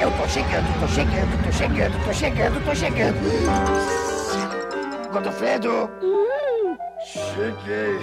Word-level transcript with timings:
Eu 0.00 0.12
tô 0.12 0.28
chegando, 0.28 0.80
tô 0.80 0.86
chegando, 0.86 1.44
tô 1.44 1.52
chegando, 1.52 2.04
tô 2.04 2.12
chegando, 2.12 2.64
tô 2.64 2.72
chegando. 2.72 3.18
Godofredo! 5.12 5.90
Cheguei! 7.04 7.98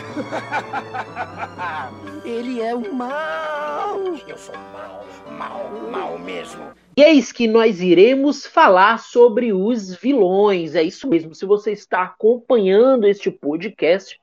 Ele 2.25 2.61
é 2.61 2.75
o 2.75 2.93
mal! 2.93 3.97
Eu 4.27 4.38
sou 4.38 4.55
mal, 4.73 5.05
mal, 5.31 5.71
mal 5.89 6.20
mesmo. 6.20 6.66
E 6.97 7.02
eis 7.02 7.31
que 7.31 7.47
nós 7.47 7.79
iremos 7.79 8.46
falar 8.46 9.00
sobre 9.00 9.54
os 9.54 9.96
vilões. 9.96 10.75
É 10.75 10.84
isso 10.84 11.07
mesmo. 11.07 11.34
Se 11.34 11.46
você 11.46 11.71
está 11.71 12.04
acompanhando 12.04 13.07
este 13.07 13.32
podcast, 13.32 14.20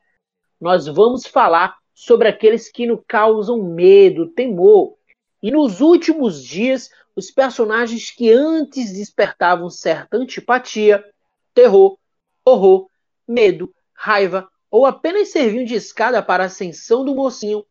nós 0.61 0.87
vamos 0.87 1.27
falar 1.27 1.79
sobre 1.95 2.29
aqueles 2.29 2.71
que 2.71 2.87
nos 2.87 3.01
causam 3.09 3.63
medo, 3.63 4.27
temor. 4.27 4.95
E 5.43 5.51
nos 5.51 5.81
últimos 5.81 6.45
dias, 6.45 6.91
os 7.15 7.31
personagens 7.31 8.11
que 8.11 8.31
antes 8.31 8.93
despertavam 8.93 9.69
certa 9.69 10.17
antipatia, 10.17 11.05
terror, 11.55 11.99
horror, 12.45 12.89
medo, 13.27 13.73
raiva 13.93 14.49
ou 14.71 14.87
apenas 14.87 15.29
serviam 15.29 15.65
de 15.65 15.75
escada 15.75 16.23
para 16.23 16.45
a 16.45 16.47
ascensão 16.47 17.05
do 17.05 17.15
mocinho 17.15 17.65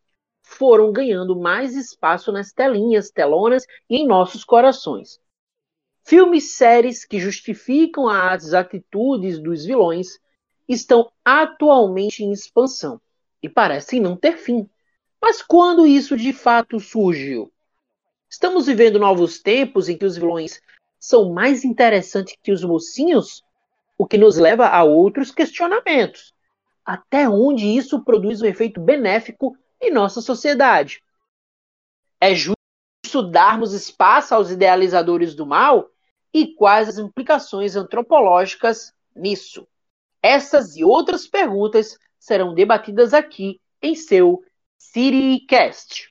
foram 0.44 0.92
ganhando 0.92 1.40
mais 1.40 1.76
espaço 1.76 2.32
nas 2.32 2.52
telinhas, 2.52 3.10
telonas 3.10 3.66
e 3.90 3.98
em 3.98 4.08
nossos 4.08 4.44
corações. 4.44 5.20
Filmes 6.04 6.56
séries 6.56 7.06
que 7.06 7.20
justificam 7.20 8.10
as 8.10 8.54
atitudes 8.54 9.40
dos 9.40 9.66
vilões 9.66 10.20
estão 10.68 11.12
atualmente 11.24 12.24
em 12.24 12.32
expansão 12.32 13.00
e 13.42 13.48
parecem 13.48 14.00
não 14.00 14.16
ter 14.16 14.38
fim. 14.38 14.70
Mas 15.22 15.42
quando 15.42 15.86
isso 15.86 16.18
de 16.18 16.34
fato 16.34 16.80
surgiu? 16.80 17.52
Estamos 18.32 18.66
vivendo 18.66 18.98
novos 18.98 19.40
tempos 19.40 19.90
em 19.90 19.98
que 19.98 20.06
os 20.06 20.16
vilões 20.16 20.62
são 20.98 21.34
mais 21.34 21.66
interessantes 21.66 22.38
que 22.42 22.54
os 22.54 22.64
mocinhos? 22.64 23.44
O 23.98 24.08
que 24.08 24.18
nos 24.18 24.38
leva 24.38 24.68
a 24.68 24.86
outros 24.86 25.32
questionamentos. 25.32 26.34
Até 26.86 27.28
onde 27.28 27.66
isso 27.66 28.02
produz 28.06 28.42
um 28.42 28.46
efeito 28.46 28.80
benéfico 28.80 29.58
em 29.82 29.92
nossa 29.92 30.22
sociedade? 30.22 31.04
É 32.22 32.34
justo 32.34 33.22
darmos 33.30 33.74
espaço 33.74 34.34
aos 34.34 34.50
idealizadores 34.50 35.36
do 35.36 35.46
mal? 35.46 35.90
E 36.34 36.56
quais 36.56 36.88
as 36.88 36.98
implicações 36.98 37.76
antropológicas 37.76 38.94
nisso? 39.14 39.68
Essas 40.24 40.78
e 40.78 40.86
outras 40.86 41.28
perguntas 41.28 41.98
serão 42.18 42.54
debatidas 42.54 43.14
aqui 43.14 43.60
em 43.82 43.94
seu 43.94 44.42
CityCast. 44.78 46.11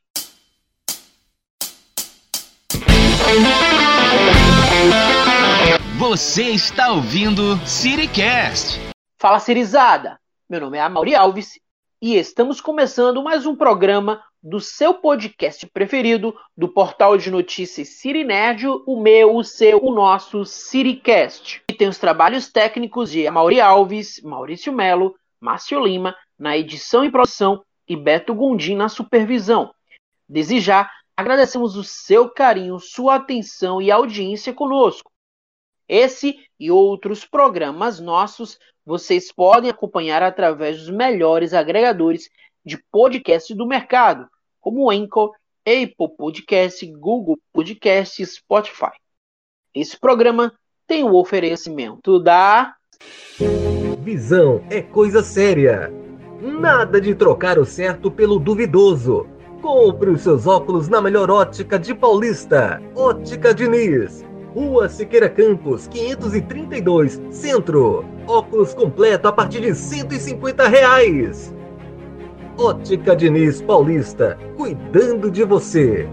Você 5.98 6.44
está 6.50 6.92
ouvindo 6.92 7.56
CityCast. 7.66 8.80
Fala, 9.18 9.38
Cirizada! 9.38 10.18
Meu 10.48 10.60
nome 10.60 10.78
é 10.78 10.80
Amaury 10.80 11.14
Alves 11.14 11.60
e 12.02 12.16
estamos 12.16 12.60
começando 12.60 13.22
mais 13.22 13.46
um 13.46 13.54
programa 13.54 14.22
do 14.42 14.58
seu 14.58 14.94
podcast 14.94 15.66
preferido, 15.66 16.34
do 16.56 16.68
portal 16.68 17.18
de 17.18 17.30
notícias 17.30 18.00
Cirinerd, 18.00 18.66
o 18.66 19.00
meu, 19.00 19.36
o 19.36 19.44
seu, 19.44 19.84
o 19.84 19.92
nosso 19.92 20.44
CityCast. 20.44 21.62
E 21.70 21.74
tem 21.74 21.88
os 21.88 21.98
trabalhos 21.98 22.50
técnicos 22.50 23.10
de 23.10 23.26
Amaury 23.26 23.60
Alves, 23.60 24.20
Maurício 24.22 24.72
Melo, 24.72 25.14
Márcio 25.40 25.78
Lima 25.84 26.16
na 26.38 26.56
edição 26.56 27.04
e 27.04 27.10
produção 27.10 27.62
e 27.86 27.94
Beto 27.94 28.34
Gondim 28.34 28.76
na 28.76 28.88
supervisão. 28.88 29.74
Desde 30.26 30.58
já, 30.60 30.90
agradecemos 31.20 31.76
o 31.76 31.84
seu 31.84 32.30
carinho, 32.30 32.78
sua 32.80 33.16
atenção 33.16 33.80
e 33.80 33.90
audiência 33.90 34.54
conosco. 34.54 35.12
Esse 35.86 36.34
e 36.58 36.70
outros 36.70 37.26
programas 37.26 38.00
nossos 38.00 38.58
vocês 38.86 39.30
podem 39.30 39.70
acompanhar 39.70 40.22
através 40.22 40.78
dos 40.78 40.88
melhores 40.88 41.52
agregadores 41.52 42.30
de 42.64 42.82
podcast 42.90 43.54
do 43.54 43.66
mercado, 43.66 44.26
como 44.60 44.84
o 44.84 44.90
Anchor, 44.90 45.32
Apple 45.60 46.16
Podcast, 46.16 46.86
Google 46.86 47.38
Podcast 47.52 48.22
e 48.22 48.26
Spotify. 48.26 48.92
Esse 49.74 50.00
programa 50.00 50.52
tem 50.86 51.04
o 51.04 51.14
oferecimento 51.14 52.18
da 52.18 52.74
Visão 54.02 54.64
é 54.70 54.80
coisa 54.80 55.22
séria. 55.22 55.92
Nada 56.40 56.98
de 56.98 57.14
trocar 57.14 57.58
o 57.58 57.66
certo 57.66 58.10
pelo 58.10 58.38
duvidoso. 58.38 59.39
Compre 59.60 60.08
os 60.08 60.22
seus 60.22 60.46
óculos 60.46 60.88
na 60.88 61.02
melhor 61.02 61.30
ótica 61.30 61.78
de 61.78 61.94
Paulista. 61.94 62.80
Ótica 62.96 63.52
Diniz. 63.52 64.24
Rua 64.54 64.88
Siqueira 64.88 65.28
Campos, 65.28 65.86
532, 65.86 67.20
Centro. 67.30 68.02
Óculos 68.26 68.72
completo 68.72 69.28
a 69.28 69.32
partir 69.32 69.60
de 69.60 69.74
150 69.74 70.66
reais. 70.66 71.54
Ótica 72.58 73.14
Diniz 73.14 73.60
Paulista, 73.60 74.38
cuidando 74.56 75.30
de 75.30 75.44
você. 75.44 76.08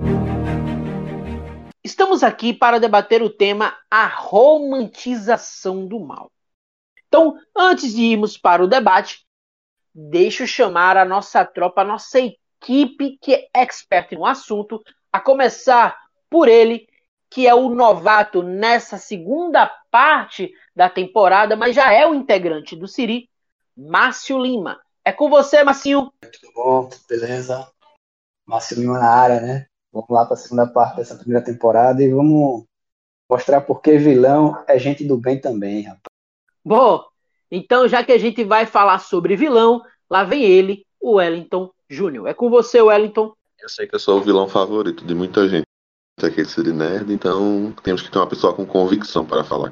Estamos 1.82 2.24
aqui 2.24 2.54
para 2.54 2.82
debater 2.82 3.24
o 3.24 3.30
tema 3.30 3.74
a 3.90 4.08
romantização 4.08 5.88
do 5.88 6.02
mal. 6.02 6.30
Então, 7.08 7.38
antes 7.58 7.94
de 7.94 8.02
irmos 8.02 8.38
para 8.38 8.62
o 8.62 8.68
debate, 8.68 9.26
deixo 9.96 10.46
chamar 10.46 10.98
a 10.98 11.06
nossa 11.06 11.46
tropa, 11.46 11.82
a 11.82 11.86
nossa 11.86 12.20
equipe 12.20 12.47
que 12.68 13.34
é 13.34 13.50
expert 13.54 14.12
no 14.14 14.26
assunto, 14.26 14.84
a 15.12 15.20
começar 15.20 15.98
por 16.30 16.48
ele, 16.48 16.88
que 17.30 17.48
é 17.48 17.56
o 17.56 17.70
novato 17.70 18.44
nessa 18.44 18.98
segunda 18.98 19.68
parte 19.90 20.52
da 20.76 20.90
temporada, 20.90 21.56
mas 21.56 21.76
já 21.76 21.94
é 21.94 22.06
o 22.06 22.14
integrante 22.14 22.76
do 22.76 22.88
Siri, 22.88 23.30
Márcio 23.76 24.38
Lima. 24.38 24.80
É 25.04 25.12
com 25.12 25.30
você, 25.30 25.64
Marcinho. 25.64 26.12
Tudo 26.22 26.54
bom, 26.54 26.90
beleza? 27.08 27.72
Márcio 28.46 28.80
Lima 28.80 29.00
na 29.00 29.10
área, 29.10 29.40
né? 29.40 29.66
Vamos 29.92 30.10
lá 30.10 30.26
para 30.26 30.34
a 30.34 30.38
segunda 30.38 30.68
parte 30.68 30.98
dessa 30.98 31.16
primeira 31.16 31.44
temporada 31.44 32.04
e 32.04 32.10
vamos 32.10 32.66
mostrar 33.30 33.62
por 33.62 33.82
que 33.82 33.98
vilão 33.98 34.64
é 34.68 34.78
gente 34.78 35.06
do 35.06 35.18
bem 35.18 35.40
também, 35.40 35.82
rapaz. 35.84 36.02
Bom, 36.64 37.04
então 37.50 37.88
já 37.88 38.04
que 38.04 38.12
a 38.12 38.18
gente 38.18 38.44
vai 38.44 38.66
falar 38.66 39.00
sobre 39.00 39.36
vilão, 39.36 39.82
lá 40.10 40.24
vem 40.24 40.44
ele, 40.44 40.86
o 41.00 41.16
Wellington 41.16 41.72
Júnior. 41.90 42.28
É 42.28 42.34
com 42.34 42.50
você, 42.50 42.82
Wellington. 42.82 43.34
Eu 43.60 43.70
sei 43.70 43.88
que 43.88 43.96
eu 43.96 44.00
sou 44.00 44.20
o 44.20 44.24
vilão 44.24 44.48
favorito 44.48 45.06
de 45.06 45.16
muita 45.16 45.48
gente 45.48 45.66
aqui 46.22 46.44
de 46.44 46.74
Nerd, 46.74 47.14
então 47.14 47.72
temos 47.84 48.02
que 48.02 48.10
ter 48.10 48.18
uma 48.18 48.28
pessoa 48.28 48.54
com 48.54 48.66
convicção 48.66 49.26
para 49.26 49.44
falar 49.44 49.70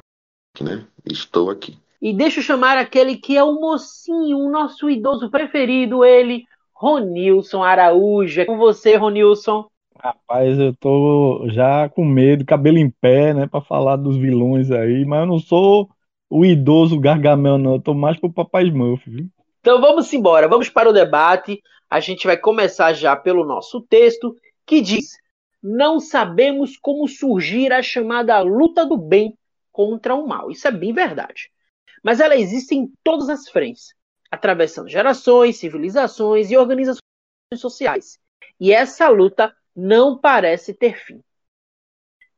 aqui, 0.54 0.62
né? 0.62 0.86
Estou 1.04 1.50
aqui. 1.50 1.78
E 2.00 2.12
deixa 2.12 2.40
eu 2.40 2.44
chamar 2.44 2.78
aquele 2.78 3.16
que 3.16 3.36
é 3.36 3.42
o 3.42 3.60
mocinho, 3.60 4.38
o 4.38 4.50
nosso 4.50 4.88
idoso 4.88 5.30
preferido, 5.30 6.04
ele, 6.04 6.44
Ronilson 6.72 7.62
Araújo. 7.62 8.40
É 8.40 8.44
com 8.44 8.56
você, 8.56 8.96
Ronilson. 8.96 9.66
Rapaz, 9.98 10.58
eu 10.58 10.74
tô 10.76 11.48
já 11.48 11.88
com 11.88 12.04
medo, 12.04 12.44
cabelo 12.44 12.78
em 12.78 12.90
pé, 12.90 13.32
né, 13.32 13.46
para 13.46 13.60
falar 13.62 13.96
dos 13.96 14.16
vilões 14.16 14.70
aí, 14.70 15.04
mas 15.04 15.20
eu 15.20 15.26
não 15.26 15.38
sou 15.38 15.88
o 16.28 16.44
idoso 16.44 17.00
Gargamel, 17.00 17.58
não. 17.58 17.74
Eu 17.74 17.80
tô 17.80 17.94
mais 17.94 18.18
pro 18.18 18.32
Papai 18.32 18.64
Smurf, 18.64 19.08
viu? 19.08 19.28
Então 19.66 19.80
vamos 19.80 20.12
embora, 20.12 20.46
vamos 20.46 20.68
para 20.68 20.88
o 20.88 20.92
debate. 20.92 21.60
A 21.90 21.98
gente 21.98 22.24
vai 22.24 22.36
começar 22.36 22.92
já 22.92 23.16
pelo 23.16 23.44
nosso 23.44 23.80
texto, 23.80 24.36
que 24.64 24.80
diz: 24.80 25.18
Não 25.60 25.98
sabemos 25.98 26.76
como 26.76 27.08
surgir 27.08 27.72
a 27.72 27.82
chamada 27.82 28.40
luta 28.42 28.86
do 28.86 28.96
bem 28.96 29.36
contra 29.72 30.14
o 30.14 30.24
mal. 30.24 30.52
Isso 30.52 30.68
é 30.68 30.70
bem 30.70 30.92
verdade. 30.92 31.50
Mas 32.00 32.20
ela 32.20 32.36
existe 32.36 32.76
em 32.76 32.92
todas 33.02 33.28
as 33.28 33.48
frentes, 33.48 33.92
atravessando 34.30 34.88
gerações, 34.88 35.56
civilizações 35.56 36.48
e 36.52 36.56
organizações 36.56 37.02
sociais. 37.56 38.20
E 38.60 38.72
essa 38.72 39.08
luta 39.08 39.52
não 39.74 40.16
parece 40.16 40.74
ter 40.74 40.96
fim. 40.96 41.20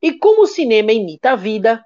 E 0.01 0.13
como 0.13 0.41
o 0.41 0.47
cinema 0.47 0.91
imita 0.91 1.33
a 1.33 1.35
vida, 1.35 1.85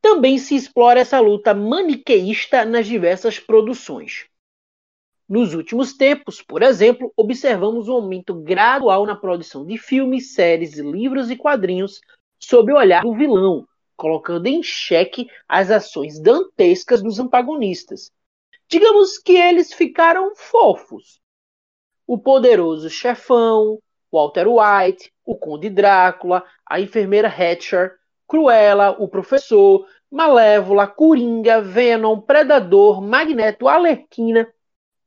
também 0.00 0.38
se 0.38 0.56
explora 0.56 1.00
essa 1.00 1.20
luta 1.20 1.52
maniqueísta 1.52 2.64
nas 2.64 2.86
diversas 2.86 3.38
produções. 3.38 4.26
Nos 5.28 5.52
últimos 5.52 5.92
tempos, 5.92 6.40
por 6.40 6.62
exemplo, 6.62 7.12
observamos 7.14 7.86
um 7.86 7.92
aumento 7.92 8.34
gradual 8.34 9.04
na 9.04 9.14
produção 9.14 9.66
de 9.66 9.76
filmes, 9.76 10.32
séries, 10.32 10.78
livros 10.78 11.30
e 11.30 11.36
quadrinhos 11.36 12.00
sob 12.38 12.72
o 12.72 12.76
olhar 12.76 13.02
do 13.02 13.14
vilão, 13.14 13.68
colocando 13.94 14.46
em 14.46 14.62
xeque 14.62 15.28
as 15.46 15.70
ações 15.70 16.18
dantescas 16.18 17.02
dos 17.02 17.18
antagonistas. 17.18 18.10
Digamos 18.70 19.18
que 19.18 19.32
eles 19.32 19.70
ficaram 19.70 20.34
fofos. 20.34 21.20
O 22.06 22.16
poderoso 22.16 22.88
chefão, 22.88 23.78
Walter 24.10 24.46
White, 24.48 25.12
o 25.26 25.36
Conde 25.36 25.68
Drácula, 25.68 26.42
a 26.64 26.80
enfermeira 26.80 27.28
Hatcher, 27.28 27.96
Cruella, 28.26 28.96
o 28.98 29.06
Professor, 29.06 29.86
Malévola, 30.10 30.86
Coringa, 30.86 31.60
Venom, 31.60 32.18
Predador, 32.18 33.02
Magneto, 33.02 33.68
Alerquina 33.68 34.50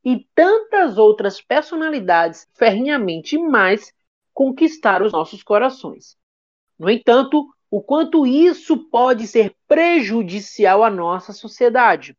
e 0.04 0.26
tantas 0.34 0.98
outras 0.98 1.40
personalidades 1.40 2.48
ferrinhamente 2.54 3.38
mais 3.38 3.92
conquistaram 4.34 5.06
os 5.06 5.12
nossos 5.12 5.42
corações. 5.42 6.16
No 6.78 6.90
entanto, 6.90 7.46
o 7.70 7.80
quanto 7.80 8.26
isso 8.26 8.88
pode 8.90 9.26
ser 9.26 9.54
prejudicial 9.68 10.82
à 10.82 10.90
nossa 10.90 11.32
sociedade. 11.32 12.16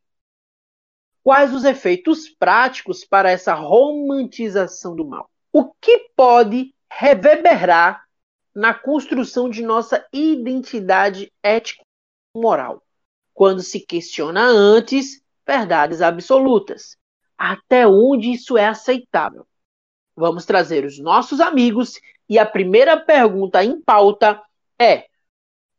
Quais 1.22 1.54
os 1.54 1.64
efeitos 1.64 2.28
práticos 2.28 3.04
para 3.04 3.30
essa 3.30 3.54
romantização 3.54 4.96
do 4.96 5.06
mal? 5.06 5.30
O 5.52 5.72
que 5.74 6.10
pode 6.16 6.74
reverberar 6.90 8.04
na 8.54 8.74
construção 8.74 9.48
de 9.48 9.62
nossa 9.62 10.06
identidade 10.12 11.32
ético-moral, 11.42 12.82
quando 13.32 13.62
se 13.62 13.80
questiona 13.80 14.42
antes 14.42 15.22
verdades 15.46 16.02
absolutas? 16.02 16.96
Até 17.36 17.86
onde 17.86 18.30
isso 18.30 18.56
é 18.56 18.66
aceitável? 18.66 19.46
Vamos 20.16 20.44
trazer 20.44 20.84
os 20.84 20.98
nossos 20.98 21.40
amigos 21.40 22.00
e 22.28 22.38
a 22.38 22.46
primeira 22.46 22.98
pergunta 22.98 23.62
em 23.64 23.80
pauta 23.80 24.40
é: 24.78 25.06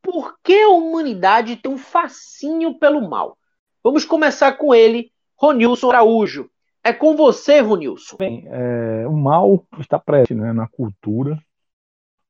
por 0.02 0.38
que 0.44 0.62
a 0.62 0.70
humanidade 0.70 1.56
tem 1.56 1.72
um 1.72 1.78
fascínio 1.78 2.78
pelo 2.78 3.10
mal? 3.10 3.38
Vamos 3.84 4.06
começar 4.06 4.54
com 4.54 4.74
ele, 4.74 5.12
Ronilson 5.36 5.90
Araújo. 5.90 6.50
É 6.84 6.94
com 6.94 7.16
você, 7.16 7.60
Ronilson. 7.62 8.18
Bem, 8.18 8.46
é, 8.48 9.08
o 9.08 9.14
mal 9.14 9.66
está 9.80 9.98
presente 9.98 10.36
né, 10.36 10.54
na 10.54 10.68
cultura, 10.68 11.40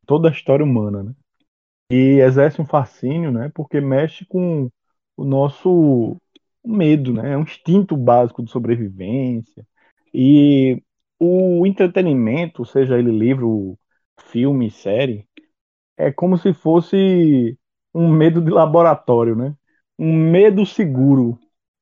toda 0.06 0.30
a 0.30 0.32
história 0.32 0.64
humana, 0.64 1.04
né? 1.04 1.14
E 1.92 2.20
exerce 2.20 2.62
um 2.62 2.66
fascínio, 2.66 3.32
né? 3.32 3.52
Porque 3.54 3.82
mexe 3.82 4.26
com 4.26 4.70
o 5.18 5.24
nosso 5.24 6.16
medo, 6.66 7.14
né? 7.14 7.34
É 7.34 7.38
um 7.38 7.44
instinto 7.44 7.96
básico 7.98 8.44
de 8.44 8.52
sobrevivência. 8.52 9.66
E 10.14 10.82
o 11.20 11.66
entretenimento, 11.66 12.66
seja 12.66 12.98
ele 12.98 13.12
livro, 13.12 13.78
filme, 14.18 14.72
série, 14.72 15.28
é 15.98 16.12
como 16.12 16.38
se 16.38 16.54
fosse 16.54 17.58
um 17.94 18.10
medo 18.12 18.42
de 18.42 18.52
laboratório, 18.52 19.36
né? 19.36 19.56
Um 19.98 20.14
medo 20.32 20.66
seguro, 20.66 21.40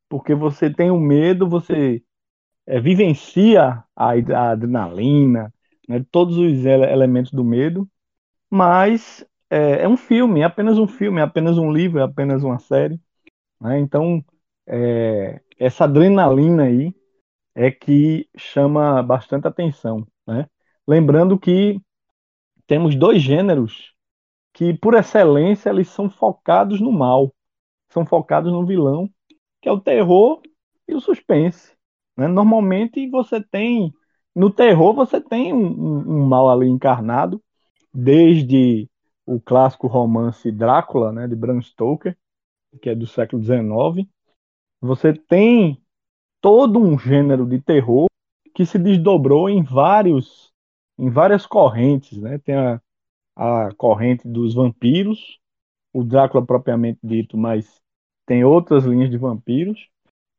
porque 0.09 0.35
você 0.35 0.69
tem 0.69 0.91
o 0.91 1.00
medo, 1.00 1.50
você 1.50 2.03
é, 2.68 2.80
vivencia 2.80 3.83
a, 3.95 4.12
a 4.12 4.51
adrenalina, 4.51 5.53
né, 5.88 6.06
todos 6.12 6.38
os 6.38 6.65
ele 6.65 6.85
elementos 6.91 7.31
do 7.31 7.44
medo, 7.44 7.89
mas 8.50 9.25
é, 9.50 9.83
é, 9.83 9.88
um 9.88 9.97
filme, 9.97 10.41
é 10.41 10.44
apenas 10.45 10.77
um 10.77 10.88
filme, 10.88 11.19
é 11.19 11.24
apenas 11.24 11.57
um 11.57 11.71
livro, 11.71 12.00
é 12.00 12.03
apenas 12.03 12.44
uma 12.44 12.59
série. 12.59 13.00
Né? 13.62 13.80
Então, 13.80 14.24
é, 14.68 15.42
essa 15.57 15.86
adrenalina 15.86 16.63
aí 16.63 16.94
é 17.56 17.71
que 17.71 18.27
chama 18.36 19.01
bastante 19.04 19.48
atenção. 19.48 20.06
Né? 20.25 20.48
Lembrando 20.88 21.38
que 21.38 21.80
temos 22.68 22.95
dois 22.95 23.21
gêneros 23.21 23.94
que, 24.54 24.74
por 24.74 24.94
excelência, 24.94 25.69
eles 25.69 25.89
são 25.89 26.10
focados 26.10 26.80
no 26.80 26.92
mal, 26.92 27.33
são 27.89 28.06
focados 28.06 28.51
no 28.51 28.65
vilão, 28.65 29.10
que 29.62 29.68
é 29.68 29.71
o 29.71 29.80
terror 29.80 30.42
e 30.88 30.94
o 30.94 31.01
suspense. 31.01 31.75
Né? 32.16 32.27
Normalmente 32.27 33.09
você 33.09 33.42
tem, 33.42 33.94
no 34.36 34.50
terror 34.51 34.94
você 34.94 35.19
tem 35.19 35.54
um, 35.54 35.66
um, 35.66 36.18
um, 36.18 36.25
mal 36.27 36.50
ali 36.50 36.68
encarnado, 36.68 37.42
desde 37.94 38.89
o 39.25 39.39
clássico 39.39 39.88
romance 39.88 40.51
Drácula, 40.51 41.12
né, 41.12 41.27
de 41.27 41.36
Bram 41.36 41.62
Stoker, 41.62 42.18
que 42.81 42.89
é 42.89 42.95
do 42.95 43.07
século 43.07 43.42
XIX. 43.42 44.07
Você 44.83 45.13
tem 45.13 45.81
todo 46.41 46.77
um 46.77 47.00
gênero 47.00 47.45
de 47.45 47.62
terror 47.62 48.07
que 48.53 48.65
se 48.65 48.77
desdobrou 48.77 49.50
em 49.50 49.63
vários 49.63 50.51
em 51.00 51.09
várias 51.09 51.45
correntes, 51.45 52.18
né? 52.18 52.38
Tem 52.39 52.53
a, 52.53 52.81
a 53.33 53.74
corrente 53.75 54.27
dos 54.27 54.53
vampiros, 54.53 55.39
o 55.94 56.03
Drácula 56.03 56.45
propriamente 56.45 57.00
dito, 57.01 57.38
mas 57.38 57.81
tem 58.25 58.44
outras 58.44 58.83
linhas 58.83 59.09
de 59.09 59.18
vampiros, 59.18 59.88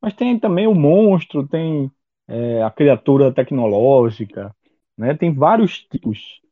mas 0.00 0.12
tem 0.12 0.38
também 0.38 0.66
o 0.66 0.74
monstro, 0.74 1.48
tem 1.48 1.90
é, 2.28 2.62
a 2.62 2.70
criatura 2.70 3.32
tecnológica, 3.32 4.54
né? 4.96 5.14
Tem 5.14 5.32
vários 5.32 5.82
tipos 5.84 6.42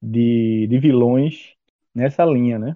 de, 0.00 0.66
de 0.66 0.78
vilões 0.78 1.54
nessa 1.94 2.24
linha, 2.24 2.58
né? 2.58 2.74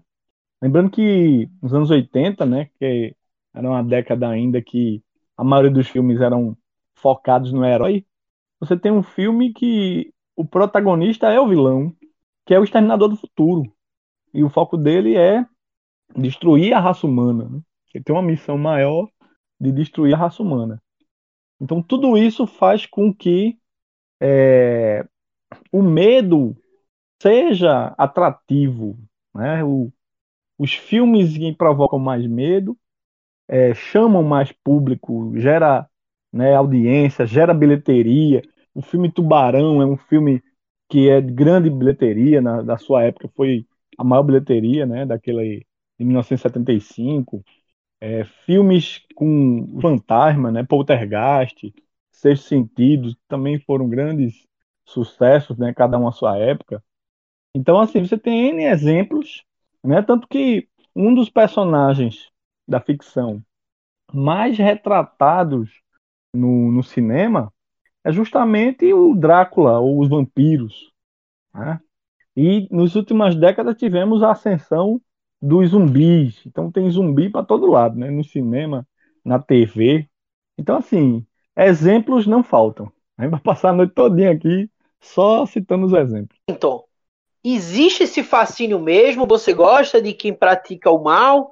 Lembrando 0.60 0.90
que 0.90 1.48
nos 1.62 1.72
anos 1.72 1.90
80, 1.90 2.44
né, 2.44 2.70
que 2.78 3.16
era 3.54 3.68
uma 3.68 3.82
década 3.82 4.28
ainda 4.28 4.62
que 4.62 5.02
a 5.36 5.44
maioria 5.44 5.70
dos 5.70 5.88
filmes 5.88 6.20
eram 6.20 6.56
focados 6.94 7.52
no 7.52 7.64
herói, 7.64 8.06
você 8.60 8.76
tem 8.78 8.92
um 8.92 9.02
filme 9.02 9.52
que 9.52 10.12
o 10.36 10.44
protagonista 10.44 11.30
é 11.30 11.40
o 11.40 11.48
vilão, 11.48 11.94
que 12.46 12.54
é 12.54 12.60
o 12.60 12.64
Exterminador 12.64 13.08
do 13.08 13.16
Futuro. 13.16 13.62
E 14.32 14.42
o 14.42 14.48
foco 14.48 14.76
dele 14.76 15.16
é 15.16 15.44
destruir 16.16 16.72
a 16.72 16.80
raça 16.80 17.06
humana. 17.06 17.48
Né? 17.48 17.60
Ele 17.94 18.04
tem 18.04 18.14
uma 18.14 18.22
missão 18.22 18.56
maior 18.56 19.08
de 19.60 19.72
destruir 19.72 20.14
a 20.14 20.16
raça 20.16 20.42
humana. 20.42 20.80
Então, 21.60 21.82
tudo 21.82 22.16
isso 22.16 22.46
faz 22.46 22.86
com 22.86 23.12
que 23.12 23.58
é, 24.20 25.06
o 25.70 25.82
medo 25.82 26.56
seja 27.20 27.94
atrativo. 27.98 28.98
Né? 29.34 29.62
O, 29.64 29.92
os 30.58 30.72
filmes 30.72 31.36
que 31.36 31.52
provocam 31.52 31.98
mais 31.98 32.26
medo 32.26 32.76
é, 33.52 33.74
chamam 33.74 34.22
mais 34.22 34.50
público, 34.50 35.30
gera 35.36 35.86
né, 36.32 36.54
audiência, 36.54 37.26
gera 37.26 37.52
bilheteria. 37.52 38.40
O 38.74 38.80
filme 38.80 39.12
Tubarão 39.12 39.82
é 39.82 39.84
um 39.84 39.96
filme 39.98 40.42
que 40.88 41.10
é 41.10 41.20
de 41.20 41.30
grande 41.30 41.68
bilheteria, 41.68 42.40
na, 42.40 42.62
da 42.62 42.78
sua 42.78 43.04
época 43.04 43.28
foi 43.36 43.66
a 43.98 44.04
maior 44.04 44.22
bilheteria, 44.22 44.86
né, 44.86 45.04
daquela 45.04 45.42
de 45.42 45.66
1975. 46.00 47.44
É, 48.00 48.24
filmes 48.24 49.04
com 49.14 49.78
fantasma, 49.82 50.50
né, 50.50 50.62
Poltergeist, 50.64 51.74
Sexto 52.10 52.48
Sentido, 52.48 53.14
também 53.28 53.60
foram 53.60 53.86
grandes 53.86 54.46
sucessos, 54.86 55.58
né, 55.58 55.74
cada 55.74 55.98
um 55.98 56.08
à 56.08 56.12
sua 56.12 56.38
época. 56.38 56.82
Então, 57.54 57.78
assim, 57.78 58.00
você 58.00 58.16
tem 58.16 58.48
N 58.48 58.64
exemplos, 58.64 59.44
né, 59.84 60.00
tanto 60.02 60.26
que 60.26 60.68
um 60.96 61.14
dos 61.14 61.28
personagens 61.28 62.31
da 62.66 62.80
ficção 62.80 63.42
mais 64.12 64.58
retratados 64.58 65.70
no, 66.32 66.70
no 66.70 66.82
cinema 66.82 67.52
é 68.04 68.12
justamente 68.12 68.92
o 68.92 69.14
Drácula 69.14 69.78
ou 69.78 70.00
os 70.00 70.08
vampiros. 70.08 70.92
Né? 71.54 71.80
E 72.36 72.68
nas 72.70 72.94
últimas 72.94 73.34
décadas 73.34 73.76
tivemos 73.76 74.22
a 74.22 74.32
ascensão 74.32 75.00
dos 75.40 75.70
zumbis. 75.70 76.44
Então 76.46 76.70
tem 76.70 76.90
zumbi 76.90 77.28
para 77.28 77.44
todo 77.44 77.70
lado, 77.70 77.98
né? 77.98 78.10
No 78.10 78.24
cinema, 78.24 78.86
na 79.24 79.38
TV. 79.38 80.08
Então, 80.58 80.76
assim, 80.76 81.26
exemplos 81.56 82.26
não 82.26 82.42
faltam. 82.42 82.90
A 83.16 83.22
gente 83.22 83.32
vai 83.32 83.40
passar 83.40 83.70
a 83.70 83.74
noite 83.74 83.94
todinha 83.94 84.30
aqui 84.30 84.70
só 85.00 85.44
citando 85.46 85.86
os 85.86 85.92
exemplos. 85.92 86.38
Então, 86.48 86.84
existe 87.44 88.04
esse 88.04 88.22
fascínio 88.22 88.78
mesmo? 88.78 89.26
Você 89.26 89.52
gosta 89.52 90.00
de 90.00 90.12
quem 90.12 90.32
pratica 90.32 90.90
o 90.90 91.02
mal? 91.02 91.50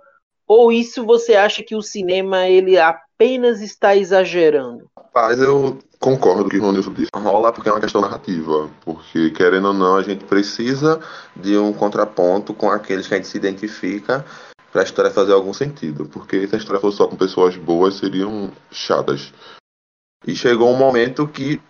Ou 0.51 0.73
isso 0.73 1.07
você 1.07 1.37
acha 1.37 1.63
que 1.63 1.77
o 1.77 1.81
cinema 1.81 2.49
ele 2.49 2.77
apenas 2.77 3.61
está 3.61 3.95
exagerando? 3.95 4.91
Rapaz, 4.99 5.39
eu 5.39 5.79
concordo 6.01 6.51
que 6.51 6.59
o 6.59 6.63
Ronilson 6.63 6.93
disse. 6.93 7.09
Rola 7.15 7.53
porque 7.53 7.69
é 7.69 7.73
uma 7.73 7.81
questão 7.81 8.01
narrativa. 8.01 8.69
Porque, 8.85 9.31
querendo 9.31 9.69
ou 9.69 9.73
não, 9.73 9.95
a 9.95 10.03
gente 10.03 10.25
precisa 10.25 10.99
de 11.37 11.57
um 11.57 11.73
contraponto 11.73 12.53
com 12.53 12.69
aqueles 12.69 13.07
que 13.07 13.15
a 13.15 13.17
gente 13.19 13.29
se 13.29 13.39
identifica 13.39 14.27
para 14.73 14.81
a 14.81 14.85
história 14.85 15.13
fazer 15.13 15.35
algum 15.35 15.53
sentido. 15.53 16.07
Porque 16.07 16.49
se 16.49 16.57
a 16.57 16.59
história 16.59 16.81
fosse 16.81 16.97
só 16.97 17.07
com 17.07 17.15
pessoas 17.15 17.57
boas, 17.57 17.95
seriam 17.95 18.51
chatas. 18.73 19.33
E 20.27 20.35
chegou 20.35 20.69
um 20.69 20.77
momento 20.77 21.29
que 21.29 21.63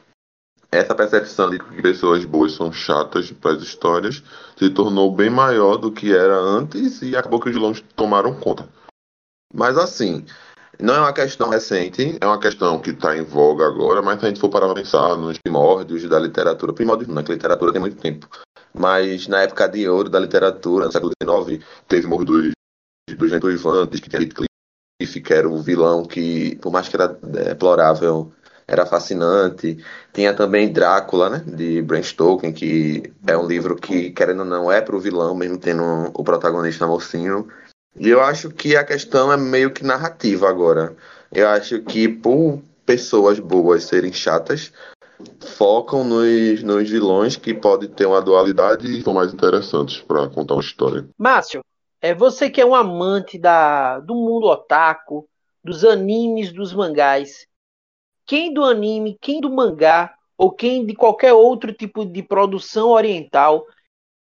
essa 0.72 0.94
percepção 0.94 1.50
de 1.50 1.58
que 1.58 1.82
pessoas 1.82 2.24
boas 2.24 2.52
são 2.52 2.72
chatas 2.72 3.32
para 3.32 3.52
as 3.52 3.62
histórias 3.62 4.22
se 4.56 4.70
tornou 4.70 5.14
bem 5.14 5.28
maior 5.28 5.76
do 5.76 5.90
que 5.90 6.14
era 6.14 6.36
antes 6.36 7.02
e 7.02 7.16
acabou 7.16 7.40
que 7.40 7.48
os 7.48 7.54
vilões 7.54 7.82
tomaram 7.96 8.34
conta. 8.34 8.68
Mas 9.52 9.76
assim, 9.76 10.24
não 10.78 10.94
é 10.94 11.00
uma 11.00 11.12
questão 11.12 11.48
recente, 11.48 12.16
é 12.20 12.26
uma 12.26 12.38
questão 12.38 12.78
que 12.80 12.90
está 12.90 13.16
em 13.16 13.22
voga 13.22 13.66
agora, 13.66 14.00
mas 14.00 14.20
se 14.20 14.26
a 14.26 14.28
gente 14.28 14.40
for 14.40 14.48
parar 14.48 14.66
para 14.66 14.76
pensar 14.76 15.16
nos 15.16 15.38
primórdios 15.38 16.08
da 16.08 16.18
literatura, 16.18 16.72
primórdios 16.72 17.08
não, 17.08 17.20
é 17.20 17.24
que 17.24 17.32
literatura 17.32 17.72
tem 17.72 17.80
muito 17.80 18.00
tempo, 18.00 18.28
mas 18.72 19.26
na 19.26 19.42
época 19.42 19.68
de 19.68 19.88
ouro 19.88 20.08
da 20.08 20.20
literatura, 20.20 20.86
no 20.86 20.92
século 20.92 21.12
XIX, 21.20 21.64
teve 21.88 22.06
Morro 22.06 22.24
dos, 22.24 22.52
dos 23.16 23.30
Ventos 23.30 24.00
que 24.00 24.08
tinha 24.08 24.22
Heathcliff, 24.22 25.20
que 25.20 25.34
era 25.34 25.48
o 25.48 25.60
vilão 25.60 26.04
que, 26.04 26.56
por 26.56 26.70
mais 26.70 26.88
que 26.88 26.94
era 26.94 27.08
deplorável, 27.08 28.32
era 28.70 28.86
fascinante. 28.86 29.84
Tinha 30.12 30.32
também 30.32 30.72
Drácula, 30.72 31.28
né, 31.28 31.42
de 31.44 31.82
Bram 31.82 32.02
Stoker, 32.02 32.54
que 32.54 33.12
é 33.26 33.36
um 33.36 33.46
livro 33.46 33.74
que, 33.74 34.10
querendo 34.12 34.40
ou 34.40 34.44
não, 34.46 34.70
é 34.70 34.80
pro 34.80 35.00
vilão, 35.00 35.34
mesmo 35.34 35.58
tendo 35.58 35.82
o 36.14 36.22
protagonista 36.22 36.86
mocinho. 36.86 37.48
E 37.98 38.08
eu 38.08 38.22
acho 38.22 38.48
que 38.50 38.76
a 38.76 38.84
questão 38.84 39.32
é 39.32 39.36
meio 39.36 39.72
que 39.72 39.84
narrativa 39.84 40.48
agora. 40.48 40.94
Eu 41.32 41.48
acho 41.48 41.80
que 41.82 42.08
por 42.08 42.62
pessoas 42.86 43.40
boas 43.40 43.84
serem 43.84 44.12
chatas, 44.12 44.72
focam 45.56 46.04
nos, 46.04 46.62
nos 46.62 46.88
vilões 46.88 47.36
que 47.36 47.52
podem 47.52 47.88
ter 47.88 48.06
uma 48.06 48.22
dualidade 48.22 48.86
e 48.86 49.02
são 49.02 49.14
mais 49.14 49.34
interessantes 49.34 50.00
para 50.00 50.28
contar 50.28 50.54
uma 50.54 50.62
história. 50.62 51.06
Márcio, 51.18 51.62
é 52.00 52.14
você 52.14 52.48
que 52.48 52.60
é 52.60 52.64
um 52.64 52.74
amante 52.74 53.38
da, 53.38 53.98
do 53.98 54.14
mundo 54.14 54.46
otaku, 54.46 55.28
dos 55.62 55.84
animes, 55.84 56.52
dos 56.52 56.72
mangás. 56.72 57.46
Quem 58.30 58.54
do 58.54 58.62
anime, 58.62 59.18
quem 59.20 59.40
do 59.40 59.50
mangá, 59.50 60.14
ou 60.38 60.52
quem 60.52 60.86
de 60.86 60.94
qualquer 60.94 61.32
outro 61.32 61.72
tipo 61.72 62.06
de 62.06 62.22
produção 62.22 62.90
oriental, 62.90 63.66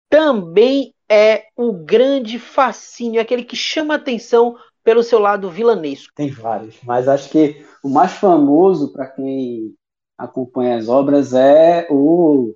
também 0.09 0.95
é 1.07 1.43
o 1.55 1.71
grande 1.71 2.39
fascínio, 2.39 3.21
aquele 3.21 3.43
que 3.43 3.55
chama 3.55 3.93
atenção 3.93 4.55
pelo 4.83 5.03
seu 5.03 5.19
lado 5.19 5.47
vilanesco. 5.47 6.11
Tem 6.15 6.31
vários, 6.31 6.81
mas 6.81 7.07
acho 7.07 7.29
que 7.29 7.63
o 7.83 7.87
mais 7.87 8.13
famoso 8.13 8.91
para 8.91 9.05
quem 9.05 9.75
acompanha 10.17 10.75
as 10.75 10.89
obras 10.89 11.35
é 11.35 11.85
o 11.91 12.55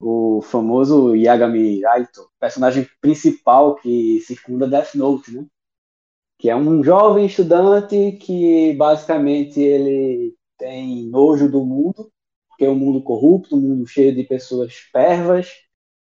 o 0.00 0.40
famoso 0.40 1.16
Yagami 1.16 1.82
Raito, 1.82 2.30
personagem 2.38 2.88
principal 3.00 3.74
que 3.74 4.20
circunda 4.20 4.68
Death 4.68 4.94
Note, 4.94 5.32
né? 5.32 5.44
Que 6.38 6.48
é 6.48 6.54
um 6.54 6.80
jovem 6.82 7.26
estudante 7.26 8.12
que 8.12 8.72
basicamente 8.74 9.60
ele 9.60 10.38
tem 10.60 11.08
nojo 11.08 11.50
do 11.50 11.64
mundo, 11.64 12.12
que 12.58 12.64
é 12.66 12.70
um 12.70 12.76
mundo 12.76 13.02
corrupto, 13.02 13.56
um 13.56 13.60
mundo 13.60 13.86
cheio 13.86 14.14
de 14.14 14.22
pessoas 14.22 14.74
pervas, 14.92 15.48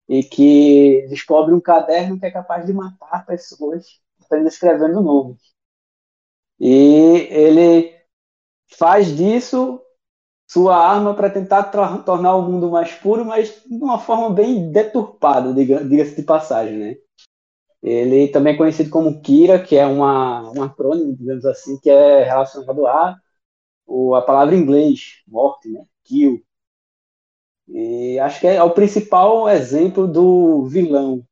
e 0.10 0.24
que 0.24 1.06
descobre 1.08 1.53
um 1.53 1.62
caderno 1.62 2.20
que 2.20 2.25
é 2.25 2.32
capaz 2.32 2.65
de 2.65 2.74
matar 2.74 3.25
pessoas 3.27 3.86
apenas 4.25 4.53
escrevendo 4.53 5.01
nomes. 5.01 5.39
E 6.60 7.27
ele 7.29 7.96
faz 8.77 9.15
disso 9.15 9.79
sua 10.48 10.75
arma 10.75 11.13
para 11.13 11.29
tentar 11.29 11.65
tornar 12.03 12.36
o 12.36 12.41
mundo 12.41 12.72
mais 12.72 12.91
puro, 12.94 13.24
mas 13.24 13.62
de 13.63 13.84
uma 13.84 14.00
forma 14.00 14.32
bem 14.32 14.72
deturpada, 14.72 15.53
diga-se 15.53 16.15
de 16.15 16.24
passagem, 16.24 16.75
né? 16.75 16.96
Ele 17.84 18.27
também 18.29 18.56
é 18.56 18.58
conhecido 18.58 18.89
como 18.89 19.22
Kira, 19.22 19.62
que 19.62 19.77
é 19.77 19.86
uma, 19.86 20.50
um 20.51 20.63
acrônimo, 20.63 21.15
digamos 21.15 21.46
assim, 21.46 21.79
que 21.79 21.89
é 21.89 22.24
relacionado 22.24 22.88
a, 22.88 23.15
a 24.15 24.22
palavra 24.22 24.55
em 24.55 24.60
inglês, 24.60 25.22
morte, 25.27 25.69
né? 25.69 25.86
Kill. 26.03 26.43
E 27.67 28.19
acho 28.19 28.39
que 28.39 28.48
é, 28.48 28.55
é 28.55 28.63
o 28.63 28.72
principal 28.72 29.48
exemplo 29.50 30.08
do 30.08 30.65
vilão, 30.65 31.24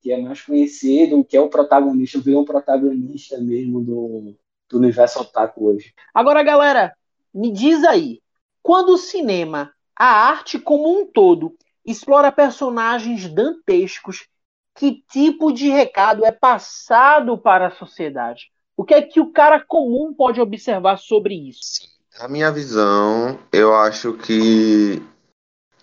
que 0.00 0.12
é 0.12 0.20
mais 0.20 0.40
conhecido, 0.40 1.24
que 1.24 1.36
é 1.36 1.40
o 1.40 1.48
protagonista, 1.48 2.18
o 2.18 2.22
vilão 2.22 2.44
protagonista 2.44 3.38
mesmo 3.38 3.80
do, 3.80 4.34
do 4.68 4.78
universo 4.78 5.20
otaku 5.20 5.66
hoje. 5.66 5.92
Agora, 6.14 6.42
galera, 6.42 6.94
me 7.32 7.50
diz 7.50 7.84
aí, 7.84 8.20
quando 8.62 8.90
o 8.90 8.98
cinema, 8.98 9.72
a 9.96 10.06
arte 10.06 10.58
como 10.58 10.88
um 10.88 11.06
todo, 11.06 11.56
explora 11.84 12.32
personagens 12.32 13.28
dantescos, 13.28 14.26
que 14.74 15.04
tipo 15.10 15.52
de 15.52 15.68
recado 15.68 16.24
é 16.24 16.32
passado 16.32 17.38
para 17.38 17.68
a 17.68 17.70
sociedade? 17.70 18.50
O 18.76 18.84
que 18.84 18.94
é 18.94 19.02
que 19.02 19.20
o 19.20 19.32
cara 19.32 19.64
comum 19.64 20.12
pode 20.12 20.40
observar 20.40 20.96
sobre 20.96 21.34
isso? 21.34 21.60
Sim. 21.62 21.93
A 22.20 22.28
minha 22.28 22.52
visão, 22.52 23.40
eu 23.52 23.74
acho 23.74 24.12
que 24.12 25.02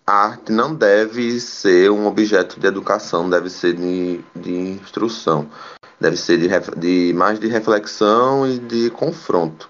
a 0.07 0.27
arte 0.27 0.49
não 0.49 0.73
deve 0.73 1.41
ser 1.41 1.91
um 1.91 2.07
objeto 2.07 2.57
de 2.57 2.65
educação, 2.65 3.29
deve 3.29 3.49
ser 3.49 3.73
de, 3.73 4.23
de 4.33 4.53
instrução, 4.53 5.51
deve 5.99 6.15
ser 6.15 6.37
de, 6.37 6.47
de 6.79 7.13
mais 7.13 7.37
de 7.37 7.47
reflexão 7.47 8.47
e 8.47 8.59
de 8.59 8.89
confronto. 8.91 9.69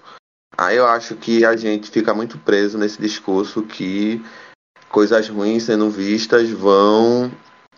Aí 0.56 0.76
eu 0.76 0.86
acho 0.86 1.16
que 1.16 1.44
a 1.44 1.56
gente 1.56 1.90
fica 1.90 2.14
muito 2.14 2.38
preso 2.38 2.78
nesse 2.78 3.02
discurso 3.02 3.64
que 3.64 4.24
coisas 4.88 5.28
ruins 5.28 5.64
sendo 5.64 5.90
vistas 5.90 6.48
vão 6.48 7.32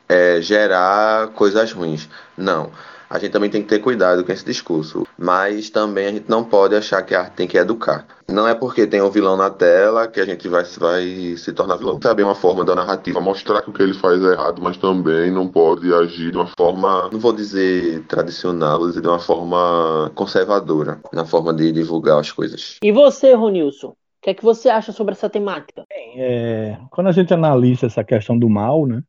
é, 0.07 0.43
gerar 0.43 1.29
coisas 1.29 1.73
ruins. 1.73 2.07
Não. 2.37 2.71
A 3.15 3.19
gente 3.21 3.31
também 3.31 3.49
tem 3.49 3.63
que 3.63 3.69
ter 3.69 3.79
cuidado 3.79 4.25
com 4.25 4.33
esse 4.33 4.45
discurso. 4.45 5.07
Mas 5.17 5.71
também 5.71 6.07
a 6.09 6.11
gente 6.11 6.29
não 6.29 6.43
pode 6.43 6.75
achar 6.75 7.01
que 7.01 7.15
a 7.15 7.21
arte 7.21 7.35
tem 7.35 7.47
que 7.47 7.57
educar. 7.57 8.05
Não 8.29 8.49
é 8.49 8.57
porque 8.57 8.89
tem 8.89 9.01
um 9.01 9.09
vilão 9.09 9.37
na 9.37 9.51
tela 9.51 10.09
que 10.09 10.19
a 10.19 10.25
gente 10.25 10.49
vai, 10.49 10.65
vai 10.65 11.37
se 11.37 11.53
tornar 11.53 11.77
vilão. 11.77 12.01
Sabe 12.03 12.25
uma 12.25 12.35
forma 12.35 12.65
da 12.65 12.75
narrativa 12.75 13.21
mostrar 13.21 13.63
que 13.63 13.71
o 13.71 13.73
que 13.73 13.85
ele 13.85 13.95
faz 13.95 14.21
é 14.21 14.33
errado, 14.33 14.61
mas 14.61 14.77
também 14.79 15.31
não 15.31 15.47
pode 15.47 15.95
agir 15.95 16.33
de 16.33 16.37
uma 16.37 16.49
forma, 16.59 17.09
não 17.13 17.21
vou 17.21 17.33
dizer 17.33 18.03
tradicional, 18.09 18.79
vou 18.81 18.89
dizer 18.89 19.03
de 19.03 19.07
uma 19.07 19.21
forma 19.21 20.11
conservadora, 20.17 20.99
na 21.13 21.25
forma 21.25 21.55
de 21.55 21.71
divulgar 21.71 22.19
as 22.19 22.33
coisas. 22.33 22.79
E 22.83 22.91
você, 22.91 23.33
Ronilson? 23.33 23.91
O 23.91 23.97
que 24.23 24.31
é 24.31 24.35
que 24.35 24.43
você 24.43 24.69
acha 24.69 24.91
sobre 24.91 25.13
essa 25.13 25.31
temática? 25.31 25.85
Bem, 25.89 26.15
é, 26.17 26.79
quando 26.91 27.07
a 27.07 27.13
gente 27.13 27.33
analisa 27.33 27.87
essa 27.87 28.03
questão 28.03 28.37
do 28.37 28.49
mal, 28.49 28.87
né? 28.87 29.03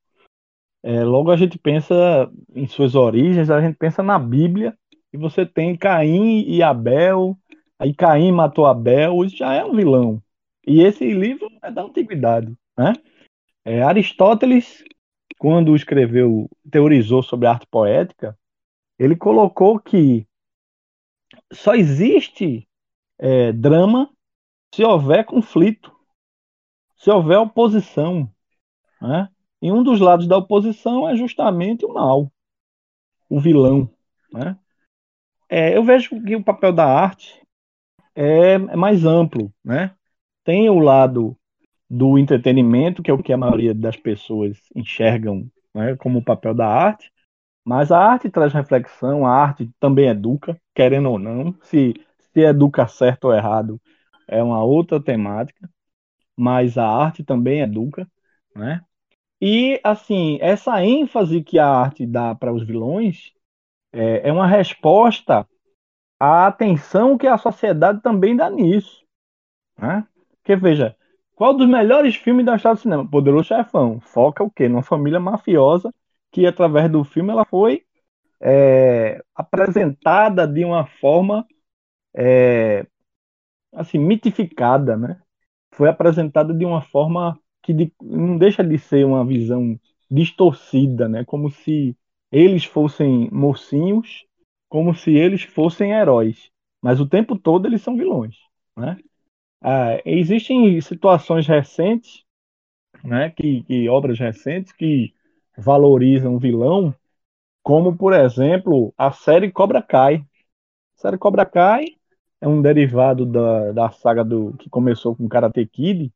É, 0.88 1.04
logo 1.04 1.32
a 1.32 1.36
gente 1.36 1.58
pensa 1.58 2.32
em 2.54 2.68
suas 2.68 2.94
origens, 2.94 3.50
a 3.50 3.60
gente 3.60 3.76
pensa 3.76 4.04
na 4.04 4.20
Bíblia, 4.20 4.78
e 5.12 5.18
você 5.18 5.44
tem 5.44 5.76
Caim 5.76 6.44
e 6.48 6.62
Abel, 6.62 7.36
aí 7.80 7.92
Caim 7.92 8.32
matou 8.32 8.68
Abel, 8.68 9.26
isso 9.26 9.36
já 9.36 9.52
é 9.52 9.66
um 9.66 9.76
vilão. 9.76 10.22
E 10.68 10.84
esse 10.84 11.12
livro 11.12 11.50
é 11.64 11.72
da 11.72 11.82
antiguidade, 11.82 12.56
né? 12.78 12.94
É, 13.66 13.82
Aristóteles, 13.82 14.84
quando 15.40 15.76
escreveu, 15.76 16.48
teorizou 16.70 17.24
sobre 17.24 17.48
a 17.48 17.54
arte 17.54 17.66
poética, 17.66 18.38
ele 19.00 19.16
colocou 19.16 19.80
que 19.80 20.28
só 21.52 21.74
existe 21.74 22.68
é, 23.18 23.52
drama 23.52 24.08
se 24.72 24.84
houver 24.84 25.26
conflito, 25.26 25.92
se 26.96 27.10
houver 27.10 27.40
oposição, 27.40 28.32
né? 29.02 29.32
E 29.62 29.72
um 29.72 29.84
dos 29.84 30.00
lados 30.00 30.28
da 30.28 30.38
oposição 30.38 31.10
é 31.10 31.16
justamente 31.16 31.86
o 31.86 31.94
mal, 31.94 32.32
o 33.30 33.40
vilão. 33.40 33.90
Né? 34.32 34.58
É, 35.50 35.76
eu 35.76 35.84
vejo 35.84 36.22
que 36.24 36.36
o 36.36 36.44
papel 36.44 36.74
da 36.74 36.86
arte 36.86 37.42
é, 38.14 38.54
é 38.54 38.76
mais 38.76 39.06
amplo. 39.06 39.52
Né? 39.64 39.92
Tem 40.44 40.70
o 40.70 40.80
lado 40.80 41.38
do 41.90 42.18
entretenimento, 42.18 43.02
que 43.04 43.12
é 43.12 43.14
o 43.14 43.22
que 43.22 43.34
a 43.34 43.38
maioria 43.38 43.74
das 43.74 43.96
pessoas 43.96 44.58
enxergam 44.76 45.50
né, 45.74 45.96
como 45.98 46.20
o 46.20 46.24
papel 46.24 46.54
da 46.54 46.68
arte, 46.68 47.12
mas 47.64 47.92
a 47.92 48.00
arte 48.00 48.30
traz 48.30 48.54
reflexão, 48.54 49.26
a 49.26 49.32
arte 49.32 49.70
também 49.80 50.08
educa, 50.08 50.60
querendo 50.74 51.10
ou 51.10 51.20
não. 51.20 51.56
Se, 51.64 51.94
se 52.34 52.42
educa 52.42 52.88
certo 52.88 53.26
ou 53.26 53.34
errado 53.34 53.82
é 54.28 54.42
uma 54.42 54.64
outra 54.64 55.02
temática, 55.02 55.70
mas 56.36 56.78
a 56.78 56.88
arte 56.88 57.24
também 57.24 57.62
educa, 57.62 58.08
né? 58.56 58.82
E, 59.42 59.80
assim, 59.84 60.38
essa 60.42 60.84
ênfase 60.84 61.44
que 61.44 61.60
a 61.60 61.68
arte 61.68 62.06
dá 62.06 62.34
para 62.34 62.54
os 62.54 62.66
vilões 62.66 63.34
é, 63.94 64.30
é 64.30 64.32
uma 64.32 64.48
resposta 64.48 65.48
à 66.20 66.48
atenção 66.48 67.18
que 67.18 67.28
a 67.28 67.38
sociedade 67.38 68.02
também 68.02 68.36
dá 68.36 68.50
nisso. 68.50 69.04
Né? 69.78 70.08
Porque, 70.38 70.56
veja, 70.56 70.96
qual 71.36 71.54
dos 71.54 71.68
melhores 71.68 72.16
filmes 72.16 72.46
da 72.46 72.56
história 72.56 72.76
do 72.76 72.82
cinema? 72.82 73.10
Poderoso 73.10 73.50
Chefão. 73.50 74.00
Foca 74.00 74.44
o 74.44 74.50
quê? 74.50 74.70
Numa 74.70 74.84
família 74.84 75.20
mafiosa 75.20 75.94
que, 76.32 76.46
através 76.46 76.90
do 76.92 77.04
filme, 77.04 77.32
ela 77.32 77.46
foi 77.46 77.84
é, 78.42 79.22
apresentada 79.36 80.48
de 80.48 80.64
uma 80.64 80.86
forma 80.86 81.46
é, 82.16 82.86
assim, 83.74 83.98
mitificada, 84.00 84.98
né? 84.98 85.22
Foi 85.74 85.90
apresentada 85.90 86.54
de 86.54 86.66
uma 86.66 86.82
forma 86.82 87.38
que 87.66 87.74
de, 87.74 87.92
não 88.00 88.38
deixa 88.38 88.64
de 88.64 88.78
ser 88.78 89.04
uma 89.06 89.26
visão 89.26 89.80
distorcida, 90.10 91.10
né? 91.10 91.26
Como 91.26 91.50
se 91.50 91.98
eles 92.32 92.64
fossem 92.64 93.28
mocinhos, 93.32 94.24
como 94.70 94.94
se 94.94 95.16
eles 95.16 95.42
fossem 95.42 95.92
heróis, 95.92 96.52
mas 96.80 97.00
o 97.00 97.08
tempo 97.10 97.36
todo 97.36 97.66
eles 97.66 97.82
são 97.82 97.98
vilões, 97.98 98.36
né? 98.78 98.98
Ah, 99.62 100.00
existem 100.06 100.80
situações 100.80 101.48
recentes, 101.48 102.24
né? 103.04 103.32
Que, 103.32 103.64
que 103.64 103.90
obras 103.90 104.20
recentes 104.20 104.72
que 104.72 105.12
valorizam 105.58 106.36
o 106.36 106.40
vilão, 106.40 106.94
como 107.64 107.98
por 107.98 108.14
exemplo 108.14 108.94
a 108.96 109.12
série 109.12 109.52
Cobra 109.52 109.82
Kai. 109.82 110.18
A 110.98 111.02
série 111.02 111.18
Cobra 111.18 111.48
Kai 111.48 111.86
é 112.40 112.48
um 112.48 112.62
derivado 112.62 113.26
da, 113.26 113.72
da 113.72 113.90
saga 113.90 114.24
do 114.24 114.54
que 114.60 114.70
começou 114.70 115.16
com 115.16 115.28
Karate 115.28 115.66
Kid, 115.66 116.14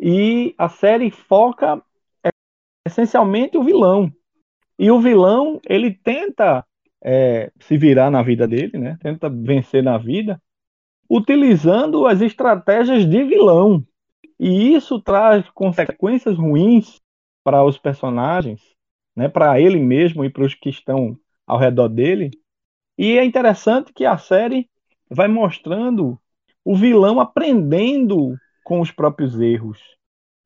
e 0.00 0.54
a 0.56 0.68
série 0.68 1.10
foca 1.10 1.82
é, 2.24 2.30
essencialmente 2.86 3.58
o 3.58 3.62
vilão. 3.62 4.10
E 4.78 4.90
o 4.90 4.98
vilão, 4.98 5.60
ele 5.68 5.92
tenta 5.92 6.64
é, 7.04 7.52
se 7.60 7.76
virar 7.76 8.10
na 8.10 8.22
vida 8.22 8.48
dele, 8.48 8.78
né? 8.78 8.96
Tenta 9.02 9.28
vencer 9.28 9.82
na 9.82 9.98
vida, 9.98 10.40
utilizando 11.08 12.06
as 12.06 12.22
estratégias 12.22 13.04
de 13.04 13.22
vilão. 13.24 13.84
E 14.38 14.74
isso 14.74 14.98
traz 15.02 15.46
consequências 15.50 16.38
ruins 16.38 16.98
para 17.44 17.62
os 17.62 17.76
personagens, 17.76 18.62
né? 19.14 19.28
Para 19.28 19.60
ele 19.60 19.78
mesmo 19.78 20.24
e 20.24 20.30
para 20.30 20.44
os 20.44 20.54
que 20.54 20.70
estão 20.70 21.14
ao 21.46 21.58
redor 21.58 21.88
dele. 21.88 22.30
E 22.96 23.18
é 23.18 23.24
interessante 23.24 23.92
que 23.92 24.06
a 24.06 24.16
série 24.16 24.66
vai 25.10 25.28
mostrando 25.28 26.18
o 26.64 26.74
vilão 26.74 27.20
aprendendo 27.20 28.34
com 28.64 28.80
os 28.80 28.90
próprios 28.90 29.40
erros. 29.40 29.80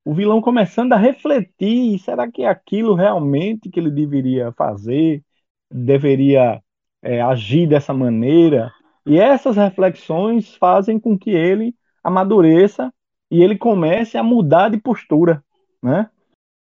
O 0.04 0.14
vilão 0.14 0.40
começando 0.40 0.92
a 0.92 0.98
refletir: 0.98 1.98
será 1.98 2.30
que 2.30 2.42
é 2.42 2.48
aquilo 2.48 2.94
realmente 2.94 3.70
que 3.70 3.80
ele 3.80 3.90
deveria 3.90 4.52
fazer? 4.52 5.22
deveria 5.74 6.62
é, 7.02 7.20
agir 7.20 7.66
dessa 7.66 7.92
maneira. 7.92 8.72
E 9.04 9.18
essas 9.18 9.56
reflexões 9.56 10.54
fazem 10.54 10.98
com 10.98 11.18
que 11.18 11.30
ele 11.30 11.74
amadureça 12.02 12.92
e 13.30 13.42
ele 13.42 13.58
comece 13.58 14.16
a 14.16 14.22
mudar 14.22 14.70
de 14.70 14.78
postura, 14.78 15.42
né? 15.82 16.08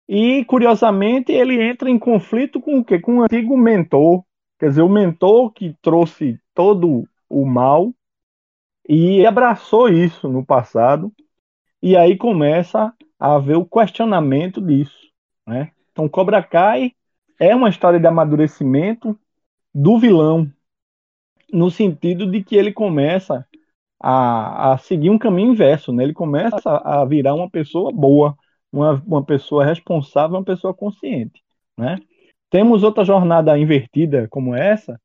E 0.07 0.43
curiosamente 0.45 1.31
ele 1.31 1.61
entra 1.61 1.89
em 1.89 1.99
conflito 1.99 2.59
com 2.61 2.79
o 2.79 2.85
quê? 2.85 2.99
Com 2.99 3.17
o 3.17 3.23
antigo 3.23 3.57
mentor, 3.57 4.23
quer 4.59 4.69
dizer, 4.69 4.81
o 4.81 4.89
mentor 4.89 5.51
que 5.51 5.75
trouxe 5.81 6.39
todo 6.53 7.07
o 7.29 7.45
mal 7.45 7.93
e 8.87 9.25
abraçou 9.25 9.87
isso 9.87 10.27
no 10.27 10.43
passado. 10.43 11.11
E 11.81 11.95
aí 11.95 12.17
começa 12.17 12.93
a 13.19 13.35
haver 13.35 13.57
o 13.57 13.65
questionamento 13.65 14.61
disso, 14.61 15.09
né? 15.47 15.71
Então 15.91 16.07
Cobra 16.07 16.43
Kai 16.43 16.93
é 17.39 17.55
uma 17.55 17.69
história 17.69 17.99
de 17.99 18.07
amadurecimento 18.07 19.17
do 19.73 19.97
vilão, 19.97 20.51
no 21.51 21.71
sentido 21.71 22.29
de 22.29 22.43
que 22.43 22.55
ele 22.55 22.71
começa 22.71 23.47
a, 23.99 24.73
a 24.73 24.77
seguir 24.77 25.09
um 25.09 25.17
caminho 25.17 25.51
inverso, 25.51 25.91
né? 25.91 26.03
Ele 26.03 26.13
começa 26.13 26.69
a, 26.69 27.03
virar 27.05 27.33
uma 27.33 27.49
pessoa 27.49 27.91
boa, 27.91 28.37
uma, 28.71 29.01
uma 29.05 29.23
pessoa 29.23 29.65
responsável, 29.65 30.37
uma 30.37 30.43
pessoa 30.43 30.73
consciente, 30.73 31.41
né? 31.77 31.99
Temos 32.49 32.83
outra 32.83 33.03
jornada 33.03 33.57
invertida 33.57 34.27
como 34.29 34.55
essa 34.55 34.99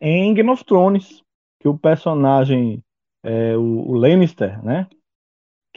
em 0.00 0.32
Game 0.34 0.50
of 0.50 0.64
Thrones, 0.64 1.22
que 1.60 1.68
o 1.68 1.76
personagem, 1.76 2.82
é, 3.22 3.56
o, 3.56 3.90
o 3.90 3.94
Lannister, 3.94 4.62
né? 4.64 4.86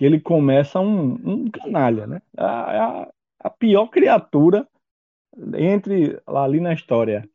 Que 0.01 0.05
ele 0.05 0.20
começa 0.20 0.79
um, 0.79 1.13
um 1.13 1.51
canalha, 1.51 2.08
né? 2.08 2.24
A, 2.36 3.01
a, 3.03 3.12
a 3.41 3.50
pior 3.51 3.86
criatura 3.86 4.67
entre 5.55 6.20
ali 6.25 6.60
na 6.60 6.74
história. 6.74 7.29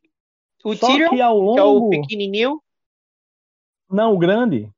O 0.64 0.74
Só 0.74 0.88
Tyrion, 0.88 1.10
que 1.10 1.20
ao 1.20 1.56
é 1.56 1.62
o 1.62 1.88
pequenininho, 1.88 2.60
Não, 3.88 4.12
o 4.14 4.18
grande. 4.18 4.68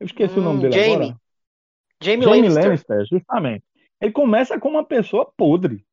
Eu 0.00 0.06
esqueci 0.06 0.38
o 0.38 0.42
nome 0.42 0.56
Hum, 0.56 0.62
dele 0.62 0.72
Jaime. 0.72 0.94
agora. 0.94 1.20
Jamie, 2.00 2.22
Jamie 2.24 2.48
Lannister. 2.48 2.64
Lannister, 2.64 3.04
justamente. 3.04 3.64
Ele 4.00 4.10
começa 4.12 4.58
como 4.58 4.78
uma 4.78 4.84
pessoa 4.84 5.30
podre, 5.36 5.84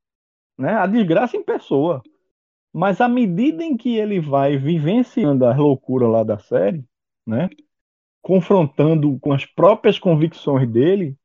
né? 0.57 0.75
A 0.75 0.87
desgraça 0.87 1.35
em 1.35 1.43
pessoa. 1.43 2.01
Mas 2.71 3.01
à 3.01 3.09
medida 3.09 3.61
em 3.61 3.75
que 3.75 3.97
ele 3.97 4.21
vai 4.21 4.55
vivenciando 4.55 5.45
as 5.45 5.57
loucuras 5.57 6.09
lá 6.09 6.23
da 6.23 6.37
série, 6.39 6.81
né? 7.27 7.49
Confrontando 8.21 9.19
com 9.19 9.33
as 9.33 9.45
próprias 9.45 9.99
convicções 9.99 10.65
dele, 10.71 11.17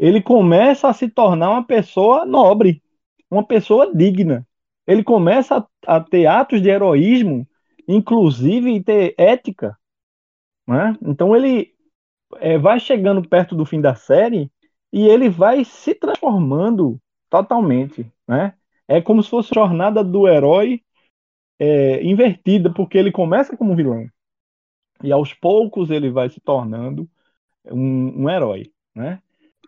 ele 0.00 0.22
começa 0.22 0.88
a 0.88 0.94
se 0.94 1.10
tornar 1.10 1.50
uma 1.50 1.62
pessoa 1.62 2.24
nobre, 2.24 2.82
uma 3.30 3.44
pessoa 3.44 3.94
digna. 3.94 4.46
Ele 4.86 5.04
começa 5.04 5.58
a, 5.86 5.96
a 5.96 6.00
ter 6.00 6.24
atos 6.24 6.62
de 6.62 6.70
heroísmo, 6.70 7.46
inclusive 7.86 8.82
ter 8.82 9.14
ética, 9.18 9.78
né? 10.66 10.96
Então 11.02 11.36
ele 11.36 11.74
é, 12.36 12.56
vai 12.56 12.80
chegando 12.80 13.28
perto 13.28 13.54
do 13.54 13.66
fim 13.66 13.78
da 13.78 13.94
série 13.94 14.50
e 14.90 15.06
ele 15.06 15.28
vai 15.28 15.66
se 15.66 15.94
transformando 15.94 16.98
totalmente, 17.28 18.10
né? 18.26 18.54
É 18.88 19.02
como 19.02 19.22
se 19.22 19.28
fosse 19.28 19.50
a 19.52 19.60
jornada 19.60 20.02
do 20.02 20.26
herói 20.26 20.80
é, 21.58 22.02
invertida, 22.02 22.72
porque 22.72 22.96
ele 22.96 23.12
começa 23.12 23.54
como 23.54 23.76
vilão 23.76 24.08
e 25.02 25.12
aos 25.12 25.34
poucos 25.34 25.90
ele 25.90 26.10
vai 26.10 26.30
se 26.30 26.40
tornando 26.40 27.08
um, 27.66 28.24
um 28.24 28.30
herói, 28.30 28.72
né? 28.94 29.20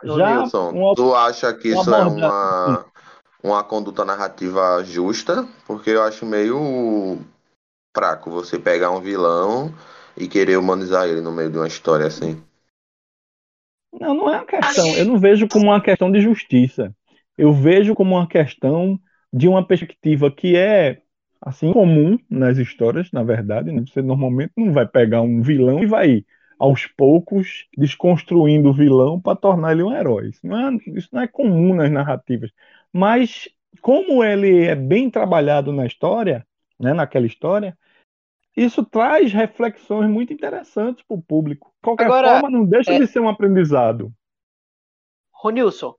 Já 0.05 0.41
Nilson, 0.41 0.71
uma- 0.71 0.95
tu 0.95 1.15
acha 1.15 1.53
que 1.55 1.73
uma 1.73 1.81
isso 1.83 1.95
é 1.95 2.05
uma, 2.05 2.85
uma 3.43 3.65
conduta 3.65 4.05
narrativa 4.05 4.83
justa? 4.85 5.47
Porque 5.67 5.91
eu 5.91 6.03
acho 6.03 6.27
meio 6.27 7.19
fraco 7.95 8.31
você 8.31 8.59
pegar 8.59 8.91
um 8.91 9.01
vilão 9.01 9.73
e 10.17 10.27
querer 10.29 10.57
humanizar 10.57 11.07
ele 11.07 11.21
no 11.21 11.33
meio 11.33 11.51
de 11.51 11.59
uma 11.59 11.69
história 11.69 12.07
assim. 12.07 12.43
Não, 14.01 14.15
não 14.15 14.31
é 14.33 14.37
uma 14.37 14.47
questão. 14.47 14.87
Eu 14.97 15.05
não 15.05 15.19
vejo 15.19 15.47
como 15.49 15.67
uma 15.67 15.83
questão 15.83 16.11
de 16.11 16.21
justiça. 16.21 16.95
Eu 17.37 17.53
vejo 17.53 17.95
como 17.95 18.15
uma 18.17 18.27
questão 18.27 18.99
de 19.33 19.49
uma 19.49 19.67
perspectiva 19.67 20.31
que 20.31 20.57
é 20.57 20.99
assim 21.41 21.73
comum 21.73 22.19
nas 22.29 22.59
histórias, 22.59 23.11
na 23.13 23.23
verdade. 23.23 23.71
Né? 23.73 23.83
Você 23.87 24.03
normalmente 24.03 24.53
não 24.57 24.73
vai 24.73 24.87
pegar 24.87 25.23
um 25.23 25.43
vilão 25.43 25.83
e 25.83 25.87
vai 25.87 26.25
aos 26.63 26.87
poucos 26.87 27.67
desconstruindo 27.77 28.71
o 28.71 28.73
vilão 28.73 29.21
para 29.21 29.35
tornar 29.35 29.73
ele 29.73 29.83
um 29.83 29.93
herói. 29.93 30.29
Isso 30.29 30.47
não 30.47 30.69
é, 30.69 30.79
isso 30.95 31.09
não 31.11 31.21
é 31.21 31.27
comum 31.27 31.75
nas 31.75 31.91
narrativas. 31.91 32.53
Mas 32.93 33.49
como 33.81 34.23
ele 34.23 34.65
é 34.65 34.77
bem 34.77 35.11
trabalhado 35.11 35.73
na 35.73 35.85
história, 35.85 36.47
né, 36.79 36.93
naquela 36.95 37.27
história, 37.27 37.77
isso 38.57 38.85
traz 38.85 39.33
reflexões 39.33 40.09
muito 40.09 40.33
interessantes 40.33 41.05
para 41.05 41.17
o 41.17 41.23
público. 41.23 41.73
De 41.79 41.83
qualquer 41.83 42.05
Agora, 42.05 42.29
forma, 42.29 42.49
não 42.49 42.65
deixa 42.65 42.93
é- 42.93 42.99
de 43.01 43.09
ser 43.09 43.19
um 43.19 43.29
aprendizado. 43.29 44.13
Ronilson, 45.33 45.97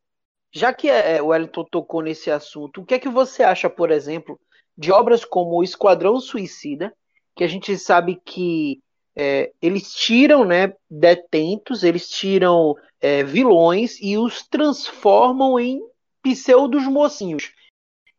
já 0.50 0.74
que 0.74 0.90
é, 0.90 1.22
o 1.22 1.28
Wellington 1.28 1.66
tocou 1.66 2.02
nesse 2.02 2.32
assunto, 2.32 2.82
o 2.82 2.86
que 2.86 2.94
é 2.94 3.00
que 3.00 3.10
você 3.10 3.44
acha, 3.44 3.70
por 3.70 3.92
exemplo, 3.92 4.40
de 4.78 4.94
obras 4.94 5.26
como 5.26 5.58
o 5.58 5.64
Esquadrão 5.64 6.22
Suicida, 6.22 6.96
que 7.36 7.44
a 7.44 7.48
gente 7.48 7.78
sabe 7.78 8.22
que 8.24 8.82
é, 9.16 9.52
eles 9.62 9.94
tiram 9.94 10.44
né, 10.44 10.74
detentos, 10.90 11.84
eles 11.84 12.10
tiram 12.10 12.76
é, 13.00 13.24
vilões 13.24 13.98
e 14.02 14.18
os 14.18 14.48
transformam 14.48 15.60
em 15.60 15.82
pseudos 16.22 16.84
mocinhos. 16.86 17.52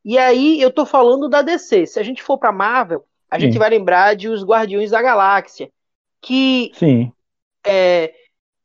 E 0.05 0.19
aí 0.19 0.61
eu 0.61 0.71
tô 0.71 0.85
falando 0.85 1.29
da 1.29 1.43
DC. 1.43 1.87
Se 1.87 1.99
a 1.99 2.03
gente 2.03 2.23
for 2.23 2.39
pra 2.39 2.53
Marvel, 2.53 3.05
a 3.31 3.37
Sim. 3.37 3.47
gente 3.47 3.59
vai 3.59 3.71
lembrar 3.71 4.15
de 4.15 4.29
Os 4.29 4.45
Guardiões 4.45 4.91
da 4.91 5.01
Galáxia, 5.01 5.71
que 6.21 6.71
Sim, 6.75 7.11
é, 7.67 8.15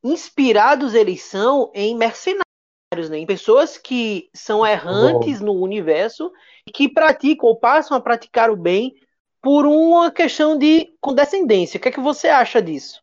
inspirados 0.03 0.93
eles 0.93 1.23
são 1.23 1.71
em 1.73 1.95
mercenários, 1.95 3.09
né? 3.09 3.17
em 3.17 3.25
pessoas 3.25 3.77
que 3.77 4.29
são 4.33 4.65
errantes 4.65 5.39
no 5.39 5.53
universo 5.53 6.31
e 6.67 6.71
que 6.71 6.89
praticam 6.89 7.47
ou 7.47 7.55
passam 7.55 7.95
a 7.95 8.01
praticar 8.01 8.49
o 8.49 8.57
bem 8.57 8.93
por 9.41 9.65
uma 9.65 10.11
questão 10.11 10.57
de 10.57 10.93
condescendência. 10.99 11.77
O 11.77 11.81
que 11.81 11.89
é 11.89 11.91
que 11.91 11.99
você 11.99 12.27
acha 12.27 12.61
disso? 12.61 13.01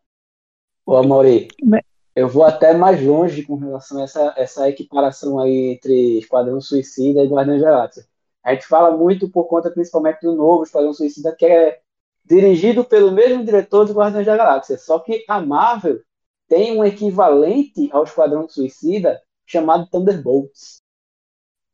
Ô, 0.85 0.97
Amaury, 0.97 1.49
Né? 1.63 1.81
eu 2.15 2.29
vou 2.29 2.45
até 2.45 2.75
mais 2.75 3.03
longe 3.03 3.43
com 3.43 3.57
relação 3.57 3.99
a 4.01 4.05
essa, 4.05 4.35
essa 4.37 4.69
equiparação 4.69 5.39
aí 5.39 5.73
entre 5.75 6.19
Esquadrão 6.19 6.61
Suicida 6.61 7.23
e 7.23 7.29
Guardiões 7.29 7.63
da 7.63 7.71
Galáxia. 7.71 8.05
A 8.45 8.55
gente 8.55 8.67
fala 8.67 8.97
muito 8.97 9.29
por 9.29 9.45
conta 9.47 9.71
principalmente 9.71 10.21
do 10.23 10.35
novo 10.37 10.63
Esquadrão 10.63 10.93
Suicida, 10.95 11.35
que 11.35 11.45
é 11.47 11.81
dirigido 12.25 12.85
pelo 12.85 13.11
mesmo 13.11 13.45
diretor 13.45 13.87
de 13.87 13.93
Guardiões 13.93 14.27
da 14.27 14.37
Galáxia. 14.37 14.79
Só 14.79 14.99
que 15.01 15.25
a 15.29 15.41
Marvel 15.41 16.01
tem 16.49 16.79
um 16.79 16.85
equivalente 16.85 17.89
ao 17.93 18.05
Esquadrão 18.05 18.49
Suicida 18.49 19.21
chamado 19.45 19.89
Thunderbolts, 19.91 20.81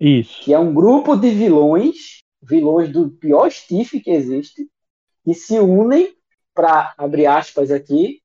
isso. 0.01 0.41
que 0.43 0.53
é 0.53 0.59
um 0.59 0.73
grupo 0.73 1.15
de 1.17 1.31
vilões, 1.31 2.22
vilões 2.43 2.91
do 2.91 3.11
pior 3.11 3.51
Steve 3.51 4.01
que 4.01 4.11
existe, 4.11 4.69
que 5.25 5.35
se 5.35 5.59
unem 5.59 6.15
para, 6.55 6.95
abre 6.99 7.27
aspas 7.27 7.71
aqui, 7.71 8.21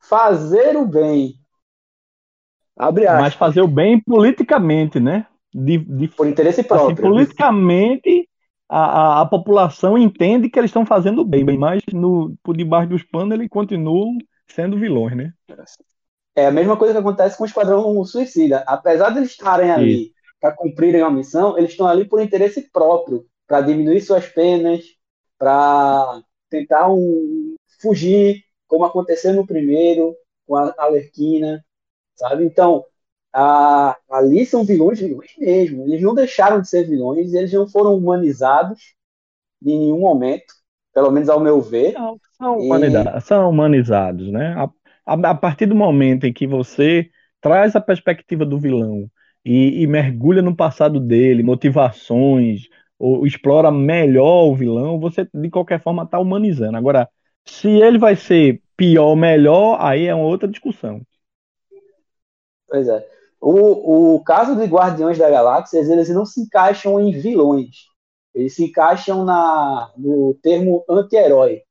fazer 0.00 0.76
o 0.76 0.86
bem. 0.86 1.34
Abre 2.76 3.06
aspas. 3.06 3.22
Mas 3.22 3.34
fazer 3.34 3.60
o 3.60 3.68
bem 3.68 4.00
politicamente, 4.00 4.98
né? 4.98 5.26
De, 5.54 5.78
de, 5.78 6.08
Por 6.08 6.26
interesse 6.26 6.60
assim, 6.60 6.68
próprio. 6.68 6.96
politicamente, 6.96 8.28
a, 8.68 8.78
a, 8.78 9.20
a 9.20 9.26
população 9.26 9.98
entende 9.98 10.48
que 10.48 10.58
eles 10.58 10.70
estão 10.70 10.86
fazendo 10.86 11.20
o 11.20 11.24
bem, 11.24 11.44
mas 11.44 11.82
no, 11.92 12.34
por 12.42 12.56
debaixo 12.56 12.88
dos 12.88 13.02
panos 13.02 13.34
eles 13.34 13.48
continuam 13.50 14.16
sendo 14.48 14.78
vilões, 14.78 15.14
né? 15.14 15.32
É 16.34 16.46
a 16.46 16.50
mesma 16.50 16.76
coisa 16.76 16.94
que 16.94 17.00
acontece 17.00 17.36
com 17.36 17.44
o 17.44 17.46
Esquadrão 17.46 18.02
Suicida. 18.04 18.64
Apesar 18.66 19.10
de 19.10 19.18
eles 19.18 19.30
estarem 19.30 19.70
ali 19.70 20.12
para 20.40 20.52
cumprirem 20.52 21.02
uma 21.02 21.10
missão, 21.10 21.58
eles 21.58 21.72
estão 21.72 21.86
ali 21.86 22.06
por 22.06 22.20
interesse 22.20 22.70
próprio, 22.72 23.26
para 23.52 23.60
diminuir 23.66 24.00
suas 24.00 24.26
penas, 24.26 24.82
para 25.38 26.22
tentar 26.50 26.90
um, 26.90 27.56
fugir, 27.82 28.42
como 28.66 28.86
aconteceu 28.86 29.34
no 29.34 29.46
primeiro, 29.46 30.16
com 30.48 30.56
a 30.56 30.74
Alerquina, 30.78 31.62
sabe? 32.16 32.44
Então, 32.46 32.84
a, 33.32 33.96
ali 34.10 34.46
são 34.46 34.64
vilões, 34.64 35.00
vilões 35.00 35.32
mesmo. 35.38 35.84
Eles 35.84 36.02
não 36.02 36.14
deixaram 36.14 36.60
de 36.62 36.68
ser 36.68 36.84
vilões, 36.88 37.34
eles 37.34 37.52
não 37.52 37.68
foram 37.68 37.96
humanizados 37.96 38.94
em 39.62 39.78
nenhum 39.80 40.00
momento, 40.00 40.54
pelo 40.94 41.10
menos 41.12 41.28
ao 41.30 41.40
meu 41.40 41.60
ver. 41.62 41.98
Não, 41.98 42.20
são, 42.38 42.58
E- 42.58 43.12
são 43.22 43.50
humanizados, 43.50 44.30
né? 44.30 44.54
A, 44.54 44.64
a- 45.14 45.30
a 45.30 45.34
partir 45.34 45.66
do 45.66 45.74
momento 45.74 46.24
em 46.26 46.32
que 46.32 46.46
você 46.46 47.10
traz 47.40 47.74
a 47.76 47.80
perspectiva 47.80 48.44
do 48.46 48.58
vilão 48.58 49.10
e, 49.44 49.82
e 49.82 49.86
mergulha 49.86 50.40
no 50.42 50.56
passado 50.56 51.00
dele, 51.00 51.42
motivações, 51.42 52.68
ou 53.02 53.26
explora 53.26 53.72
melhor 53.72 54.44
o 54.44 54.54
vilão, 54.54 55.00
você 55.00 55.28
de 55.34 55.50
qualquer 55.50 55.82
forma 55.82 56.04
está 56.04 56.20
humanizando. 56.20 56.76
Agora, 56.76 57.08
se 57.44 57.68
ele 57.68 57.98
vai 57.98 58.14
ser 58.14 58.62
pior 58.76 59.08
ou 59.08 59.16
melhor, 59.16 59.76
aí 59.80 60.06
é 60.06 60.14
uma 60.14 60.26
outra 60.26 60.46
discussão. 60.46 61.02
Pois 62.68 62.86
é. 62.86 63.04
O, 63.40 64.14
o 64.14 64.22
caso 64.22 64.54
de 64.54 64.64
Guardiões 64.66 65.18
da 65.18 65.28
Galáxia, 65.28 65.80
eles 65.80 66.10
não 66.10 66.24
se 66.24 66.42
encaixam 66.42 67.00
em 67.00 67.10
vilões. 67.10 67.88
Eles 68.32 68.54
se 68.54 68.66
encaixam 68.66 69.24
na, 69.24 69.92
no 69.96 70.38
termo 70.40 70.84
anti-herói, 70.88 71.62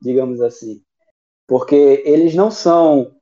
digamos 0.00 0.40
assim. 0.40 0.80
Porque 1.46 2.02
eles 2.06 2.34
não 2.34 2.50
são 2.50 3.14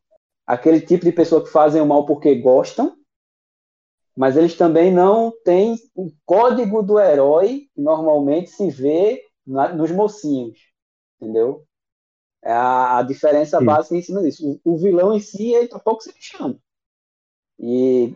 aquele 0.47 0.81
tipo 0.81 1.05
de 1.05 1.11
pessoa 1.11 1.42
que 1.42 1.51
fazem 1.51 1.83
o 1.83 1.87
mal 1.87 2.07
porque 2.07 2.37
gostam, 2.37 2.94
mas 4.16 4.37
eles 4.37 4.57
também 4.57 4.92
não 4.92 5.33
têm 5.44 5.77
o 5.94 6.11
código 6.24 6.83
do 6.83 7.00
herói 7.00 7.68
que 7.74 7.81
normalmente 7.81 8.50
se 8.50 8.70
vê 8.70 9.22
na, 9.46 9.72
nos 9.72 9.90
mocinhos, 9.90 10.59
entendeu? 11.20 11.64
É 12.42 12.53
a, 12.53 12.98
a 12.98 13.03
diferença 13.03 13.59
Sim. 13.59 13.64
básica 13.64 13.96
em 13.96 14.03
cima 14.03 14.22
disso. 14.22 14.61
O, 14.64 14.74
o, 14.74 14.79
vilão 14.79 15.12
em 15.14 15.20
si, 15.20 15.53
ele 15.53 15.66
tá 15.66 15.79
pouco 15.79 16.03
se 16.03 16.12
chama. 16.20 16.57
E 17.59 18.14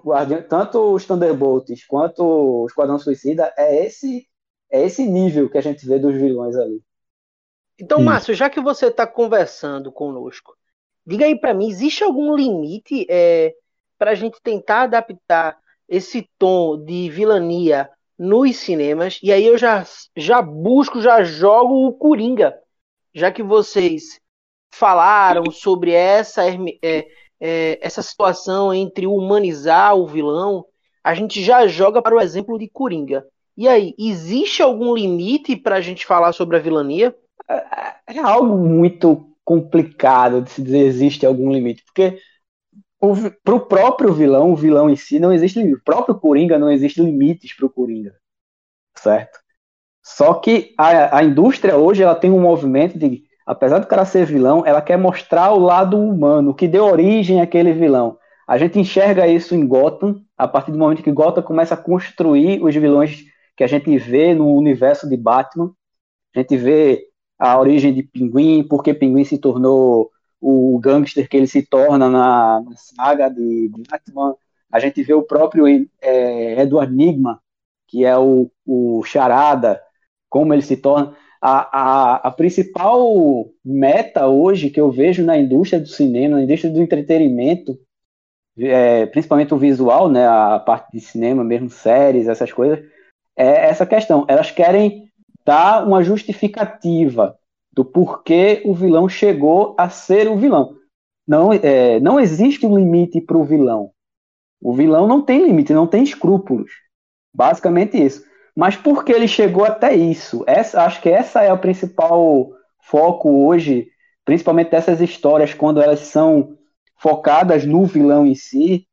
tanto 0.48 0.92
os 0.92 1.04
Thunderbolts 1.04 1.86
quanto 1.86 2.24
o 2.24 2.66
Esquadrão 2.66 2.98
Suicida 2.98 3.52
é 3.56 3.84
esse 3.86 4.28
é 4.70 4.82
esse 4.82 5.06
nível 5.06 5.48
que 5.48 5.56
a 5.56 5.62
gente 5.62 5.86
vê 5.86 5.98
dos 5.98 6.14
vilões 6.14 6.54
ali. 6.54 6.82
Então, 7.80 8.02
Márcio, 8.02 8.34
já 8.34 8.50
que 8.50 8.60
você 8.60 8.88
está 8.88 9.06
conversando 9.06 9.90
conosco, 9.90 10.54
diga 11.06 11.24
aí 11.24 11.38
para 11.38 11.54
mim, 11.54 11.68
existe 11.68 12.04
algum 12.04 12.34
limite 12.34 13.06
é, 13.08 13.54
para 13.96 14.10
a 14.10 14.14
gente 14.14 14.42
tentar 14.42 14.82
adaptar 14.82 15.58
esse 15.88 16.28
tom 16.38 16.84
de 16.84 17.08
vilania 17.10 17.88
nos 18.18 18.56
cinemas? 18.56 19.18
E 19.22 19.32
aí 19.32 19.46
eu 19.46 19.56
já, 19.56 19.86
já 20.16 20.42
busco, 20.42 21.00
já 21.00 21.22
jogo 21.22 21.86
o 21.86 21.92
Coringa, 21.92 22.54
já 23.14 23.30
que 23.32 23.42
vocês 23.42 24.20
falaram 24.70 25.50
sobre 25.50 25.92
essa, 25.92 26.42
é, 26.82 27.06
é, 27.40 27.78
essa 27.80 28.02
situação 28.02 28.72
entre 28.72 29.06
humanizar 29.06 29.96
o 29.96 30.06
vilão, 30.06 30.64
a 31.02 31.14
gente 31.14 31.42
já 31.42 31.66
joga 31.66 32.02
para 32.02 32.14
o 32.14 32.20
exemplo 32.20 32.58
de 32.58 32.68
Coringa. 32.68 33.24
E 33.56 33.66
aí, 33.66 33.94
existe 33.98 34.62
algum 34.62 34.94
limite 34.94 35.56
para 35.56 35.76
a 35.76 35.80
gente 35.80 36.06
falar 36.06 36.32
sobre 36.32 36.56
a 36.56 36.60
vilania? 36.60 37.14
É, 37.48 38.14
é 38.14 38.18
algo 38.20 38.56
muito 38.56 39.28
complicado 39.44 40.42
de 40.42 40.50
se 40.50 40.62
dizer 40.62 40.80
existe 40.80 41.24
algum 41.24 41.50
limite, 41.50 41.82
porque 41.84 42.18
para 43.44 43.54
o 43.54 43.60
próprio 43.60 44.12
vilão, 44.12 44.52
o 44.52 44.56
vilão 44.56 44.90
em 44.90 44.96
si, 44.96 45.20
não 45.20 45.32
existe 45.32 45.58
limite. 45.58 45.78
O 45.78 45.84
próprio 45.84 46.18
Coringa 46.18 46.58
não 46.58 46.70
existe 46.70 47.00
limites 47.00 47.54
para 47.54 47.66
o 47.66 47.70
Coringa, 47.70 48.14
certo? 48.96 49.38
Só 50.02 50.34
que 50.34 50.74
a, 50.76 51.18
a 51.18 51.22
indústria 51.22 51.76
hoje 51.76 52.02
ela 52.02 52.14
tem 52.14 52.30
um 52.30 52.40
movimento 52.40 52.98
de, 52.98 53.22
apesar 53.46 53.78
do 53.78 53.86
cara 53.86 54.04
ser 54.04 54.24
vilão, 54.24 54.64
ela 54.66 54.82
quer 54.82 54.96
mostrar 54.96 55.52
o 55.52 55.58
lado 55.58 55.98
humano, 55.98 56.50
o 56.50 56.54
que 56.54 56.66
deu 56.66 56.84
origem 56.84 57.40
àquele 57.40 57.72
vilão. 57.72 58.18
A 58.46 58.56
gente 58.56 58.78
enxerga 58.78 59.28
isso 59.28 59.54
em 59.54 59.66
Gotham, 59.66 60.22
a 60.36 60.48
partir 60.48 60.72
do 60.72 60.78
momento 60.78 61.02
que 61.02 61.12
Gotham 61.12 61.42
começa 61.42 61.74
a 61.74 61.76
construir 61.76 62.62
os 62.64 62.74
vilões 62.74 63.24
que 63.54 63.62
a 63.62 63.66
gente 63.66 63.96
vê 63.98 64.34
no 64.34 64.54
universo 64.54 65.08
de 65.08 65.16
Batman. 65.16 65.72
A 66.34 66.40
gente 66.40 66.56
vê 66.56 67.04
a 67.38 67.58
origem 67.58 67.92
de 67.92 68.02
Pinguim, 68.02 68.62
porque 68.66 68.94
Pinguim 68.94 69.24
se 69.24 69.36
tornou 69.36 70.10
o 70.40 70.78
gangster 70.78 71.28
que 71.28 71.36
ele 71.36 71.46
se 71.46 71.62
torna 71.62 72.08
na, 72.08 72.60
na 72.60 72.76
saga 72.76 73.28
de, 73.28 73.70
Batman. 73.90 74.36
A 74.70 74.78
gente 74.78 75.02
vê 75.02 75.14
o 75.14 75.22
próprio 75.22 75.66
é, 76.00 76.60
Edward 76.60 76.94
Nigma, 76.94 77.40
que 77.86 78.04
é 78.04 78.16
o, 78.16 78.50
o 78.66 79.02
Charada, 79.04 79.80
como 80.28 80.52
ele 80.52 80.62
se 80.62 80.76
torna. 80.76 81.16
A, 81.40 81.80
a, 81.80 82.14
a, 82.16 82.30
principal 82.32 83.48
meta 83.64 84.26
hoje 84.26 84.70
que 84.70 84.80
eu 84.80 84.90
vejo 84.90 85.24
na 85.24 85.38
indústria 85.38 85.80
do 85.80 85.86
cinema, 85.86 86.36
na 86.36 86.42
indústria 86.42 86.72
do 86.72 86.82
entretenimento, 86.82 87.78
é, 88.58 89.06
principalmente 89.06 89.54
o 89.54 89.58
visual, 89.58 90.10
né, 90.10 90.26
a 90.26 90.58
parte 90.58 90.92
de 90.92 91.00
cinema, 91.00 91.44
mesmo 91.44 91.70
séries, 91.70 92.26
essas 92.26 92.52
coisas, 92.52 92.84
é 93.36 93.68
essa 93.68 93.86
questão. 93.86 94.26
Elas 94.28 94.50
querem 94.50 95.08
dar 95.44 95.86
uma 95.86 96.02
justificativa 96.02 97.38
do 97.72 97.84
porquê 97.84 98.62
o 98.64 98.74
vilão 98.74 99.08
chegou 99.08 99.74
a 99.78 99.88
ser 99.88 100.28
o 100.28 100.36
vilão. 100.36 100.76
Não, 101.26 101.52
é, 101.52 102.00
não 102.00 102.18
existe 102.18 102.66
um 102.66 102.76
limite 102.76 103.20
para 103.20 103.36
o 103.36 103.44
vilão. 103.44 103.90
O 104.60 104.72
vilão 104.72 105.06
não 105.06 105.22
tem 105.22 105.44
limite, 105.44 105.72
não 105.72 105.86
tem 105.86 106.02
escrúpulos. 106.02 106.70
Basicamente 107.32 108.02
isso. 108.02 108.24
Mas 108.56 108.76
por 108.76 109.04
que 109.04 109.12
ele 109.12 109.28
chegou 109.28 109.64
até 109.64 109.94
isso? 109.94 110.42
Essa, 110.46 110.82
acho 110.82 111.00
que 111.00 111.08
essa 111.08 111.42
é 111.42 111.52
o 111.52 111.58
principal 111.58 112.50
foco 112.82 113.46
hoje, 113.46 113.88
principalmente 114.24 114.70
dessas 114.70 115.00
histórias, 115.00 115.54
quando 115.54 115.80
elas 115.80 116.00
são 116.00 116.56
focadas 116.96 117.64
no 117.64 117.84
vilão 117.84 118.26
em 118.26 118.34
si, 118.34 118.86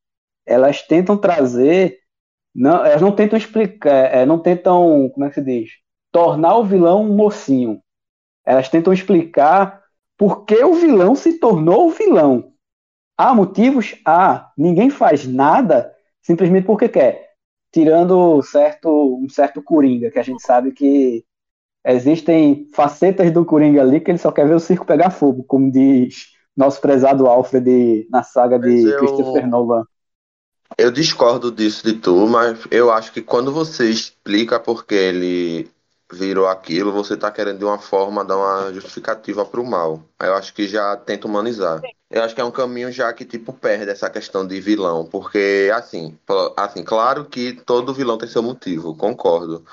elas 0.45 0.81
tentam 0.83 1.17
trazer 1.17 1.97
não, 2.55 2.85
elas 2.85 3.01
não 3.01 3.11
tentam 3.11 3.37
explicar, 3.37 4.15
é, 4.15 4.25
não 4.25 4.39
tentam, 4.39 5.09
como 5.13 5.25
é 5.25 5.29
que 5.29 5.35
se 5.35 5.41
diz? 5.43 5.71
Tornar 6.09 6.55
o 6.55 6.63
vilão 6.63 7.03
um 7.03 7.13
mocinho. 7.13 7.81
Elas 8.45 8.69
tentam 8.69 8.93
explicar 8.93 9.81
por 10.17 10.45
que 10.45 10.63
o 10.63 10.75
vilão 10.75 11.15
se 11.15 11.33
tornou 11.33 11.87
o 11.87 11.91
vilão. 11.91 12.53
Há 13.17 13.33
motivos? 13.33 13.95
Há. 14.05 14.51
Ninguém 14.57 14.89
faz 14.89 15.25
nada 15.25 15.93
simplesmente 16.21 16.65
porque 16.65 16.89
quer. 16.89 17.33
Tirando 17.71 18.41
certo, 18.41 19.19
um 19.21 19.27
certo 19.27 19.61
Coringa, 19.61 20.09
que 20.09 20.19
a 20.19 20.23
gente 20.23 20.41
sabe 20.41 20.71
que 20.71 21.25
existem 21.85 22.67
facetas 22.73 23.31
do 23.31 23.45
Coringa 23.45 23.81
ali 23.81 23.99
que 23.99 24.11
ele 24.11 24.17
só 24.17 24.31
quer 24.31 24.47
ver 24.47 24.55
o 24.55 24.59
circo 24.59 24.85
pegar 24.85 25.09
fogo, 25.09 25.43
como 25.43 25.71
diz 25.71 26.33
nosso 26.55 26.79
prezado 26.79 27.27
Alfred 27.27 28.07
na 28.09 28.23
saga 28.23 28.57
de 28.57 28.83
eu... 28.83 28.97
Christopher 28.97 29.47
Nolan. 29.47 29.83
Eu 30.77 30.91
discordo 30.91 31.51
disso 31.51 31.85
de 31.85 31.93
tu, 31.93 32.27
mas 32.27 32.65
eu 32.71 32.91
acho 32.91 33.11
que 33.11 33.21
quando 33.21 33.51
você 33.51 33.89
explica 33.89 34.59
por 34.59 34.85
que 34.85 34.95
ele 34.95 35.69
virou 36.15 36.47
aquilo, 36.47 36.91
você 36.91 37.15
tá 37.15 37.29
querendo 37.29 37.59
de 37.59 37.65
uma 37.65 37.77
forma 37.77 38.23
dar 38.23 38.37
uma 38.37 38.73
justificativa 38.73 39.45
pro 39.45 39.65
mal. 39.65 40.03
Eu 40.19 40.33
acho 40.33 40.53
que 40.53 40.67
já 40.67 40.95
tenta 40.95 41.27
humanizar. 41.27 41.81
Eu 42.09 42.23
acho 42.23 42.33
que 42.33 42.41
é 42.41 42.43
um 42.43 42.51
caminho 42.51 42.91
já 42.91 43.11
que 43.13 43.25
tipo 43.25 43.51
perde 43.51 43.91
essa 43.91 44.09
questão 44.09 44.47
de 44.47 44.59
vilão, 44.61 45.05
porque 45.05 45.71
assim, 45.73 46.17
assim, 46.55 46.83
claro 46.83 47.25
que 47.25 47.53
todo 47.53 47.93
vilão 47.93 48.17
tem 48.17 48.29
seu 48.29 48.41
motivo, 48.41 48.95
concordo. 48.95 49.65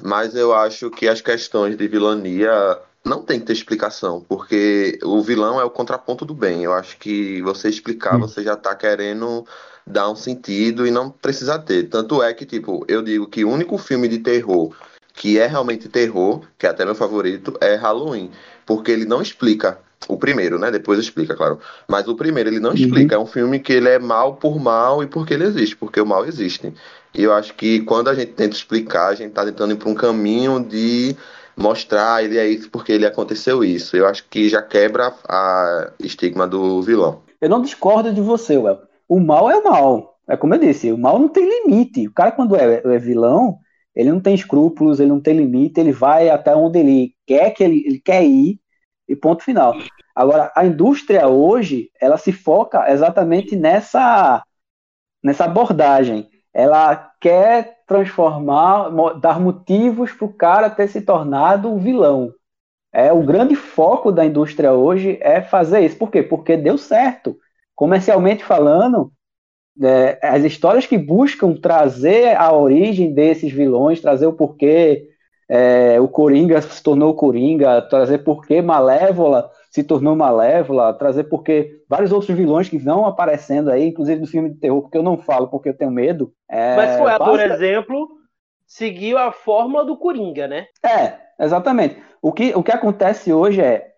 Mas 0.00 0.34
eu 0.34 0.54
acho 0.54 0.90
que 0.90 1.08
as 1.08 1.20
questões 1.20 1.76
de 1.76 1.88
vilania 1.88 2.80
não 3.04 3.22
tem 3.22 3.40
que 3.40 3.46
ter 3.46 3.52
explicação, 3.52 4.24
porque 4.28 4.98
o 5.02 5.20
vilão 5.22 5.60
é 5.60 5.64
o 5.64 5.70
contraponto 5.70 6.24
do 6.24 6.34
bem. 6.34 6.62
Eu 6.62 6.72
acho 6.72 6.96
que 6.98 7.42
você 7.42 7.68
explicar, 7.68 8.16
hum. 8.16 8.20
você 8.20 8.42
já 8.42 8.56
tá 8.56 8.74
querendo 8.74 9.44
dar 9.86 10.08
um 10.08 10.16
sentido 10.16 10.86
e 10.86 10.90
não 10.90 11.10
precisa 11.10 11.58
ter. 11.58 11.88
Tanto 11.88 12.22
é 12.22 12.32
que, 12.32 12.46
tipo, 12.46 12.84
eu 12.88 13.02
digo 13.02 13.26
que 13.26 13.44
o 13.44 13.50
único 13.50 13.76
filme 13.78 14.08
de 14.08 14.18
terror 14.18 14.74
que 15.12 15.38
é 15.38 15.46
realmente 15.46 15.88
terror, 15.88 16.42
que 16.58 16.66
é 16.66 16.70
até 16.70 16.84
meu 16.84 16.94
favorito, 16.94 17.56
é 17.60 17.74
Halloween. 17.74 18.30
Porque 18.64 18.90
ele 18.90 19.04
não 19.04 19.20
explica. 19.20 19.78
O 20.08 20.16
primeiro, 20.16 20.58
né? 20.58 20.70
Depois 20.70 20.98
explica, 20.98 21.36
claro. 21.36 21.60
Mas 21.86 22.08
o 22.08 22.16
primeiro 22.16 22.48
ele 22.48 22.58
não 22.58 22.70
uhum. 22.70 22.76
explica. 22.76 23.14
É 23.14 23.18
um 23.18 23.26
filme 23.26 23.60
que 23.60 23.72
ele 23.72 23.88
é 23.88 23.98
mal 23.98 24.34
por 24.34 24.58
mal 24.58 25.02
e 25.02 25.06
porque 25.06 25.34
ele 25.34 25.44
existe, 25.44 25.76
porque 25.76 26.00
o 26.00 26.06
mal 26.06 26.26
existe. 26.26 26.74
E 27.14 27.22
eu 27.22 27.32
acho 27.32 27.54
que 27.54 27.80
quando 27.80 28.08
a 28.08 28.14
gente 28.14 28.32
tenta 28.32 28.56
explicar, 28.56 29.08
a 29.08 29.14
gente 29.14 29.32
tá 29.32 29.44
tentando 29.44 29.72
ir 29.72 29.76
para 29.76 29.88
um 29.88 29.94
caminho 29.94 30.58
de 30.58 31.14
mostrar 31.56 32.24
ele 32.24 32.38
é 32.38 32.48
isso 32.48 32.68
porque 32.70 32.92
ele 32.92 33.06
aconteceu 33.06 33.62
isso. 33.62 33.96
Eu 33.96 34.06
acho 34.06 34.24
que 34.28 34.48
já 34.48 34.60
quebra 34.60 35.12
a 35.28 35.92
estigma 36.00 36.48
do 36.48 36.82
vilão. 36.82 37.20
Eu 37.40 37.48
não 37.48 37.62
discordo 37.62 38.12
de 38.12 38.20
você, 38.20 38.56
Well 38.56 38.80
o 39.12 39.20
mal 39.20 39.50
é 39.50 39.56
o 39.58 39.64
mal. 39.64 40.16
É 40.26 40.38
como 40.38 40.54
eu 40.54 40.58
disse, 40.58 40.90
o 40.90 40.96
mal 40.96 41.18
não 41.18 41.28
tem 41.28 41.46
limite. 41.46 42.06
O 42.06 42.12
cara, 42.12 42.32
quando 42.32 42.56
é, 42.56 42.80
é 42.82 42.98
vilão, 42.98 43.58
ele 43.94 44.10
não 44.10 44.20
tem 44.20 44.34
escrúpulos, 44.34 45.00
ele 45.00 45.10
não 45.10 45.20
tem 45.20 45.36
limite, 45.36 45.80
ele 45.80 45.92
vai 45.92 46.30
até 46.30 46.54
onde 46.54 46.78
ele 46.78 47.14
quer 47.26 47.50
que 47.50 47.62
ele, 47.62 47.84
ele 47.86 48.00
quer 48.00 48.24
ir 48.24 48.58
e 49.08 49.14
ponto 49.14 49.42
final. 49.42 49.74
Agora, 50.14 50.52
a 50.56 50.64
indústria 50.64 51.28
hoje, 51.28 51.90
ela 52.00 52.16
se 52.16 52.32
foca 52.32 52.90
exatamente 52.90 53.56
nessa 53.56 54.42
nessa 55.22 55.44
abordagem. 55.44 56.28
Ela 56.52 57.12
quer 57.20 57.78
transformar, 57.86 58.90
dar 59.20 59.40
motivos 59.40 60.12
para 60.12 60.26
o 60.26 60.32
cara 60.32 60.70
ter 60.70 60.88
se 60.88 61.00
tornado 61.02 61.70
um 61.70 61.78
vilão. 61.78 62.32
É 62.92 63.12
o 63.12 63.22
grande 63.22 63.54
foco 63.54 64.12
da 64.12 64.24
indústria 64.24 64.72
hoje 64.72 65.18
é 65.20 65.40
fazer 65.40 65.80
isso. 65.80 65.96
Por 65.96 66.10
quê? 66.10 66.22
Porque 66.22 66.56
deu 66.56 66.76
certo 66.76 67.36
comercialmente 67.74 68.44
falando, 68.44 69.12
é, 69.80 70.18
as 70.22 70.44
histórias 70.44 70.86
que 70.86 70.98
buscam 70.98 71.54
trazer 71.54 72.36
a 72.36 72.52
origem 72.52 73.12
desses 73.12 73.52
vilões, 73.52 74.00
trazer 74.00 74.26
o 74.26 74.32
porquê 74.32 75.08
é, 75.48 76.00
o 76.00 76.08
Coringa 76.08 76.60
se 76.62 76.82
tornou 76.82 77.14
Coringa, 77.14 77.82
trazer 77.82 78.18
porquê 78.18 78.62
Malévola 78.62 79.50
se 79.70 79.82
tornou 79.82 80.14
Malévola, 80.14 80.92
trazer 80.94 81.24
porquê 81.24 81.82
vários 81.88 82.12
outros 82.12 82.36
vilões 82.36 82.68
que 82.68 82.78
vão 82.78 83.06
aparecendo 83.06 83.70
aí, 83.70 83.88
inclusive 83.88 84.20
do 84.20 84.26
filme 84.26 84.50
de 84.50 84.56
terror, 84.56 84.82
porque 84.82 84.98
eu 84.98 85.02
não 85.02 85.16
falo 85.16 85.48
porque 85.48 85.70
eu 85.70 85.76
tenho 85.76 85.90
medo. 85.90 86.32
É, 86.50 86.76
Mas 86.76 86.96
foi, 86.98 87.10
basta... 87.10 87.24
por 87.24 87.40
exemplo, 87.40 88.08
seguiu 88.66 89.16
a 89.16 89.32
fórmula 89.32 89.84
do 89.84 89.96
Coringa, 89.96 90.46
né? 90.46 90.66
É, 90.84 91.14
exatamente. 91.42 91.96
O 92.20 92.32
que, 92.32 92.54
o 92.54 92.62
que 92.62 92.72
acontece 92.72 93.32
hoje 93.32 93.60
é, 93.60 93.92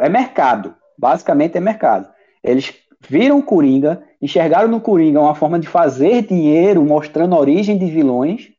é 0.00 0.08
mercado. 0.08 0.74
Basicamente 0.98 1.56
é 1.56 1.60
mercado. 1.60 2.08
Eles 2.42 2.74
viram 3.08 3.38
o 3.38 3.42
Coringa, 3.42 4.02
enxergaram 4.20 4.68
no 4.68 4.80
Coringa 4.80 5.20
uma 5.20 5.34
forma 5.34 5.58
de 5.58 5.68
fazer 5.68 6.26
dinheiro, 6.26 6.84
mostrando 6.84 7.34
a 7.34 7.38
origem 7.38 7.78
de 7.78 7.86
vilões, 7.86 8.50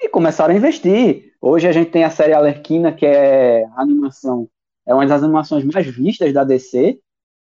e 0.00 0.08
começaram 0.08 0.54
a 0.54 0.56
investir. 0.56 1.32
Hoje 1.40 1.68
a 1.68 1.72
gente 1.72 1.90
tem 1.90 2.04
a 2.04 2.10
série 2.10 2.32
Alerquina, 2.32 2.92
que 2.92 3.06
é 3.06 3.64
animação, 3.76 4.48
é 4.86 4.94
uma 4.94 5.06
das 5.06 5.22
animações 5.22 5.64
mais 5.64 5.86
vistas 5.86 6.32
da 6.32 6.44
DC. 6.44 7.00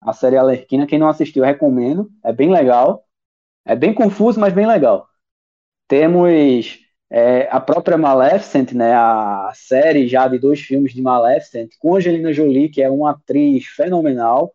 A 0.00 0.12
série 0.12 0.36
Alerquina, 0.36 0.86
quem 0.86 0.98
não 0.98 1.08
assistiu, 1.08 1.44
recomendo. 1.44 2.10
É 2.24 2.32
bem 2.32 2.50
legal. 2.50 3.04
É 3.64 3.76
bem 3.76 3.92
confuso, 3.92 4.40
mas 4.40 4.52
bem 4.52 4.66
legal. 4.66 5.06
Temos 5.86 6.80
é, 7.10 7.48
a 7.50 7.60
própria 7.60 7.98
Maleficent, 7.98 8.72
né, 8.72 8.94
a 8.94 9.52
série 9.54 10.08
já 10.08 10.26
de 10.28 10.38
dois 10.38 10.60
filmes 10.60 10.92
de 10.92 11.02
Maleficent, 11.02 11.70
com 11.78 11.94
Angelina 11.96 12.32
Jolie, 12.32 12.68
que 12.68 12.82
é 12.82 12.88
uma 12.90 13.10
atriz 13.10 13.66
fenomenal. 13.66 14.54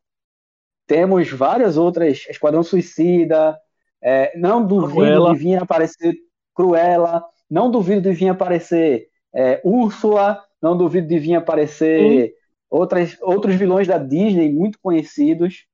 Temos 0.87 1.31
várias 1.31 1.77
outras, 1.77 2.25
Esquadrão 2.29 2.63
Suicida, 2.63 3.57
é, 4.01 4.37
não 4.37 4.65
duvido 4.65 4.93
Cruella. 4.93 5.33
de 5.33 5.39
vir 5.39 5.61
aparecer 5.61 6.15
Cruella, 6.53 7.23
não 7.49 7.71
duvido 7.71 8.01
de 8.01 8.13
vir 8.13 8.29
aparecer 8.29 9.07
é, 9.33 9.61
Úrsula, 9.63 10.43
não 10.61 10.77
duvido 10.77 11.07
de 11.07 11.19
vir 11.19 11.35
aparecer 11.35 12.33
outras, 12.69 13.17
outros 13.21 13.55
vilões 13.55 13.87
da 13.87 13.97
Disney 13.97 14.51
muito 14.51 14.79
conhecidos, 14.79 15.65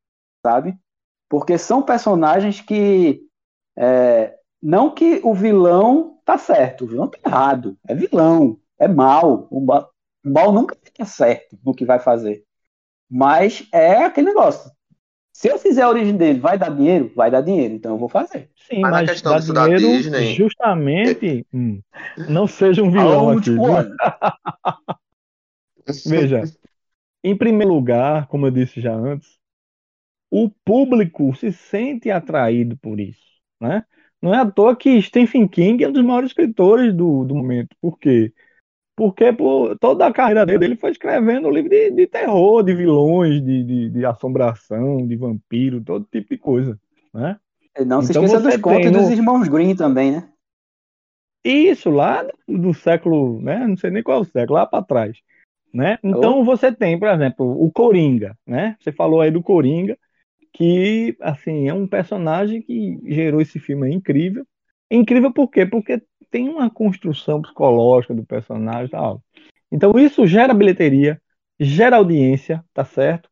sabe? 0.42 0.76
Porque 1.30 1.58
são 1.58 1.82
personagens 1.82 2.62
que 2.62 3.22
é, 3.78 4.36
não 4.62 4.94
que 4.94 5.22
o 5.24 5.34
vilão 5.34 6.20
tá 6.26 6.38
certo, 6.38 6.86
o 6.86 6.88
vilão 6.88 7.08
tá 7.08 7.18
errado, 7.26 7.78
é 7.88 7.96
vilão, 7.96 8.60
é 8.80 8.88
mal, 8.88 9.48
o 9.50 9.60
mal, 9.60 9.90
o 10.26 10.30
mal 10.30 10.52
nunca 10.52 10.76
fica 10.82 11.06
certo 11.06 11.58
no 11.66 11.74
que 11.74 11.86
vai 11.86 12.00
fazer. 12.00 12.44
Mas 13.10 13.68
é 13.74 14.04
aquele 14.04 14.28
negócio. 14.28 14.72
Se 15.42 15.48
eu 15.50 15.58
fizer 15.60 15.82
a 15.84 15.90
origem 15.90 16.16
dele, 16.16 16.40
vai 16.40 16.58
dar 16.58 16.70
dinheiro? 16.70 17.12
Vai 17.16 17.32
dar 17.32 17.42
dinheiro, 17.42 17.74
então 17.74 17.92
eu 17.94 17.98
vou 17.98 18.10
fazer. 18.10 18.50
Sim, 18.56 18.84
Mas 18.84 18.94
na 18.94 19.04
mas 19.04 19.04
questão 19.04 19.36
dá 19.36 19.40
disso 19.40 19.54
da 19.54 19.68
dinheiro 19.68 20.08
Disney- 20.08 20.46
justamente 20.46 21.46
hum, 21.54 21.82
não 22.28 22.48
seja 22.48 22.82
um 22.84 22.92
vilão 22.92 23.30
aqui? 23.30 23.52
Veja, 26.04 26.50
em 27.24 27.38
primeiro 27.38 27.74
lugar, 27.74 28.28
como 28.28 28.48
eu 28.48 28.52
disse 28.52 28.82
já 28.82 28.94
antes, 28.96 29.40
o 30.32 30.50
público 30.66 31.36
se 31.36 31.52
sente 31.52 32.12
atraído 32.12 32.78
por 32.78 33.00
isso, 33.00 33.22
né? 33.62 33.86
Não 34.22 34.34
é 34.34 34.40
à 34.40 34.52
toa 34.52 34.76
que 34.76 35.02
Stephen 35.02 35.48
King 35.48 35.84
é 35.84 35.90
um 35.90 35.92
dos 35.94 36.04
maiores 36.06 36.32
escritores 36.32 36.94
do, 36.96 37.26
do 37.26 37.36
momento. 37.36 37.76
Por 37.82 38.00
quê? 38.00 38.34
Porque 38.96 39.34
por 39.34 39.78
toda 39.80 40.06
a 40.08 40.14
carreira 40.14 40.46
dele, 40.46 40.66
ele 40.66 40.76
foi 40.78 40.92
escrevendo 40.92 41.50
livro 41.50 41.70
de, 41.70 41.92
de 41.92 42.08
terror, 42.08 42.64
de 42.64 42.76
vilões, 42.76 43.44
de, 43.44 43.64
de, 43.64 43.90
de 43.90 44.06
assombração, 44.06 45.08
de 45.08 45.16
vampiro, 45.16 45.84
todo 45.84 46.06
tipo 46.12 46.30
de 46.30 46.38
coisa, 46.38 46.80
né? 47.14 47.40
Não 47.86 48.02
se 48.02 48.12
Então 48.12 48.14
esqueça 48.14 48.40
dos 48.40 48.56
contos 48.56 48.90
tem 48.90 48.92
dos 48.94 49.10
no- 49.10 49.10
irmãos 49.10 49.50
Green 49.50 49.76
também, 49.76 50.10
né? 50.14 50.32
Isso 51.44 51.90
lá 51.90 52.24
do, 52.48 52.74
século, 52.74 53.42
né? 53.42 53.66
Não 53.68 53.76
sei 53.76 53.90
nem 53.90 54.04
qual 54.04 54.20
é 54.20 54.22
o 54.22 54.26
século, 54.26 54.60
lá 54.60 54.66
para 54.68 54.84
trás, 54.84 55.18
né? 55.74 55.98
Então 56.04 56.44
você 56.46 56.74
tem, 56.74 57.00
por 57.00 57.10
exemplo, 57.10 57.46
o 57.64 57.72
Coringa, 57.72 58.38
né? 58.46 58.76
Você 58.80 58.92
falou 58.92 59.22
aí 59.22 59.32
do 59.32 59.42
Coringa, 59.44 59.98
que 60.54 61.16
assim 61.22 61.70
é 61.70 61.74
um 61.76 61.88
personagem 61.88 62.62
que 62.62 63.00
gerou 63.06 63.42
esse 63.42 63.60
filme 63.60 63.88
aí 63.88 63.94
incrível. 63.94 64.46
Incrível 64.92 65.34
por 65.34 65.50
quê? 65.50 65.66
Porque 65.66 66.02
tem 66.32 66.48
uma 66.50 66.70
construção 66.70 67.42
psicológica 67.42 68.16
do 68.16 68.26
personagem, 68.26 68.90
tal. 68.90 69.22
Então 69.72 69.92
isso 70.00 70.26
gera 70.26 70.54
bilheteria, 70.54 71.22
gera 71.60 71.98
audiência, 71.98 72.64
tá 72.74 72.84
certo? 72.84 73.30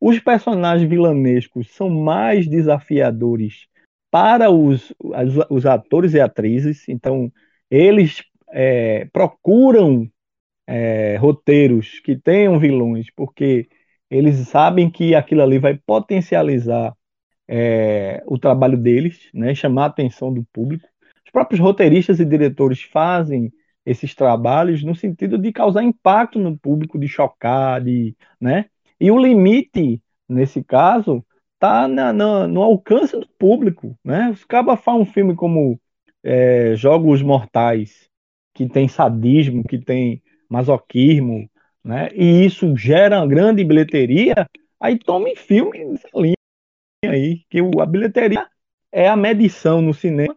Os 0.00 0.18
personagens 0.18 0.88
vilanescos 0.88 1.70
são 1.74 1.88
mais 1.88 2.46
desafiadores 2.48 3.66
para 4.10 4.50
os, 4.50 4.92
as- 5.14 5.46
os 5.48 5.64
atores 5.66 6.14
e 6.14 6.20
atrizes, 6.20 6.88
então 6.88 7.32
eles 7.70 8.22
é, 8.52 9.04
procuram 9.12 10.10
é, 10.66 11.16
roteiros 11.16 12.00
que 12.00 12.16
tenham 12.16 12.58
vilões, 12.58 13.06
porque 13.14 13.68
eles 14.10 14.36
sabem 14.48 14.90
que 14.90 15.14
aquilo 15.14 15.42
ali 15.42 15.58
vai 15.58 15.76
potencializar 15.76 16.94
é, 17.48 18.22
o 18.26 18.38
trabalho 18.38 18.76
deles, 18.76 19.28
né, 19.34 19.54
chamar 19.54 19.84
a 19.84 19.86
atenção 19.86 20.32
do 20.32 20.44
público. 20.52 20.88
Os 21.30 21.32
próprios 21.32 21.60
roteiristas 21.60 22.18
e 22.18 22.24
diretores 22.24 22.82
fazem 22.82 23.52
esses 23.86 24.16
trabalhos 24.16 24.82
no 24.82 24.96
sentido 24.96 25.38
de 25.38 25.52
causar 25.52 25.84
impacto 25.84 26.40
no 26.40 26.58
público, 26.58 26.98
de 26.98 27.06
chocar, 27.06 27.80
de, 27.80 28.16
né? 28.40 28.64
E 29.00 29.12
o 29.12 29.16
limite, 29.18 30.02
nesse 30.28 30.60
caso, 30.64 31.24
está 31.54 31.86
no 31.86 32.62
alcance 32.62 33.16
do 33.16 33.28
público, 33.38 33.96
né? 34.04 34.28
Os 34.30 34.44
cabas 34.44 34.80
fazem 34.80 35.02
um 35.02 35.06
filme 35.06 35.36
como 35.36 35.80
é, 36.24 36.74
Jogos 36.74 37.22
Mortais, 37.22 38.08
que 38.52 38.68
tem 38.68 38.88
sadismo, 38.88 39.62
que 39.62 39.78
tem 39.78 40.20
masoquismo, 40.48 41.48
né? 41.84 42.08
E 42.12 42.44
isso 42.44 42.76
gera 42.76 43.20
uma 43.20 43.28
grande 43.28 43.62
bilheteria, 43.62 44.34
aí 44.80 44.98
tome 44.98 45.36
filme 45.36 45.96
linha 46.12 46.34
aí, 47.04 47.44
que 47.48 47.60
a 47.60 47.86
bilheteria 47.86 48.48
é 48.90 49.08
a 49.08 49.16
medição 49.16 49.80
no 49.80 49.94
cinema 49.94 50.34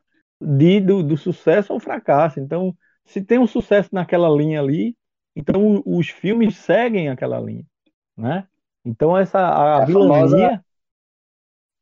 de, 0.58 0.80
do, 0.82 1.04
do 1.04 1.18
sucesso 1.18 1.74
ou 1.74 1.80
fracasso. 1.80 2.40
Então, 2.40 2.76
se 3.06 3.24
tem 3.24 3.40
um 3.40 3.48
sucesso 3.48 3.90
naquela 3.94 4.30
linha 4.30 4.62
ali, 4.62 4.96
então 5.36 5.82
os 5.86 6.10
filmes 6.10 6.58
seguem 6.58 7.10
aquela 7.10 7.40
linha, 7.40 7.66
né? 8.18 8.48
Então 8.86 9.18
essa 9.18 9.40
a, 9.40 9.78
É 9.80 9.82
a 9.84 9.86
vilania, 9.86 10.50
famosa- 10.50 10.64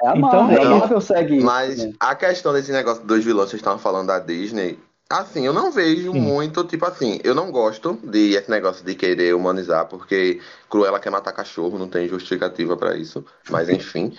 É 0.01 0.07
a 0.07 0.15
Então, 0.15 0.43
Marvel, 0.43 0.79
Marvel 0.79 1.01
segue. 1.01 1.39
Mas 1.43 1.77
né? 1.77 1.93
a 1.99 2.15
questão 2.15 2.53
desse 2.53 2.71
negócio 2.71 3.03
dos 3.05 3.23
vilões 3.23 3.45
que 3.45 3.51
vocês 3.51 3.61
estavam 3.61 3.79
falando 3.79 4.07
da 4.07 4.19
Disney, 4.19 4.79
assim, 5.19 5.45
eu 5.45 5.53
não 5.53 5.71
vejo 5.71 6.11
Sim. 6.11 6.19
muito, 6.19 6.63
tipo 6.63 6.85
assim, 6.85 7.19
eu 7.23 7.33
não 7.33 7.51
gosto 7.51 7.99
de 8.03 8.33
esse 8.35 8.49
negócio 8.49 8.85
de 8.85 8.95
querer 8.95 9.33
humanizar, 9.35 9.87
porque 9.87 10.41
Cruella 10.69 10.99
quer 10.99 11.09
matar 11.09 11.31
cachorro, 11.31 11.77
não 11.77 11.87
tem 11.87 12.07
justificativa 12.07 12.75
pra 12.75 12.95
isso, 12.95 13.25
mas 13.49 13.69
enfim. 13.69 14.15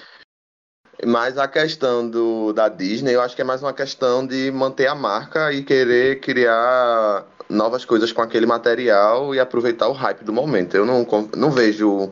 Mas 1.04 1.36
a 1.38 1.48
questão 1.48 2.08
do, 2.08 2.52
da 2.52 2.68
Disney, 2.68 3.14
eu 3.14 3.20
acho 3.20 3.34
que 3.34 3.42
é 3.42 3.44
mais 3.44 3.62
uma 3.62 3.72
questão 3.72 4.26
de 4.26 4.50
manter 4.52 4.86
a 4.86 4.94
marca 4.94 5.52
e 5.52 5.62
querer 5.62 6.20
criar 6.20 7.26
novas 7.48 7.84
coisas 7.84 8.12
com 8.12 8.22
aquele 8.22 8.46
material 8.46 9.34
e 9.34 9.40
aproveitar 9.40 9.88
o 9.88 9.92
hype 9.92 10.24
do 10.24 10.32
momento. 10.32 10.76
Eu 10.76 10.86
não, 10.86 11.06
não 11.36 11.50
vejo 11.50 12.10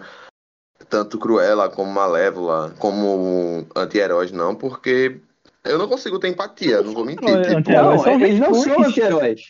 tanto 0.88 1.18
Cruella 1.18 1.70
como 1.70 1.90
Malévola 1.90 2.74
como 2.78 3.66
anti-heróis, 3.74 4.30
não, 4.32 4.54
porque 4.54 5.20
eu 5.64 5.78
não 5.78 5.88
consigo 5.88 6.18
ter 6.18 6.28
empatia, 6.28 6.82
não 6.82 6.92
vou 6.92 7.04
mentir. 7.04 7.28
Não, 7.28 7.42
Tipo, 7.62 7.70
Não, 7.70 7.98
são 7.98 8.12
eles 8.20 8.38
não 8.40 8.46
vilões. 8.52 8.64
são 8.64 8.82
anti-heróis. 8.84 9.40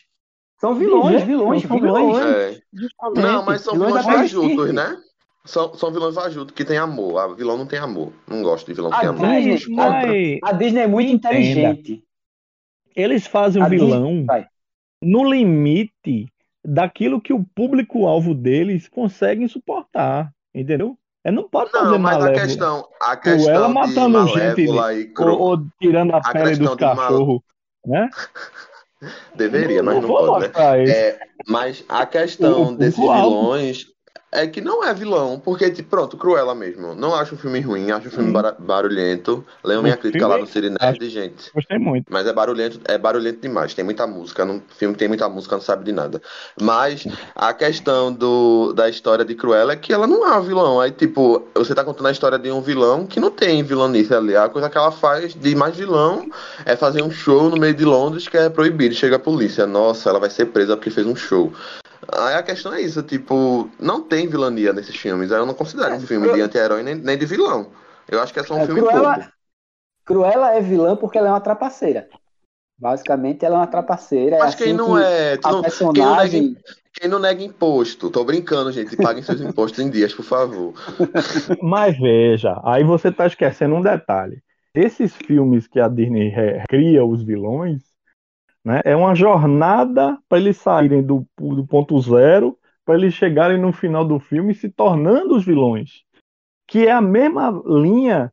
São 0.61 0.75
vilões, 0.77 1.21
Sim, 1.21 1.27
vilões, 1.27 1.63
são 1.63 1.81
vilões. 1.81 2.19
é. 2.27 2.61
Não, 3.17 3.45
mas 3.45 3.63
são 3.63 3.75
vilões 3.75 4.05
vilões 4.05 4.17
fajutos, 4.17 4.51
Disney. 4.57 4.73
né? 4.73 4.97
São, 5.45 5.75
são 5.75 5.91
vilões 5.91 6.15
fajutos 6.15 6.55
que 6.55 6.65
tem 6.65 6.79
amor. 6.79 7.19
A 7.19 7.35
vilão 7.35 7.59
não 7.59 7.67
tem 7.67 7.81
amor. 7.81 8.13
Não 8.29 8.43
gosto 8.43 8.67
de 8.67 8.75
vilão 8.75 8.91
que 8.93 8.97
Ah, 8.97 9.01
tem 9.01 9.09
amor. 9.09 9.23
mas- 9.23 9.67
Mas, 9.67 9.69
mas 9.69 10.39
A 10.45 10.53
Disney 10.53 10.83
é 10.83 10.87
muito 10.87 11.11
Entenda. 11.11 11.35
inteligente. 11.35 12.05
eles 12.95 13.27
fazem 13.27 13.61
o 13.63 13.69
Disney- 13.69 13.87
vilão 13.87 14.25
vai. 14.25 14.47
no 15.03 15.25
limite 15.29 16.27
daquilo 16.65 17.21
que 17.21 17.33
o 17.33 17.43
público-alvo 17.57 18.33
deles 18.35 18.87
consegue 18.89 19.49
suportar, 19.49 20.31
entendeu? 20.55 20.97
É, 21.25 21.31
não 21.31 21.49
pode 21.49 21.71
fazer 21.71 21.85
Não, 21.91 21.99
mas 21.99 22.17
a 22.17 22.19
malévola. 22.21 22.47
questão, 22.47 22.89
a 23.01 23.17
questão 23.17 23.69
de 23.69 23.75
matando 23.75 24.27
gente, 24.29 24.63
e 24.63 24.69
ou, 24.69 25.15
Cru... 25.15 25.39
ou 25.39 25.59
tirando 25.81 26.15
a, 26.15 26.19
A 26.19 26.33
pele 26.33 26.57
dos 26.57 26.77
de 26.77 26.85
mal- 26.85 26.97
cachorros, 26.97 27.41
né? 27.87 28.11
Deveria, 29.35 29.83
mas 29.83 30.01
não 30.01 30.09
pode, 30.09 30.49
né? 30.49 30.89
É, 30.89 31.19
mas 31.49 31.85
a 31.89 32.07
questão 32.07 32.63
O- 32.63 32.69
o 32.73 32.77
desses 32.77 32.95
público-alvo. 32.95 33.41
vilões 33.41 33.87
é 34.35 34.47
que 34.47 34.63
não 34.63 34.83
é 34.83 34.95
vilão, 34.95 35.39
porque, 35.39 35.71
tipo, 35.71 35.91
pronto, 35.91 36.17
Cruella 36.17 36.55
mesmo. 36.55 36.95
Não 36.95 37.15
acho 37.15 37.35
o 37.35 37.39
filme 37.39 37.61
ruim, 37.61 37.91
acho 37.91 38.09
o 38.09 38.11
filme 38.11 38.31
Hum. 38.31 38.55
barulhento. 38.61 39.45
Leiam 39.63 39.81
O 39.81 39.83
minha 39.83 39.97
crítica 39.97 40.27
lá 40.27 40.39
no 40.39 40.47
Cine 40.47 40.71
Nerd, 40.71 41.07
gente. 41.11 41.53
Gostei 41.55 41.79
muito. 41.79 42.07
Mas 42.11 42.27
é 42.27 42.33
barulhento, 42.33 42.81
é 42.87 42.97
barulhento 42.97 43.41
demais. 43.43 43.75
Tem 43.75 43.85
muita 43.85 44.07
música. 44.07 44.43
No 44.47 44.63
filme 44.79 44.95
que 44.95 44.99
tem 45.01 45.09
muita 45.09 45.29
música, 45.29 45.55
não 45.55 45.63
sabe 45.63 45.85
de 45.85 45.93
nada. 45.93 46.23
Mas 46.59 47.07
a 47.35 47.53
questão 47.53 48.11
do, 48.11 48.73
da 48.73 48.89
história 48.89 49.23
de 49.23 49.35
Cruella 49.35 49.75
é 49.75 49.77
que 49.77 49.93
ela 49.93 50.07
não 50.07 50.27
é 50.27 50.39
um 50.39 50.43
vilão. 50.43 50.81
Aí, 50.81 50.91
tipo, 50.91 51.47
você 51.55 51.75
tá 51.75 51.85
contando 51.85 52.07
a 52.07 52.13
história 52.13 52.39
de 52.39 52.51
um 52.51 52.63
vilão 52.63 53.07
que 53.07 53.21
não 53.21 53.31
tem 53.31 53.63
vilanice 53.63 54.15
ali. 54.15 54.35
A 54.35 54.49
coisa 54.49 54.71
que 54.71 54.79
ela 54.79 54.91
faz 54.91 55.35
de 55.35 55.55
mais 55.55 55.77
vilão 55.77 56.27
é 56.65 56.75
fazer 56.75 57.03
um 57.03 57.11
show 57.11 57.51
no 57.51 57.59
meio 57.59 57.75
de 57.75 57.85
Londres 57.85 58.27
que 58.29 58.39
é 58.39 58.49
proibido. 58.49 58.95
Chega 58.95 59.17
a 59.17 59.19
polícia. 59.19 59.67
Nossa, 59.67 60.09
ela 60.09 60.19
vai 60.19 60.31
ser 60.31 60.47
presa 60.47 60.75
porque 60.75 60.89
fez 60.89 61.07
um 61.07 61.15
show. 61.15 61.53
Aí 62.11 62.35
a 62.35 62.43
questão 62.43 62.73
é 62.75 62.81
isso, 62.81 63.03
tipo, 63.03 63.71
não 63.79 64.03
tem 64.03 64.29
vilania 64.29 64.73
nesses 64.73 64.97
filmes. 64.97 65.31
Aí 65.31 65.39
eu 65.39 65.47
não 65.47 65.55
considero 65.55 65.95
É, 65.95 65.97
um 65.97 66.01
filme 66.01 66.29
Cru- 66.29 66.31
de 66.31 66.41
anti-herói 66.41 66.83
nem, 66.83 66.95
nem 66.95 67.17
de 67.19 67.27
vilão. 67.27 67.73
Eu 68.09 68.21
acho 68.21 68.33
que 68.33 68.41
é 68.41 68.45
só 68.45 68.57
um 68.57 68.61
É, 68.61 68.63
filme 68.63 68.83
Cruella. 68.83 69.33
Cruella 70.05 70.53
é 70.55 70.61
vilã 70.63 70.97
porque 70.97 71.19
ela 71.19 71.29
é 71.29 71.33
uma 71.33 71.41
trapaceira. 71.43 72.11
Basicamente, 72.79 73.45
ela 73.45 73.57
é 73.57 73.61
uma 73.61 73.69
trapaceira. 73.69 74.37
Mas 74.39 74.55
é 74.55 74.55
quem 74.55 74.73
assim 74.73 74.75
não 74.75 74.97
que 74.97 74.97
é. 74.99 75.37
não- 75.39 75.65
quem, 75.93 76.05
não 76.05 76.15
nega, 76.15 76.39
personagem. 76.41 76.57
quem 76.95 77.09
não 77.09 77.19
nega 77.19 77.43
imposto? 77.43 78.11
Tô 78.11 78.25
brincando, 78.25 78.73
gente. 78.73 78.97
Paguem 78.97 79.23
seus 79.23 79.41
impostos 79.41 79.79
em 79.81 79.91
dias, 79.91 80.15
por 80.15 80.25
favor. 80.25 80.75
Mas 81.63 81.99
veja, 81.99 82.61
aí 82.65 82.85
você 82.85 83.09
está 83.09 83.27
esquecendo 83.27 83.75
um 83.75 83.83
detalhe. 83.83 84.43
esses 84.75 85.15
filmes 85.17 85.67
que 85.67 85.81
a 85.81 85.89
Disney 85.89 86.33
cria 86.69 87.05
os 87.05 87.23
vilões, 87.23 87.83
né, 88.65 88.81
é 88.85 88.95
uma 88.95 89.15
jornada 89.15 90.19
para 90.29 90.39
eles 90.39 90.57
saírem 90.57 91.03
do, 91.03 91.27
do 91.39 91.67
ponto 91.67 92.01
zero, 92.01 92.59
para 92.85 92.95
eles 92.95 93.15
chegarem 93.15 93.59
no 93.59 93.73
final 93.73 94.05
do 94.05 94.19
filme 94.19 94.55
se 94.55 94.69
tornando 94.69 95.37
os 95.37 95.45
vilões. 95.45 96.03
Que 96.67 96.87
é 96.87 96.93
a 96.93 97.01
mesma 97.01 97.51
linha 97.67 98.33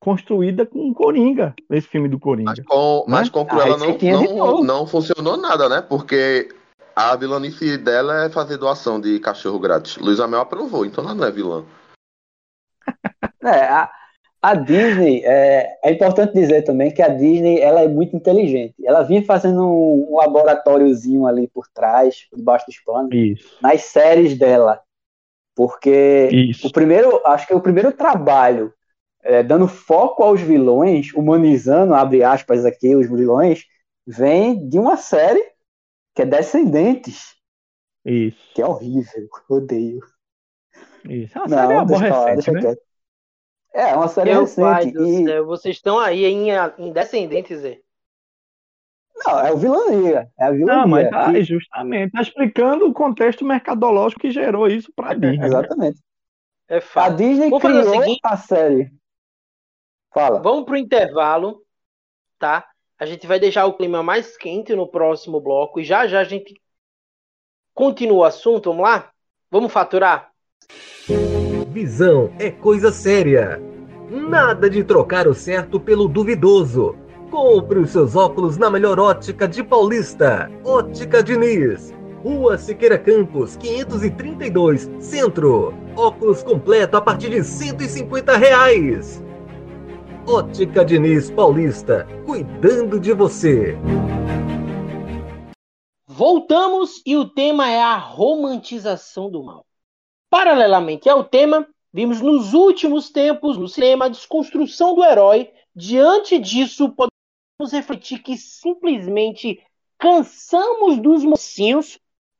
construída 0.00 0.64
com 0.64 0.90
o 0.90 0.94
Coringa, 0.94 1.54
esse 1.70 1.86
filme 1.86 2.08
do 2.08 2.18
Coringa. 2.18 2.50
Mas 2.56 2.64
com, 2.64 2.98
né? 2.98 3.04
mas 3.06 3.28
com 3.28 3.44
Cruella 3.44 3.74
Ah, 3.74 3.78
não, 3.78 3.86
esse 3.86 3.94
aqui 3.96 4.08
é 4.08 4.12
não, 4.12 4.64
não 4.64 4.86
funcionou 4.86 5.36
nada, 5.36 5.68
né? 5.68 5.80
Porque 5.82 6.48
a 6.96 7.14
vilanice 7.16 7.76
dela 7.78 8.24
é 8.24 8.30
fazer 8.30 8.56
doação 8.56 9.00
de 9.00 9.20
cachorro 9.20 9.58
grátis. 9.58 9.96
Luísa 9.96 10.26
Mel 10.26 10.40
aprovou, 10.40 10.84
então 10.84 11.04
ela 11.04 11.14
não 11.14 11.24
é 11.24 11.30
vilã. 11.30 11.64
É, 13.42 13.68
a, 13.68 13.90
a 14.42 14.54
Disney, 14.54 15.22
é, 15.24 15.78
é 15.84 15.92
importante 15.92 16.32
dizer 16.32 16.62
também 16.62 16.90
que 16.90 17.02
a 17.02 17.08
Disney 17.08 17.60
ela 17.60 17.82
é 17.82 17.88
muito 17.88 18.16
inteligente. 18.16 18.74
Ela 18.84 19.02
vinha 19.02 19.22
fazendo 19.24 19.62
um, 19.62 20.12
um 20.12 20.16
laboratóriozinho 20.16 21.26
ali 21.26 21.46
por 21.48 21.66
trás, 21.68 22.26
debaixo 22.34 22.66
dos 22.66 22.78
panos, 22.80 23.10
Isso, 23.12 23.58
nas 23.60 23.82
séries 23.82 24.38
dela. 24.38 24.80
Porque 25.54 26.28
isso. 26.32 26.66
o 26.68 26.72
primeiro, 26.72 27.20
acho 27.26 27.46
que 27.46 27.54
o 27.54 27.60
primeiro 27.60 27.92
trabalho 27.92 28.72
é, 29.22 29.42
dando 29.42 29.68
foco 29.68 30.22
aos 30.22 30.40
vilões, 30.40 31.12
humanizando, 31.12 31.94
abre 31.94 32.22
aspas 32.24 32.64
aqui, 32.64 32.94
os 32.96 33.08
vilões, 33.08 33.64
vem 34.06 34.68
de 34.68 34.78
uma 34.78 34.96
série 34.96 35.44
que 36.14 36.22
é 36.22 36.26
Descendentes, 36.26 37.34
Isso, 38.04 38.38
que 38.54 38.62
é 38.62 38.66
horrível, 38.66 39.28
odeio. 39.50 40.00
isso. 41.04 41.38
Não, 41.38 41.48
série 41.48 41.72
é 41.74 41.84
deixa 41.84 42.04
eu 42.06 42.08
falar, 42.08 42.32
aborrecente, 42.32 42.50
né? 42.52 42.76
É, 43.72 43.94
uma 43.94 44.08
série 44.08 44.30
Meu 44.30 44.46
pai 44.46 44.84
recente. 44.86 44.92
do 44.94 45.06
E, 45.06 45.24
céu, 45.24 45.46
vocês 45.46 45.76
estão 45.76 45.98
aí 45.98 46.24
em, 46.24 46.48
em 46.78 46.92
Descendentes, 46.92 47.60
Zé. 47.60 47.80
não, 49.24 49.38
é 49.40 49.52
o 49.52 49.56
vilania. 49.56 50.28
É 50.38 50.44
a 50.44 50.50
vilania. 50.50 50.80
Não, 50.80 50.88
mas 50.88 51.10
tá, 51.10 51.32
E- 51.38 51.44
justamente, 51.44 52.12
tá 52.12 52.20
explicando 52.22 52.86
o 52.88 52.92
contexto 52.92 53.44
mercadológico 53.44 54.20
que 54.22 54.30
gerou 54.30 54.66
isso 54.66 54.92
pra 54.94 55.14
Disney. 55.14 55.38
né? 55.38 55.46
Exatamente. 55.46 56.00
É 56.68 56.78
A 56.78 56.80
fato. 56.80 57.16
Disney 57.16 57.50
Vou 57.50 57.60
fazer 57.60 57.78
o 57.78 57.82
criou 57.82 58.02
seguinte. 58.02 58.20
a 58.24 58.36
série. 58.36 58.92
Fala. 60.12 60.40
Vamos 60.40 60.64
pro 60.64 60.76
intervalo, 60.76 61.62
tá? 62.38 62.66
A 62.98 63.06
gente 63.06 63.26
vai 63.26 63.38
deixar 63.38 63.66
o 63.66 63.74
clima 63.74 64.02
mais 64.02 64.36
quente 64.36 64.74
no 64.74 64.88
próximo 64.88 65.40
bloco 65.40 65.78
e 65.80 65.84
já 65.84 66.06
já 66.08 66.20
a 66.20 66.24
gente 66.24 66.60
continua 67.72 68.18
o 68.18 68.24
assunto, 68.24 68.70
vamos 68.70 68.82
lá? 68.84 69.10
Vamos 69.50 69.72
faturar? 69.72 70.30
Visão 71.70 72.32
é 72.40 72.50
coisa 72.50 72.90
séria. 72.90 73.62
Nada 74.10 74.68
de 74.68 74.82
trocar 74.82 75.28
o 75.28 75.34
certo 75.34 75.78
pelo 75.78 76.08
duvidoso. 76.08 76.96
Compre 77.30 77.78
os 77.78 77.90
seus 77.90 78.16
óculos 78.16 78.56
na 78.56 78.68
melhor 78.68 78.98
ótica 78.98 79.46
de 79.46 79.62
Paulista. 79.62 80.50
Ótica 80.64 81.22
Diniz. 81.22 81.94
Rua 82.24 82.58
Siqueira 82.58 82.98
Campos, 82.98 83.56
532, 83.56 84.90
Centro. 84.98 85.72
Óculos 85.94 86.42
completo 86.42 86.96
a 86.96 87.00
partir 87.00 87.30
de 87.30 87.44
150 87.44 88.36
reais. 88.36 89.22
Ótica 90.26 90.84
Diniz 90.84 91.30
Paulista, 91.30 92.04
cuidando 92.26 92.98
de 92.98 93.12
você. 93.12 93.78
Voltamos 96.04 97.00
e 97.06 97.16
o 97.16 97.26
tema 97.26 97.70
é 97.70 97.80
a 97.80 97.96
romantização 97.96 99.30
do 99.30 99.44
mal. 99.44 99.69
Paralelamente 100.30 101.08
ao 101.08 101.24
tema, 101.24 101.66
vimos 101.92 102.20
nos 102.20 102.54
últimos 102.54 103.10
tempos 103.10 103.58
no 103.58 103.68
cinema 103.68 104.04
a 104.04 104.08
desconstrução 104.08 104.94
do 104.94 105.04
herói. 105.04 105.50
Diante 105.74 106.38
disso, 106.38 106.88
podemos 106.90 107.72
refletir 107.72 108.20
que 108.22 108.36
simplesmente 108.36 109.60
cansamos 109.98 110.98
dos 110.98 111.24
mocinhos, 111.24 111.98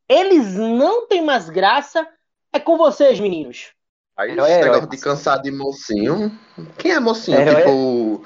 eles 0.09 0.55
não 0.55 1.07
têm 1.07 1.23
mais 1.23 1.51
graça. 1.51 2.07
É 2.53 2.59
com 2.59 2.79
vocês, 2.79 3.19
meninos. 3.21 3.73
Aí 4.17 4.33
Herói 4.33 4.45
esse 4.51 4.53
é 4.53 4.61
herói. 4.61 4.71
negócio 4.71 4.91
de 4.91 4.99
cansar 4.99 5.41
de 5.43 5.51
mocinho. 5.51 6.39
Quem 6.79 6.93
é 6.93 7.01
mocinho? 7.01 7.39
Herói 7.39 7.55
é- 7.55 7.65
tipo. 7.65 8.25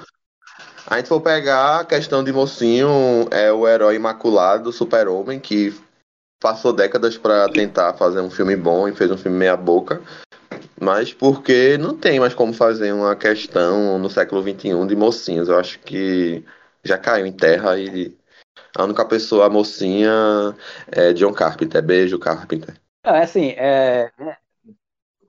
A 0.87 0.97
gente 0.99 1.09
for 1.09 1.21
pegar 1.21 1.81
a 1.81 1.85
questão 1.85 2.23
de 2.23 2.31
mocinho, 2.33 3.27
é 3.31 3.51
o 3.51 3.67
herói 3.67 3.97
imaculado, 3.97 4.71
super-homem, 4.71 5.41
que 5.41 5.75
passou 6.45 6.75
décadas 6.75 7.17
pra 7.17 7.49
tentar 7.49 7.95
fazer 7.95 8.21
um 8.21 8.29
filme 8.29 8.55
bom 8.55 8.87
e 8.87 8.95
fez 8.95 9.11
um 9.11 9.17
filme 9.17 9.39
meia-boca. 9.39 10.03
Mas 10.79 11.11
porque 11.11 11.79
não 11.79 11.97
tem 11.97 12.21
mais 12.21 12.35
como 12.35 12.53
fazer 12.53 12.93
uma 12.93 13.17
questão 13.17 13.99
no 13.99 14.11
século 14.11 14.43
XXI 14.43 14.87
de 14.87 14.95
mocinhos. 14.95 15.49
Eu 15.49 15.59
acho 15.59 15.79
que 15.79 16.45
já 16.85 16.99
caiu 16.99 17.25
em 17.25 17.33
terra 17.33 17.79
e 17.79 18.15
a 18.77 18.85
única 18.85 19.07
pessoa 19.07 19.49
mocinha 19.49 20.13
é 20.93 21.15
John 21.15 21.33
Carpenter. 21.33 21.83
Beijo, 21.83 22.19
Carpenter. 22.19 22.75
Não, 23.07 23.15
é 23.15 23.23
assim, 23.23 23.55
é, 23.57 24.11
é, 24.19 24.37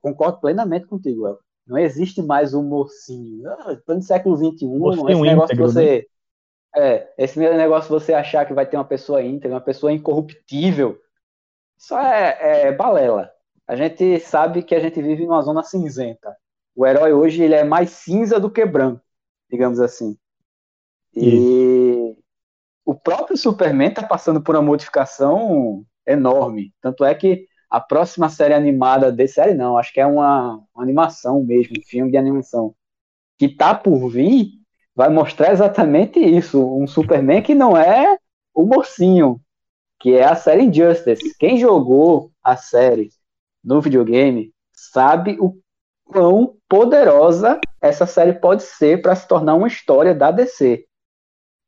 concordo 0.02 0.42
plenamente 0.42 0.86
contigo, 0.86 1.28
El. 1.28 1.40
Não 1.66 1.78
existe 1.78 2.22
mais 2.22 2.54
o 2.54 2.62
mocinho. 2.62 3.50
Ah, 3.50 3.78
Plano 3.86 4.02
do 4.02 4.06
século 4.06 4.36
XXI, 4.36 4.66
Mocinho 4.66 5.10
esse 5.10 5.22
negócio 5.22 5.54
íntegro, 5.54 5.68
de 5.68 5.74
você. 5.74 6.08
É, 6.76 7.08
esse 7.18 7.40
negócio 7.40 7.90
você 7.90 8.14
achar 8.14 8.46
que 8.46 8.54
vai 8.54 8.66
ter 8.66 8.76
uma 8.76 8.84
pessoa 8.84 9.24
íntegra, 9.24 9.56
uma 9.56 9.62
pessoa 9.62 9.94
incorruptível. 9.94 11.00
Isso 11.78 11.96
é, 11.98 12.68
é 12.68 12.72
balela. 12.72 13.32
A 13.68 13.76
gente 13.76 14.20
sabe 14.20 14.64
que 14.64 14.76
a 14.76 14.80
gente 14.80 15.02
vive 15.02 15.26
numa 15.26 15.42
zona 15.42 15.64
cinzenta. 15.64 16.36
O 16.76 16.86
herói 16.86 17.14
hoje 17.14 17.42
ele 17.44 17.56
é 17.56 17.64
mais 17.64 17.90
cinza 17.92 18.40
do 18.40 18.50
que 18.52 18.66
branco, 18.66 19.02
digamos 19.50 19.80
assim. 19.80 20.18
E 21.14 22.18
o 22.84 22.94
próprio 22.94 23.38
Superman 23.38 23.90
está 23.90 24.04
passando 24.04 24.42
por 24.42 24.56
uma 24.56 24.62
modificação 24.62 25.86
enorme. 26.06 26.74
Tanto 26.82 27.04
é 27.04 27.16
que 27.16 27.48
a 27.70 27.80
próxima 27.80 28.30
série 28.30 28.54
animada 28.54 29.12
de 29.12 29.28
série 29.28 29.54
não, 29.54 29.78
acho 29.78 29.92
que 29.92 30.00
é 30.00 30.06
uma, 30.06 30.62
uma 30.74 30.84
animação 30.84 31.44
mesmo, 31.44 31.76
um 31.80 31.84
filme 31.84 32.12
de 32.12 32.18
animação 32.18 32.76
que 33.38 33.50
tá 33.50 33.74
por 33.74 34.10
vir, 34.10 34.52
vai 34.96 35.10
mostrar 35.10 35.52
exatamente 35.52 36.20
isso, 36.20 36.64
um 36.78 36.88
Superman 36.88 37.42
que 37.42 37.54
não 37.54 37.76
é 37.76 38.18
o 38.54 38.66
mocinho, 38.66 39.42
que 40.00 40.14
é 40.16 40.24
a 40.24 40.36
série 40.36 40.64
Injustice. 40.64 41.36
Quem 41.38 41.58
jogou 41.58 42.32
a 42.44 42.56
série 42.56 43.10
no 43.64 43.82
videogame 43.82 44.54
sabe 44.74 45.38
o 45.40 45.60
quão 46.06 46.56
poderosa 46.70 47.60
essa 47.82 48.06
série 48.06 48.34
pode 48.34 48.64
ser 48.64 49.02
para 49.02 49.16
se 49.16 49.28
tornar 49.28 49.56
uma 49.56 49.68
história 49.68 50.14
da 50.14 50.32
DC. 50.32 50.86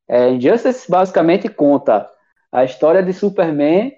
É, 0.08 0.30
Injustice 0.30 0.90
basicamente 0.90 1.48
conta 1.48 2.10
a 2.50 2.64
história 2.64 3.02
de 3.02 3.12
Superman 3.12 3.92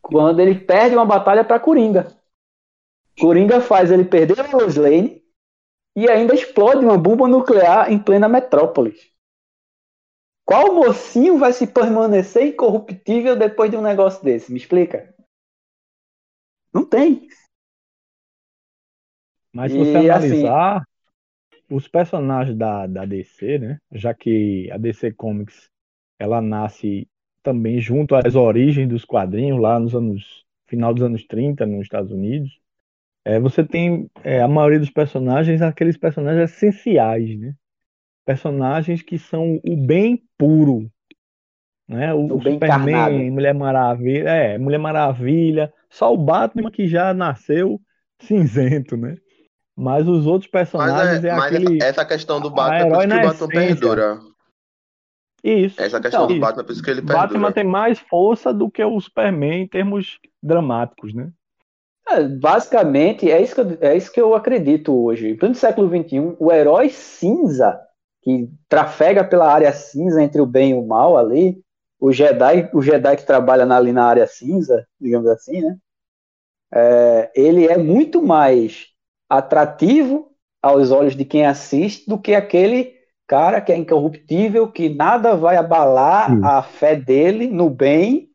quando 0.00 0.40
ele 0.40 0.54
perde 0.54 0.96
uma 0.96 1.04
batalha 1.04 1.44
para 1.44 1.60
Coringa. 1.60 2.08
Coringa 3.18 3.60
faz 3.60 3.90
ele 3.90 4.04
perder 4.04 4.40
a 4.40 4.56
Lois 4.56 4.76
Lane 4.76 5.22
e 5.94 6.08
ainda 6.08 6.34
explode 6.34 6.84
uma 6.84 6.98
bomba 6.98 7.26
nuclear 7.26 7.90
em 7.90 7.98
plena 7.98 8.28
metrópole. 8.28 8.94
Qual 10.46 10.72
mocinho 10.72 11.38
vai 11.38 11.52
se 11.52 11.66
permanecer 11.66 12.46
incorruptível 12.46 13.36
depois 13.36 13.68
de 13.68 13.76
um 13.76 13.82
negócio 13.82 14.24
desse? 14.24 14.52
Me 14.52 14.58
explica. 14.58 15.12
Não 16.72 16.84
tem. 16.84 17.26
Mas 19.52 19.72
se 19.72 19.78
você 19.78 19.96
assim- 19.96 20.10
analisar 20.10 20.86
os 21.68 21.88
personagens 21.88 22.56
da, 22.56 22.86
da 22.86 23.04
DC, 23.04 23.58
né? 23.58 23.78
Já 23.90 24.14
que 24.14 24.70
a 24.70 24.78
DC 24.78 25.12
Comics 25.14 25.68
ela 26.16 26.40
nasce 26.40 27.08
também 27.42 27.80
junto 27.80 28.14
às 28.14 28.36
origens 28.36 28.88
dos 28.88 29.04
quadrinhos 29.04 29.60
lá 29.60 29.80
nos 29.80 29.96
anos 29.96 30.44
final 30.68 30.94
dos 30.94 31.02
anos 31.02 31.24
30 31.26 31.66
nos 31.66 31.82
Estados 31.82 32.12
Unidos. 32.12 32.60
É, 33.24 33.40
você 33.40 33.64
tem 33.64 34.08
é, 34.22 34.40
a 34.40 34.46
maioria 34.46 34.78
dos 34.78 34.90
personagens 34.90 35.60
aqueles 35.60 35.96
personagens 35.96 36.52
essenciais, 36.52 37.36
né? 37.36 37.52
Personagens 38.26 39.02
que 39.02 39.18
são 39.18 39.60
o 39.64 39.76
bem 39.76 40.22
puro, 40.38 40.90
né? 41.88 42.12
O, 42.14 42.36
O 42.36 42.42
Superman, 42.42 42.52
encarnado. 42.56 43.24
Mulher 43.32 43.54
Maravilha, 43.54 44.28
é, 44.30 44.58
Mulher 44.58 44.78
Maravilha, 44.78 45.72
só 45.90 46.12
o 46.12 46.18
Batman 46.18 46.70
que 46.70 46.88
já 46.88 47.14
nasceu 47.14 47.80
cinzento, 48.20 48.96
né? 48.96 49.18
Mas 49.76 50.08
os 50.08 50.26
outros 50.26 50.50
Mas, 50.74 50.92
personagens 50.92 51.24
é, 51.24 51.28
é 51.28 51.34
mas 51.34 51.44
aquele 51.44 51.78
essa, 51.80 51.84
essa 51.84 52.04
questão 52.06 52.40
do 52.40 52.50
Batman, 52.50 52.82
é 52.82 52.86
por 52.86 52.96
isso 52.96 53.06
que 53.08 53.14
o 53.14 53.20
Batman 53.20 53.48
essência. 53.48 53.50
perdura. 53.50 54.20
isso. 55.44 55.82
Essa 55.82 56.00
questão 56.00 56.24
Então, 56.24 56.26
do. 56.26 56.36
Batman, 56.36 56.62
é 56.62 56.64
por 56.66 56.72
isso 56.72 56.82
que 56.82 56.90
ele 56.90 57.00
Batman 57.00 57.52
perdura. 57.52 57.52
tem 57.52 57.64
mais 57.64 57.98
força 57.98 58.52
do 58.52 58.70
que 58.70 58.84
o 58.84 59.00
Superman 59.00 59.62
em 59.62 59.68
termos 59.68 60.18
dramáticos, 60.42 61.14
né? 61.14 61.32
É, 62.08 62.22
basicamente, 62.28 63.30
é 63.30 63.40
isso, 63.42 63.54
que 63.54 63.60
eu, 63.60 63.78
é 63.80 63.96
isso 63.96 64.12
que 64.12 64.20
eu 64.20 64.34
acredito 64.34 64.94
hoje. 64.94 65.28
Em 65.30 65.36
pleno 65.36 65.54
século 65.54 65.88
XXI, 65.88 66.36
o 66.38 66.52
herói 66.52 66.88
cinza, 66.88 67.80
que 68.26 68.50
trafega 68.68 69.24
pela 69.24 69.52
área 69.52 69.72
cinza 69.72 70.22
entre 70.22 70.42
o 70.42 70.46
bem 70.46 70.72
e 70.72 70.74
o 70.74 70.86
mal 70.86 71.18
ali, 71.18 71.62
o 72.00 72.12
Jedi, 72.12 72.70
o 72.74 72.82
Jedi 72.82 73.16
que 73.18 73.26
trabalha 73.26 73.66
na- 73.66 73.78
ali 73.78 73.92
na 73.94 74.06
área 74.06 74.28
cinza, 74.28 74.86
digamos 75.00 75.28
assim, 75.28 75.62
né? 75.62 75.78
É, 76.94 77.30
ele 77.34 77.66
é 77.66 77.76
muito 77.78 78.22
mais 78.22 78.86
atrativo 79.28 80.30
aos 80.62 80.90
olhos 80.90 81.14
de 81.16 81.24
quem 81.24 81.46
assiste 81.46 82.08
do 82.08 82.18
que 82.18 82.34
aquele 82.34 82.94
cara 83.26 83.60
que 83.60 83.72
é 83.72 83.76
incorruptível, 83.76 84.70
que 84.70 84.88
nada 84.88 85.36
vai 85.36 85.56
abalar 85.56 86.38
Sim. 86.38 86.42
a 86.42 86.62
fé 86.62 86.96
dele 86.96 87.48
no 87.48 87.68
bem, 87.70 88.30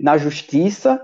na 0.00 0.18
justiça. 0.18 1.00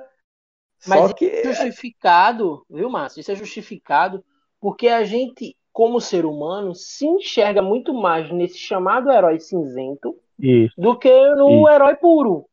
Mas 0.85 1.05
Só 1.05 1.09
isso 1.09 1.15
que 1.15 1.27
é 1.27 1.43
justificado, 1.43 2.65
viu, 2.71 2.91
Márcio? 2.91 3.21
Isso 3.21 3.33
é 3.33 3.35
justificado 3.35 4.25
porque 4.61 4.89
a 4.89 5.05
gente, 5.05 5.57
como 5.75 6.01
ser 6.01 6.25
humano, 6.25 6.73
se 6.73 7.05
enxerga 7.05 7.61
muito 7.61 7.93
mais 7.93 8.31
nesse 8.31 8.57
chamado 8.57 9.11
herói 9.11 9.41
cinzento 9.41 10.15
Isso. 10.39 10.73
do 10.79 10.97
que 10.97 11.11
no 11.35 11.63
Isso. 11.63 11.69
herói 11.69 11.97
puro, 11.97 12.47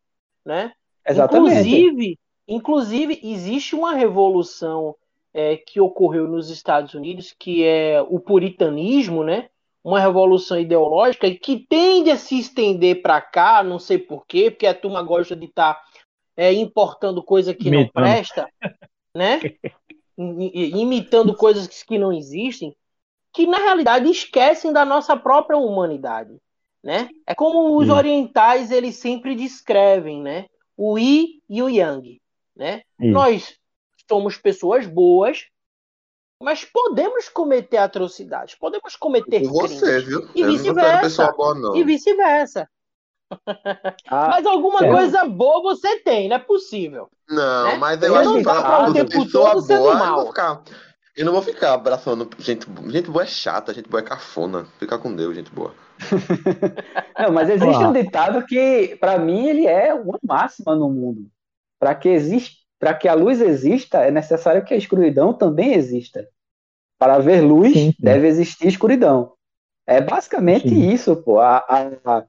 né? 0.44 0.74
exatamente. 1.08 1.60
Inclusive, 1.60 2.20
inclusive 2.48 3.20
existe 3.24 3.76
uma 3.76 3.94
revolução 3.94 4.96
é, 5.32 5.56
que 5.56 5.80
ocorreu 5.80 6.28
nos 6.28 6.50
Estados 6.50 6.96
Unidos, 6.96 7.36
que 7.38 7.64
é 7.64 8.02
o 8.02 8.20
puritanismo, 8.20 9.24
né? 9.24 9.50
Uma 9.84 10.00
revolução 10.00 10.60
ideológica 10.60 11.30
que 11.30 11.60
tende 11.70 12.10
a 12.10 12.18
se 12.18 12.40
estender 12.40 13.04
para 13.04 13.22
cá, 13.22 13.64
não 13.64 13.78
sei 13.78 14.00
porquê, 14.00 14.50
porque 14.50 14.66
a 14.66 14.74
turma 14.74 15.04
gosta 15.04 15.36
de 15.36 15.46
estar 15.46 15.80
importando 16.56 17.22
coisa 17.22 17.54
que 17.54 17.70
não 17.70 17.88
presta, 17.88 18.48
né? 19.16 19.40
Imitando 20.18 21.36
coisas 21.36 21.68
que 21.68 22.00
não 22.00 22.12
existem, 22.12 22.76
que 23.34 23.48
na 23.48 23.58
realidade 23.58 24.10
esquecem 24.10 24.74
da 24.74 24.84
nossa 24.84 25.16
própria 25.16 25.58
humanidade, 25.58 26.38
né? 26.84 27.10
É 27.26 27.34
como 27.34 27.78
os 27.78 27.86
Sim. 27.86 27.92
orientais 27.92 28.72
eles 28.72 28.98
sempre 28.98 29.36
descrevem, 29.36 30.22
né? 30.22 30.46
O 30.76 30.98
Yi 30.98 31.42
e 31.50 31.62
o 31.62 31.70
Yang, 31.70 32.22
né? 32.56 32.82
Isso. 33.00 33.12
Nós 33.12 33.56
somos 34.10 34.38
pessoas 34.38 34.86
boas, 34.86 35.46
mas 36.42 36.66
podemos 36.66 37.30
cometer 37.30 37.78
atrocidades, 37.78 38.56
podemos 38.56 38.96
cometer 38.96 39.42
Com 39.42 39.54
você, 39.54 40.02
crimes 40.02 40.04
viu? 40.04 40.30
E 40.36 40.44
vice-versa. 40.44 41.34
e 41.76 41.84
vice-versa. 41.84 42.70
Ah, 44.08 44.28
Mas 44.36 44.46
alguma 44.46 44.86
é. 44.86 44.90
coisa 44.92 45.24
boa 45.24 45.62
você 45.62 46.00
tem, 46.02 46.28
não 46.28 46.36
é 46.36 46.40
possível. 46.40 47.10
Não, 47.30 47.64
né? 47.68 47.76
mas 47.78 48.02
eu 48.02 48.10
Eu 48.10 48.16
acho 48.18 48.30
não 48.30 48.38
que 48.40 48.44
por 48.44 48.90
o 48.90 48.94
tempo 48.94 49.24
pessoa 49.24 49.52
todo 49.52 49.62
sendo 49.62 49.80
boa, 49.80 49.92
eu 49.92 49.98
não 49.98 50.06
mal. 50.06 50.34
Eu 51.16 51.26
não 51.26 51.34
vou 51.34 51.42
ficar 51.42 51.74
abraçando 51.74 52.30
gente. 52.40 52.66
Gente 52.90 53.10
boa 53.10 53.24
é 53.24 53.28
chata, 53.28 53.74
gente 53.74 53.90
boa 53.90 54.02
é 54.02 54.06
cafona. 54.06 54.66
Fica 54.80 54.98
com 54.98 55.14
Deus, 55.16 55.36
gente 55.36 55.52
boa. 55.52 55.76
Não, 57.20 57.32
mas 57.32 57.50
existe 57.50 57.84
Ah. 57.84 57.90
um 57.90 57.94
ditado 57.94 58.46
que, 58.46 58.96
para 59.00 59.18
mim, 59.20 59.48
ele 59.48 59.68
é 59.68 59.94
uma 59.94 60.18
máxima 60.24 60.76
no 60.76 60.90
mundo. 60.90 61.28
Para 61.80 61.94
que 61.96 62.10
existe, 62.10 62.60
para 62.80 62.94
que 62.94 63.08
a 63.08 63.14
luz 63.14 63.42
exista, 63.42 64.00
é 64.00 64.12
necessário 64.12 64.64
que 64.64 64.74
a 64.74 64.78
escuridão 64.78 65.34
também 65.34 65.74
exista. 65.74 66.28
Para 66.98 67.16
haver 67.16 67.42
luz, 67.42 67.74
Sim, 67.74 67.92
sim. 67.92 67.96
deve 68.00 68.28
existir 68.28 68.68
escuridão. 68.68 69.34
É 69.88 70.00
basicamente 70.00 70.70
Sim. 70.70 70.90
isso, 70.92 71.16
pô. 71.18 71.40
A, 71.40 71.58
a, 71.58 72.24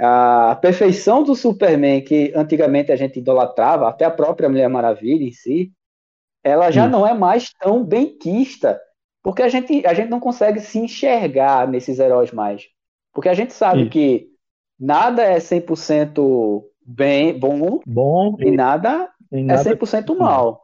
a, 0.00 0.50
a 0.52 0.56
perfeição 0.56 1.22
do 1.24 1.34
Superman 1.34 2.02
que 2.04 2.32
antigamente 2.36 2.92
a 2.92 2.96
gente 2.96 3.18
idolatrava, 3.20 3.88
até 3.88 4.04
a 4.04 4.10
própria 4.10 4.48
Mulher 4.48 4.68
Maravilha 4.68 5.24
em 5.24 5.32
si, 5.32 5.72
ela 6.42 6.70
já 6.70 6.86
não 6.86 7.06
é 7.06 7.14
mais 7.14 7.50
tão 7.52 7.84
benquista, 7.84 8.80
porque 9.22 9.42
a 9.42 9.48
gente, 9.48 9.86
a 9.86 9.94
gente 9.94 10.08
não 10.08 10.20
consegue 10.20 10.60
se 10.60 10.78
enxergar 10.78 11.68
nesses 11.68 11.98
heróis 11.98 12.32
mais. 12.32 12.66
Porque 13.12 13.28
a 13.28 13.34
gente 13.34 13.52
sabe 13.52 13.88
que 13.88 14.28
nada 14.78 15.22
é 15.22 15.38
100% 15.38 16.62
bem, 16.86 17.38
bom 17.38 17.80
Bom, 17.86 18.36
e 18.38 18.50
nada 18.50 19.10
tem 19.30 19.42
é 19.42 19.46
nada 19.46 19.62
100% 19.62 20.16
mal. 20.16 20.62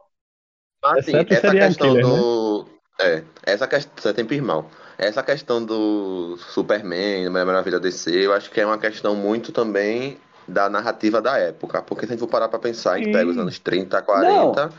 Mas 0.81 0.99
assim, 0.99 1.17
essa 1.17 1.51
questão 1.51 1.89
killer, 1.89 2.05
do. 2.05 2.65
É, 3.01 3.23
essa 3.43 3.67
questão. 3.67 3.93
Você 3.97 4.13
tem 4.13 4.37
irmão. 4.37 4.65
Essa 4.97 5.21
questão 5.21 5.63
do 5.63 6.37
Superman, 6.37 7.29
Mulher 7.29 7.45
Maravilha 7.45 7.79
DC, 7.79 8.11
eu 8.11 8.33
acho 8.33 8.49
que 8.49 8.61
é 8.61 8.65
uma 8.65 8.77
questão 8.77 9.15
muito 9.15 9.51
também 9.51 10.17
da 10.47 10.69
narrativa 10.69 11.21
da 11.21 11.37
época. 11.37 11.81
Porque 11.81 12.05
se 12.05 12.13
a 12.13 12.15
gente 12.15 12.19
for 12.19 12.29
parar 12.29 12.47
pra 12.47 12.59
pensar, 12.59 12.93
a 12.93 12.97
gente 12.97 13.11
pega 13.11 13.29
os 13.29 13.37
anos 13.37 13.59
30, 13.59 14.01
40. 14.01 14.69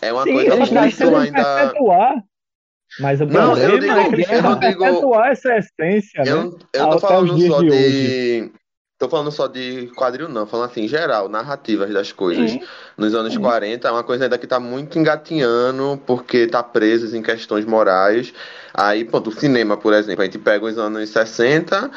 É 0.00 0.12
uma 0.12 0.24
Sim, 0.24 0.32
coisa 0.32 0.54
eles 0.54 0.70
muito 0.70 1.16
ainda. 1.16 1.44
perpetuar. 1.44 2.24
Mas 3.00 3.20
o 3.20 3.26
Não, 3.26 3.56
eu 3.56 3.78
problema 3.78 3.80
digo- 3.80 3.98
é 3.98 4.26
que 4.26 4.34
eu 4.34 4.42
não 4.42 4.58
digo- 4.60 4.84
perpetuar 4.84 5.30
essa 5.30 5.56
essência, 5.56 6.24
Eu, 6.24 6.36
né? 6.36 6.42
não- 6.50 6.58
eu 6.72 6.82
não 6.82 6.90
tô 6.90 6.98
falando 7.00 7.38
só 7.48 7.60
de 7.62 7.68
de. 7.68 8.52
Tô 8.98 9.08
falando 9.08 9.32
só 9.32 9.48
de 9.48 9.88
quadril, 9.96 10.28
não. 10.28 10.46
Falando 10.46 10.70
assim, 10.70 10.86
geral, 10.86 11.28
narrativas 11.28 11.92
das 11.92 12.12
coisas. 12.12 12.56
Nos 12.96 13.12
anos 13.16 13.32
Sim. 13.34 13.40
40 13.40 13.88
é 13.88 13.90
uma 13.90 14.04
coisa 14.04 14.24
ainda 14.24 14.38
que 14.38 14.46
tá 14.46 14.60
muito 14.60 14.96
engatinhando, 14.96 16.00
porque 16.06 16.46
tá 16.46 16.62
preso 16.62 17.16
em 17.16 17.20
questões 17.22 17.64
morais. 17.64 18.32
Aí, 18.72 19.04
pronto, 19.04 19.30
o 19.30 19.32
cinema, 19.32 19.76
por 19.76 19.92
exemplo, 19.92 20.22
a 20.22 20.24
gente 20.24 20.38
pega 20.38 20.64
os 20.64 20.78
anos 20.78 21.10
60, 21.10 21.90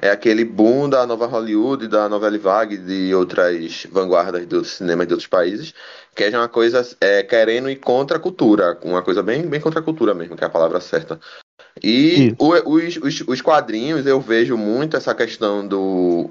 é 0.00 0.08
aquele 0.08 0.46
boom 0.46 0.88
da 0.88 1.06
nova 1.06 1.26
Hollywood, 1.26 1.88
da 1.88 2.08
novela 2.08 2.38
vague, 2.38 2.78
de 2.78 3.14
outras 3.14 3.86
vanguardas 3.92 4.46
dos 4.46 4.68
cinemas 4.78 5.06
de 5.06 5.12
outros 5.12 5.28
países, 5.28 5.74
que 6.16 6.24
é 6.24 6.30
uma 6.38 6.48
coisa 6.48 6.82
é, 7.00 7.22
querendo 7.22 7.70
ir 7.70 7.76
contra 7.76 8.16
a 8.16 8.20
cultura, 8.20 8.78
uma 8.82 9.02
coisa 9.02 9.22
bem, 9.22 9.46
bem 9.46 9.60
contra 9.60 9.80
a 9.80 9.82
cultura 9.82 10.14
mesmo, 10.14 10.36
que 10.36 10.44
é 10.44 10.46
a 10.46 10.50
palavra 10.50 10.80
certa. 10.80 11.20
E 11.82 12.34
o- 12.38 12.74
os, 12.74 12.96
os, 12.96 13.20
os 13.28 13.40
quadrinhos, 13.42 14.06
eu 14.06 14.20
vejo 14.20 14.56
muito 14.56 14.96
essa 14.96 15.14
questão 15.14 15.66
do 15.66 16.30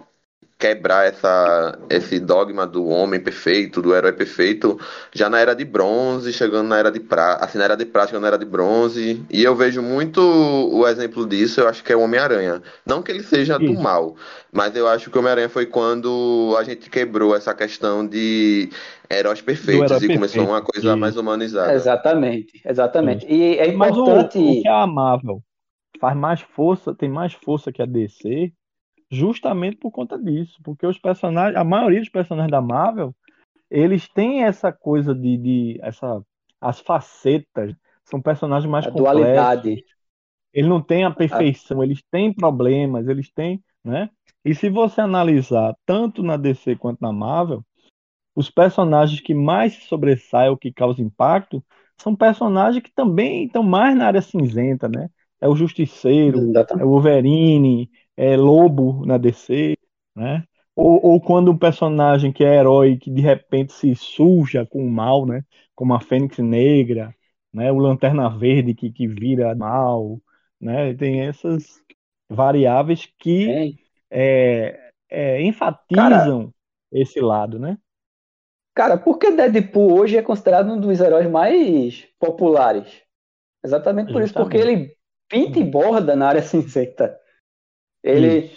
quebrar 0.58 1.06
essa, 1.06 1.78
esse 1.90 2.20
dogma 2.20 2.66
do 2.66 2.88
homem 2.88 3.20
perfeito, 3.20 3.82
do 3.82 3.94
herói 3.94 4.14
perfeito, 4.14 4.80
já 5.14 5.30
na 5.30 5.40
era 5.40 5.54
de 5.54 5.66
bronze, 5.66 6.32
chegando 6.32 6.70
na 6.70 6.78
era 6.78 6.90
de 6.92 7.00
prata, 7.00 7.44
assim, 7.44 7.58
na 7.58 7.66
era 7.66 7.76
de 7.76 7.86
prata, 7.86 8.08
chegando 8.08 8.22
na 8.22 8.30
era 8.30 8.38
de 8.38 8.46
bronze. 8.46 9.26
E 9.30 9.44
eu 9.44 9.56
vejo 9.56 9.82
muito 9.82 10.22
o 10.22 10.88
exemplo 10.88 11.28
disso, 11.28 11.60
eu 11.62 11.68
acho 11.68 11.84
que 11.84 11.92
é 11.92 11.96
o 11.96 12.02
Homem-Aranha. 12.02 12.62
Não 12.86 13.02
que 13.04 13.12
ele 13.12 13.24
seja 13.24 13.60
do 13.60 13.74
mal, 13.74 14.16
mas 14.52 14.76
eu 14.76 14.88
acho 14.88 15.10
que 15.12 15.18
o 15.18 15.20
Homem-Aranha 15.20 15.50
foi 15.50 15.66
quando 15.66 16.56
a 16.58 16.64
gente 16.64 16.90
quebrou 16.90 17.36
essa 17.36 17.54
questão 17.54 18.08
de 18.08 18.70
heróis 19.12 19.42
perfeitos 19.42 19.92
herói 19.92 20.06
e 20.06 20.14
começou 20.14 20.46
perfeito, 20.46 20.50
uma 20.50 20.62
coisa 20.62 20.88
isso. 20.90 20.98
mais 20.98 21.18
humanizada. 21.18 21.74
Exatamente, 21.74 22.62
exatamente. 22.66 23.26
E 23.28 23.58
é 23.58 23.72
Mas 23.74 23.96
o, 23.98 24.02
importante. 24.02 24.38
o 24.38 24.62
que 24.62 24.68
a 24.68 24.88
Marvel 24.88 25.44
faz 26.00 26.16
mais 26.16 26.42
força, 26.42 26.96
tem 26.96 27.10
mais 27.10 27.34
força 27.34 27.72
que 27.72 27.82
a 27.82 27.86
DC, 27.86 28.54
justamente 29.10 29.78
por 29.78 29.92
conta 29.92 30.18
disso. 30.18 30.60
Porque 30.64 30.86
os 30.86 30.98
personagens, 30.98 31.56
a 31.58 31.64
maioria 31.64 32.00
dos 32.00 32.10
personagens 32.10 32.52
da 32.52 32.62
Marvel, 32.62 33.14
eles 33.70 34.08
têm 34.08 34.44
essa 34.44 34.72
coisa 34.72 35.14
de, 35.14 35.38
de 35.38 35.80
essa, 35.82 36.22
as 36.60 36.80
facetas, 36.80 37.74
são 38.04 38.22
personagens 38.22 38.70
mais 38.70 38.86
A 38.86 38.92
complexos. 38.92 39.16
dualidade. 39.16 39.86
Ele 40.54 40.68
não 40.70 40.82
tem 40.82 41.04
a 41.04 41.12
perfeição, 41.12 41.84
eles 41.84 42.02
têm 42.10 42.34
problemas, 42.34 43.08
eles 43.08 43.30
têm, 43.30 43.62
né? 43.84 44.10
E 44.44 44.56
se 44.56 44.70
você 44.70 45.02
analisar 45.02 45.76
tanto 45.86 46.24
na 46.24 46.38
DC 46.38 46.78
quanto 46.78 47.02
na 47.02 47.12
Marvel, 47.12 47.66
os 48.36 48.50
personagens 48.50 49.20
que 49.20 49.34
mais 49.34 49.74
se 49.74 49.82
sobressaem 49.88 50.50
ou 50.50 50.58
que 50.58 50.72
causam 50.72 51.06
impacto 51.06 51.64
são 51.98 52.16
personagens 52.16 52.84
que 52.84 52.92
também 52.92 53.46
estão 53.46 53.64
mais 53.64 53.98
na 53.98 54.08
área 54.08 54.22
cinzenta, 54.22 54.88
né? 54.88 55.10
É 55.42 55.48
o 55.48 55.56
Justiceiro, 55.56 56.40
Exatamente. 56.40 56.84
é 56.84 56.86
o 56.86 56.90
Wolverine, 56.90 57.90
é 58.18 58.36
Lobo 58.38 59.06
na 59.06 59.18
DC, 59.18 59.78
né? 60.16 60.44
Ou, 60.76 61.00
ou 61.06 61.22
quando 61.22 61.52
um 61.52 61.58
personagem 61.58 62.34
que 62.34 62.44
é 62.44 62.56
herói 62.58 62.98
que 62.98 63.10
de 63.10 63.22
repente 63.22 63.74
se 63.74 63.96
suja 63.96 64.66
com 64.66 64.86
o 64.86 64.92
mal, 64.92 65.26
né? 65.26 65.44
Como 65.74 65.94
a 65.94 66.00
Fênix 66.00 66.38
Negra, 66.38 67.16
né? 67.54 67.72
O 67.72 67.78
Lanterna 67.78 68.30
Verde 68.30 68.74
que, 68.74 68.92
que 68.92 69.08
vira 69.08 69.56
mal, 69.56 70.20
né? 70.60 70.94
Tem 70.94 71.22
essas 71.22 71.82
variáveis 72.30 73.08
que 73.20 73.78
é, 74.10 74.92
é, 75.10 75.42
enfatizam 75.42 76.54
esse 76.92 77.20
lado, 77.20 77.60
né? 77.60 77.78
Cara, 78.74 78.98
por 78.98 79.18
que 79.18 79.32
Deadpool 79.32 79.98
hoje 79.98 80.18
é 80.18 80.22
considerado 80.22 80.70
um 80.72 80.80
dos 80.80 81.00
heróis 81.00 81.30
mais 81.30 82.06
populares? 82.20 83.02
Exatamente 83.64 84.12
por 84.12 84.22
isso, 84.22 84.34
porque 84.34 84.58
Justamente. 84.58 84.82
ele 84.84 84.98
pinta 85.30 85.60
e 85.60 85.64
borda 85.64 86.16
na 86.16 86.28
área 86.28 86.42
cinzenta. 86.44 87.18
Ele, 88.06 88.38
Isso. 88.40 88.56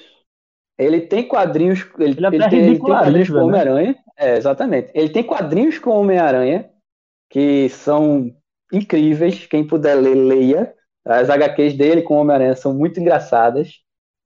ele 0.79 1.01
tem 1.03 1.27
quadrinhos, 1.27 1.87
ele, 1.99 2.17
Ele 2.19 2.27
até 2.27 2.37
ele 2.37 2.49
tem, 2.49 2.59
ele 2.61 2.79
tem 2.79 2.79
quadrinhos 2.79 3.29
com 3.31 3.35
né? 3.37 3.43
Homem-Aranha. 3.43 3.97
É, 4.17 4.37
exatamente. 4.37 4.91
Ele 4.95 5.09
tem 5.11 5.23
quadrinhos 5.25 5.79
com 5.79 5.91
Homem-Aranha 5.91 6.71
que 7.31 7.69
são 7.71 8.31
incríveis. 8.73 9.47
Quem 9.47 9.67
puder 9.67 9.95
ler, 9.97 10.15
leia. 10.15 10.75
As 11.05 11.31
HQs 11.31 11.75
dele 11.77 12.03
com 12.03 12.17
Homem-Aranha 12.17 12.57
são 12.57 12.75
muito 12.75 13.01
engraçadas, 13.01 13.81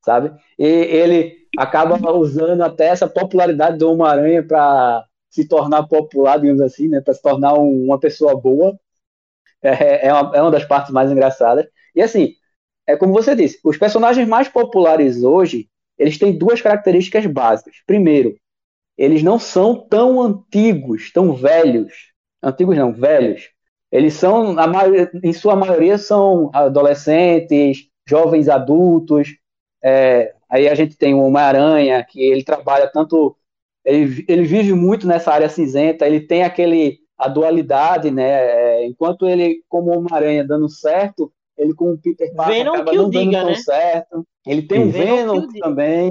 sabe? 0.04 0.32
E 0.58 0.66
ele 0.66 1.36
acaba 1.58 2.12
usando 2.12 2.62
até 2.62 2.86
essa 2.88 3.08
popularidade 3.08 3.78
do 3.78 3.90
Homem-Aranha 3.92 4.42
para 4.46 5.04
se 5.30 5.48
tornar 5.48 5.84
popular, 5.88 6.38
digamos 6.40 6.60
assim, 6.62 6.88
né? 6.88 7.00
Para 7.00 7.14
se 7.14 7.22
tornar 7.22 7.54
um- 7.54 7.86
uma 7.86 8.00
pessoa 8.00 8.36
boa. 8.40 8.78
É, 9.62 10.08
é, 10.08 10.12
uma, 10.12 10.36
é 10.36 10.42
uma 10.42 10.50
das 10.50 10.64
partes 10.64 10.92
mais 10.92 11.10
engraçadas. 11.10 11.66
E 11.94 12.02
assim, 12.02 12.34
é 12.86 12.96
como 12.96 13.12
você 13.12 13.34
disse, 13.34 13.58
os 13.64 13.76
personagens 13.78 14.26
mais 14.28 14.48
populares 14.48 15.22
hoje, 15.22 15.68
eles 15.98 16.18
têm 16.18 16.36
duas 16.36 16.60
características 16.60 17.26
básicas. 17.26 17.76
Primeiro, 17.86 18.36
eles 18.96 19.22
não 19.22 19.38
são 19.38 19.76
tão 19.76 20.20
antigos, 20.20 21.12
tão 21.12 21.34
velhos. 21.34 21.92
Antigos 22.42 22.76
não, 22.76 22.92
velhos. 22.92 23.50
Eles 23.90 24.14
são, 24.14 24.54
maioria, 24.54 25.10
em 25.22 25.32
sua 25.32 25.56
maioria, 25.56 25.98
são 25.98 26.50
adolescentes, 26.54 27.88
jovens 28.08 28.48
adultos, 28.48 29.28
É, 29.82 30.34
aí 30.48 30.68
a 30.68 30.74
gente 30.74 30.96
tem 30.96 31.14
o 31.14 31.20
Homem-Aranha, 31.22 32.04
que 32.08 32.20
ele 32.22 32.44
trabalha 32.44 32.88
tanto. 32.88 33.36
Ele, 33.84 34.24
ele 34.28 34.44
vive 34.44 34.72
muito 34.74 35.06
nessa 35.06 35.32
área 35.32 35.48
cinzenta, 35.48 36.06
ele 36.06 36.20
tem 36.20 36.44
aquele. 36.44 37.00
a 37.18 37.28
dualidade, 37.28 38.10
né? 38.10 38.82
É, 38.82 38.86
enquanto 38.86 39.28
ele, 39.28 39.62
como 39.68 39.90
Homem-Aranha, 39.96 40.44
dando 40.46 40.68
certo, 40.68 41.32
ele 41.56 41.74
com 41.74 41.92
o 41.92 41.98
Peter 41.98 42.32
Parker 42.34 42.54
Venom 42.56 42.74
acaba 42.74 42.90
que 42.90 42.98
o 42.98 43.02
não 43.02 43.10
dando 43.10 43.24
diga, 43.24 43.38
tão 43.40 43.50
né? 43.50 43.54
certo. 43.56 44.26
Ele 44.46 44.62
tem 44.62 44.88
o 44.88 44.90
Venom 44.90 45.16
Venom, 45.16 45.48
que 45.48 45.58
também. 45.60 46.10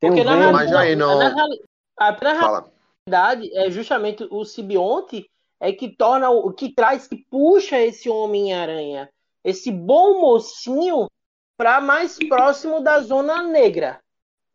Tem 0.00 0.10
Porque 0.10 0.20
o 0.20 0.24
na, 0.24 0.36
Venom. 0.36 0.52
Mas 0.52 0.70
na, 0.70 0.80
aí 0.80 0.96
não- 0.96 1.18
na, 1.18 1.28
reali- 1.34 1.62
a- 1.98 2.12
na 2.12 2.40
Fala. 2.40 2.70
realidade, 3.08 3.56
é 3.56 3.70
justamente 3.70 4.26
o 4.30 4.44
simbionte 4.44 5.26
é 5.60 5.72
que 5.72 5.88
torna 5.88 6.30
o 6.30 6.52
que 6.52 6.72
traz, 6.74 7.06
que 7.06 7.16
puxa 7.30 7.78
esse 7.80 8.08
Homem-Aranha, 8.08 9.08
esse 9.44 9.70
bom 9.70 10.20
mocinho, 10.20 11.06
para 11.56 11.80
mais 11.80 12.18
próximo 12.28 12.80
da 12.80 13.00
zona 13.00 13.42
negra, 13.42 14.00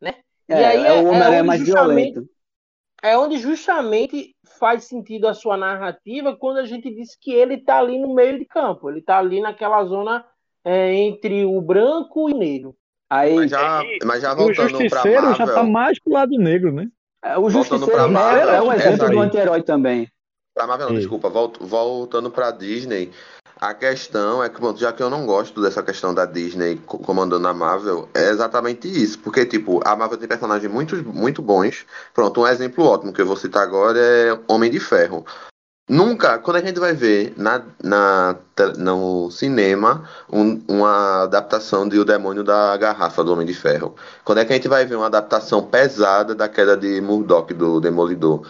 né? 0.00 0.16
É, 0.48 0.60
e 0.60 0.64
aí 0.64 0.86
é 0.86 0.92
o 1.00 1.06
Homem-Aranha 1.08 1.38
onde 1.40 1.46
mais 1.46 1.60
justamente- 1.60 2.12
violento. 2.12 2.30
É 3.02 3.16
onde 3.16 3.38
justamente 3.38 4.34
faz 4.58 4.84
sentido 4.84 5.28
a 5.28 5.34
sua 5.34 5.56
narrativa 5.56 6.36
quando 6.36 6.58
a 6.58 6.66
gente 6.66 6.92
diz 6.94 7.16
que 7.20 7.32
ele 7.32 7.54
está 7.54 7.78
ali 7.78 7.98
no 7.98 8.14
meio 8.14 8.38
de 8.38 8.44
campo, 8.44 8.88
ele 8.90 8.98
está 9.00 9.18
ali 9.18 9.40
naquela 9.40 9.84
zona 9.84 10.24
é, 10.64 10.94
entre 10.94 11.44
o 11.44 11.60
branco 11.60 12.28
e 12.28 12.34
o 12.34 12.38
negro. 12.38 12.74
Aí, 13.10 13.34
Mas 13.36 13.50
já, 13.50 13.82
mas 14.04 14.22
já 14.22 14.30
E 14.30 14.34
o 14.34 14.36
voltando 14.36 14.56
pra 14.56 14.68
Justiceiro 14.68 15.22
Marvel, 15.22 15.46
já 15.46 15.54
tá 15.54 15.62
mais 15.62 15.98
pro 15.98 16.12
lado 16.12 16.36
negro, 16.36 16.72
né? 16.72 16.88
é, 17.24 17.38
o 17.38 17.48
voltando 17.48 17.80
Justiceiro 17.80 18.02
é, 18.02 18.06
Marvel, 18.08 18.50
é 18.50 18.62
um 18.62 18.72
exemplo 18.72 19.10
do 19.10 19.20
anti-herói 19.20 19.62
também. 19.62 20.08
Pra 20.54 20.66
Marvel, 20.66 20.88
não, 20.90 20.96
desculpa, 20.96 21.28
volt- 21.30 21.58
voltando 21.60 22.30
pra 22.30 22.50
Disney, 22.50 23.12
a 23.60 23.74
questão 23.74 24.42
é 24.42 24.48
que, 24.48 24.56
pronto, 24.60 24.78
já 24.78 24.92
que 24.92 25.02
eu 25.02 25.10
não 25.10 25.26
gosto 25.26 25.60
dessa 25.60 25.82
questão 25.82 26.14
da 26.14 26.24
Disney 26.24 26.80
co- 26.86 26.98
comandando 26.98 27.46
a 27.48 27.54
Marvel, 27.54 28.08
é 28.14 28.30
exatamente 28.30 28.88
isso. 28.88 29.18
Porque, 29.18 29.44
tipo, 29.44 29.80
a 29.84 29.96
Marvel 29.96 30.18
tem 30.18 30.28
personagens 30.28 30.70
muito, 30.72 30.96
muito 31.04 31.42
bons. 31.42 31.84
Pronto, 32.14 32.40
um 32.40 32.46
exemplo 32.46 32.84
ótimo 32.84 33.12
que 33.12 33.20
eu 33.20 33.26
vou 33.26 33.36
citar 33.36 33.62
agora 33.62 33.98
é 33.98 34.38
Homem 34.48 34.70
de 34.70 34.78
Ferro. 34.78 35.24
Nunca, 35.90 36.38
quando 36.38 36.58
a 36.58 36.60
gente 36.60 36.78
vai 36.78 36.92
ver 36.92 37.32
na, 37.36 37.62
na, 37.82 38.36
no 38.76 39.30
cinema 39.30 40.06
um- 40.30 40.60
uma 40.68 41.22
adaptação 41.22 41.88
de 41.88 41.98
O 41.98 42.04
Demônio 42.04 42.44
da 42.44 42.76
Garrafa 42.76 43.24
do 43.24 43.32
Homem 43.32 43.46
de 43.46 43.54
Ferro, 43.54 43.96
quando 44.22 44.38
é 44.38 44.44
que 44.44 44.52
a 44.52 44.56
gente 44.56 44.68
vai 44.68 44.84
ver 44.84 44.96
uma 44.96 45.06
adaptação 45.06 45.62
pesada 45.62 46.34
da 46.34 46.46
queda 46.46 46.76
de 46.76 47.00
Murdoch 47.00 47.54
do 47.54 47.80
Demolidor? 47.80 48.46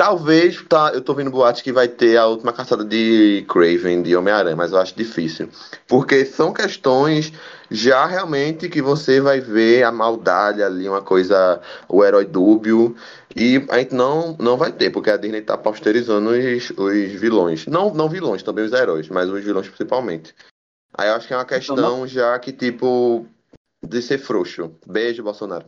Talvez, 0.00 0.64
tá, 0.66 0.92
eu 0.94 1.02
tô 1.02 1.12
vendo 1.12 1.30
boatos 1.30 1.60
que 1.60 1.70
vai 1.70 1.86
ter 1.86 2.16
a 2.16 2.24
última 2.24 2.54
caçada 2.54 2.82
de 2.82 3.44
Craven, 3.46 4.00
de 4.00 4.16
Homem-Aranha, 4.16 4.56
mas 4.56 4.72
eu 4.72 4.78
acho 4.78 4.96
difícil. 4.96 5.50
Porque 5.86 6.24
são 6.24 6.54
questões 6.54 7.30
já 7.70 8.06
realmente 8.06 8.70
que 8.70 8.80
você 8.80 9.20
vai 9.20 9.40
ver 9.40 9.82
a 9.82 9.92
maldade 9.92 10.62
ali, 10.62 10.88
uma 10.88 11.02
coisa, 11.02 11.60
o 11.86 12.02
herói 12.02 12.24
dúbio, 12.24 12.96
e 13.36 13.62
a 13.68 13.78
gente 13.78 13.94
não, 13.94 14.34
não 14.40 14.56
vai 14.56 14.72
ter, 14.72 14.88
porque 14.88 15.10
a 15.10 15.18
Disney 15.18 15.42
tá 15.42 15.58
posterizando 15.58 16.30
os, 16.30 16.70
os 16.70 17.20
vilões. 17.20 17.66
Não, 17.66 17.92
não 17.92 18.08
vilões, 18.08 18.42
também 18.42 18.64
os 18.64 18.72
heróis, 18.72 19.06
mas 19.10 19.28
os 19.28 19.44
vilões 19.44 19.68
principalmente. 19.68 20.34
Aí 20.94 21.10
eu 21.10 21.14
acho 21.14 21.26
que 21.28 21.34
é 21.34 21.36
uma 21.36 21.44
questão 21.44 22.06
já 22.06 22.38
que, 22.38 22.54
tipo, 22.54 23.26
de 23.86 24.00
ser 24.00 24.16
frouxo. 24.16 24.72
Beijo, 24.86 25.22
Bolsonaro. 25.22 25.66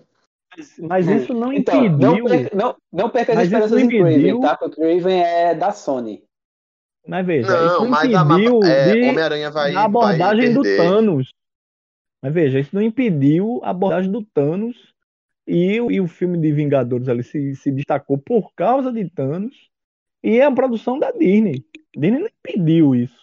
Mas 0.80 1.09
Hum. 1.09 1.16
isso 1.16 1.34
não 1.34 1.53
Então, 1.53 1.82
não, 1.88 2.14
impediu. 2.16 2.24
perca, 2.24 2.57
não, 2.57 2.76
não 2.92 3.11
perca 3.11 3.32
as 3.32 3.38
Mas 3.38 3.46
isso 3.48 3.55
esperanças 3.57 3.70
não 3.72 3.78
em 3.80 3.88
Craven, 3.88 4.40
tá? 4.40 4.57
Porque 4.57 4.80
o 4.80 4.84
Craven 4.84 5.22
é 5.22 5.55
da 5.55 5.72
Sony. 5.72 6.24
Mas 7.07 7.26
veja, 7.26 7.48
isso 7.48 7.57
Não, 7.78 7.84
não 7.84 7.90
mas 7.90 8.14
a 8.14 8.22
impediu 8.22 8.62
é, 8.64 8.92
de, 8.94 9.09
Homem-Aranha 9.09 9.50
vai, 9.50 9.74
a 9.74 9.84
abordagem 9.84 10.53
vai 10.53 10.55
do. 10.55 10.62
Thanos. 10.62 11.28
Mas 12.22 12.32
veja, 12.32 12.61
isso 12.61 12.74
não 12.74 12.82
impediu 12.82 13.61
a 13.64 13.70
abordagem 13.70 14.11
do 14.12 14.22
Thanos 14.24 14.76
e, 15.46 15.80
o- 15.80 15.90
e 15.90 16.00
o 16.00 16.07
filme 16.07 16.38
de 16.38 16.53
Vingadores 16.53 17.09
ali 17.09 17.24
se, 17.24 17.57
se 17.57 17.72
destacou 17.72 18.16
por 18.16 18.53
causa 18.55 18.92
de 18.92 19.09
Thanos 19.11 19.68
e 20.22 20.38
é 20.38 20.44
a 20.44 20.53
produção 20.53 20.98
da 20.98 21.11
Disney. 21.11 21.64
Disney 21.96 22.20
não 22.20 22.28
impediu 22.28 22.94
isso. 22.94 23.20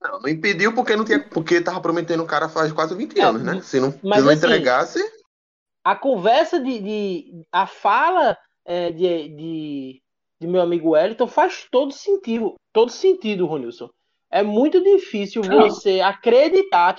Não, 0.00 0.20
não 0.20 0.28
impediu 0.30 0.74
porque 0.74 0.96
não 0.96 1.04
tinha, 1.04 1.20
porque 1.22 1.60
tava 1.60 1.80
prometendo 1.82 2.22
o 2.22 2.26
cara 2.26 2.48
faz 2.48 2.72
quase 2.72 2.94
20 2.94 3.20
É, 3.20 3.22
anos, 3.22 3.42
né? 3.42 3.60
Se 3.60 3.78
não, 3.78 3.88
mas 4.02 4.20
se 4.20 4.24
não 4.24 4.30
assim, 4.30 4.46
entregasse, 4.46 5.19
a 5.84 5.96
conversa 5.96 6.60
de, 6.60 6.78
de- 6.80 7.44
a 7.50 7.66
fala 7.66 8.36
é, 8.64 8.90
de, 8.92 9.28
de, 9.28 10.02
de 10.40 10.46
meu 10.46 10.60
amigo 10.60 10.90
Wellington 10.90 11.26
faz 11.26 11.66
todo 11.70 11.92
sentido, 11.92 12.54
todo 12.72 12.90
sentido, 12.90 13.46
Ronilson. 13.46 13.88
É 14.30 14.42
muito 14.42 14.82
difícil 14.82 15.42
você 15.42 16.00
acreditar 16.00 16.96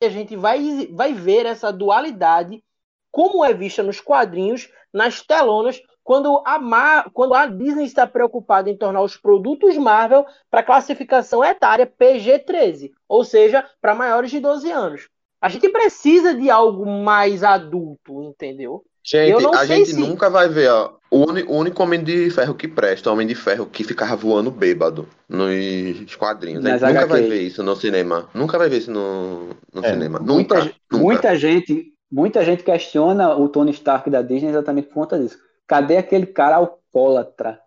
que 0.00 0.06
a 0.06 0.10
gente 0.10 0.34
vai, 0.36 0.86
vai 0.88 1.12
ver 1.12 1.46
essa 1.46 1.72
dualidade 1.72 2.62
como 3.10 3.44
é 3.44 3.54
vista 3.54 3.82
nos 3.82 4.00
quadrinhos, 4.00 4.70
nas 4.92 5.22
telonas, 5.22 5.80
quando 6.04 6.42
a, 6.46 6.58
Mar, 6.58 7.10
quando 7.12 7.34
a 7.34 7.46
Disney 7.46 7.84
está 7.84 8.06
preocupada 8.06 8.68
em 8.70 8.76
tornar 8.76 9.00
os 9.02 9.16
produtos 9.16 9.76
Marvel 9.76 10.24
para 10.50 10.62
classificação 10.62 11.42
etária 11.42 11.86
PG-13, 11.86 12.92
ou 13.08 13.24
seja, 13.24 13.68
para 13.80 13.94
maiores 13.94 14.30
de 14.30 14.38
12 14.38 14.70
anos. 14.70 15.08
A 15.46 15.48
gente 15.48 15.68
precisa 15.68 16.34
de 16.34 16.50
algo 16.50 16.84
mais 16.86 17.42
adulto, 17.44 18.22
entendeu? 18.22 18.84
gente, 19.04 19.46
a 19.54 19.64
gente 19.64 19.90
se- 19.90 20.00
nunca 20.00 20.28
vai 20.28 20.48
ver, 20.48 20.68
ó, 20.68 20.94
o, 21.10 21.24
único 21.58 21.82
Homem 21.82 22.02
de 22.02 22.28
Ferro 22.30 22.54
que 22.54 22.66
presta, 22.66 23.08
o 23.08 23.12
Homem 23.12 23.26
de 23.26 23.34
Ferro 23.36 23.66
que 23.66 23.84
ficava 23.84 24.16
voando 24.16 24.50
bêbado 24.50 25.08
nos 25.28 26.14
quadrinhos. 26.16 26.64
A 26.66 26.70
gente 26.70 26.82
Nas 26.82 26.92
nunca 26.94 27.06
vai 27.06 27.22
ver 27.22 27.42
isso 27.42 27.62
no 27.62 27.76
cinema. 27.76 28.28
Nunca 28.34 28.58
vai 28.58 28.68
ver 28.68 28.78
isso 28.78 28.90
no, 28.90 29.50
no 29.72 29.84
É, 29.84 29.92
cinema. 29.92 30.18
Muita, 30.18 30.56
Nunca, 30.56 30.74
nunca. 30.90 31.04
muita 31.04 31.36
gente, 31.36 31.92
muita 32.10 32.44
gente 32.44 32.64
questiona 32.64 33.36
o 33.36 33.48
Tony 33.48 33.70
Stark 33.70 34.10
da 34.10 34.22
Disney 34.22 34.50
exatamente 34.50 34.88
por 34.88 34.94
conta 34.94 35.18
disso. 35.18 35.38
Cadê 35.66 35.96
aquele 35.96 36.26
cara 36.26 36.56
alcoólatra 36.56 37.60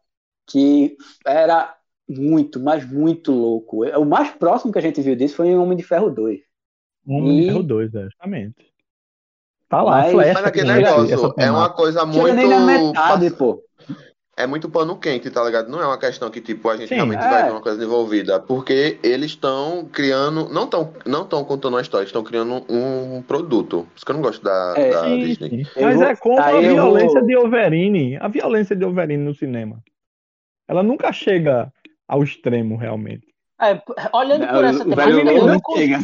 que 0.47 0.97
era 1.25 1.73
muito, 2.07 2.59
mas 2.59 2.85
muito 2.89 3.31
louco? 3.31 3.85
O 3.85 4.05
mais 4.05 4.31
próximo 4.31 4.71
que 4.73 4.79
a 4.79 4.81
gente 4.81 5.01
viu 5.01 5.15
disso 5.15 5.35
foi 5.35 5.47
em 5.47 5.57
Homem 5.57 5.77
de 5.77 5.83
Ferro 5.83 6.09
2. 6.09 6.39
Um 7.09 7.27
E- 7.31 7.41
de 7.41 7.47
Ferro 7.47 7.63
2, 7.63 7.95
é, 7.95 8.03
justamente. 8.03 8.69
Tá 9.67 9.81
lá, 9.81 9.91
Mas- 9.97 10.07
a 10.07 10.11
flecha. 10.11 10.33
Mas 10.33 10.45
aquele 10.45 10.71
esse- 10.71 10.81
negócio 10.81 11.33
é 11.37 11.51
uma 11.51 11.69
coisa 11.69 11.99
Chega 12.01 12.11
muito. 12.21 12.35
nem 12.35 12.47
na 12.49 12.59
metade, 12.59 13.31
pô. 13.31 13.63
É 14.37 14.47
muito 14.47 14.69
pano 14.69 14.97
quente, 14.97 15.29
tá 15.29 15.43
ligado? 15.43 15.69
Não 15.69 15.81
é 15.81 15.85
uma 15.85 15.97
questão 15.97 16.29
que, 16.31 16.39
tipo, 16.39 16.69
a 16.69 16.77
gente 16.77 16.87
Sim, 16.87 16.95
realmente 16.95 17.21
é. 17.25 17.29
vai 17.29 17.43
ver 17.43 17.51
uma 17.51 17.61
coisa 17.61 17.83
envolvida. 17.83 18.39
Porque 18.39 18.97
eles 19.03 19.31
estão 19.31 19.83
criando. 19.91 20.47
Não 20.47 20.63
estão 20.63 20.93
não 21.05 21.25
tão 21.25 21.43
contando 21.43 21.73
uma 21.73 21.81
história, 21.81 22.05
estão 22.05 22.23
criando 22.23 22.63
um 22.69 23.21
produto. 23.21 23.79
Por 23.83 23.97
isso 23.97 24.05
que 24.05 24.11
eu 24.11 24.15
não 24.15 24.21
gosto 24.21 24.41
da, 24.41 24.75
É, 24.77 24.91
da 24.91 25.03
Sim, 25.03 25.19
Disney. 25.19 25.65
sim. 25.65 25.81
Mas 25.81 25.95
vou- 25.97 26.05
é 26.05 26.15
como 26.15 26.39
a 26.39 26.45
aí 26.45 26.65
eu 26.65 26.73
violência 26.75 27.19
vou- 27.19 27.27
de 27.27 27.35
Wolverine. 27.35 28.17
A 28.17 28.27
violência 28.29 28.75
de 28.77 28.85
Wolverine 28.85 29.23
no 29.23 29.35
cinema. 29.35 29.83
Ela 30.69 30.83
nunca 30.83 31.11
chega 31.11 31.69
ao 32.07 32.23
extremo, 32.23 32.77
realmente. 32.77 33.27
É, 33.61 33.81
olhando 34.13 34.47
por 34.47 34.63
essa 34.63 34.87
o 34.87 34.95
velho 34.95 35.19
eu 35.19 35.33
Logan 35.33 35.53
não 35.53 35.75
chega. 35.75 35.99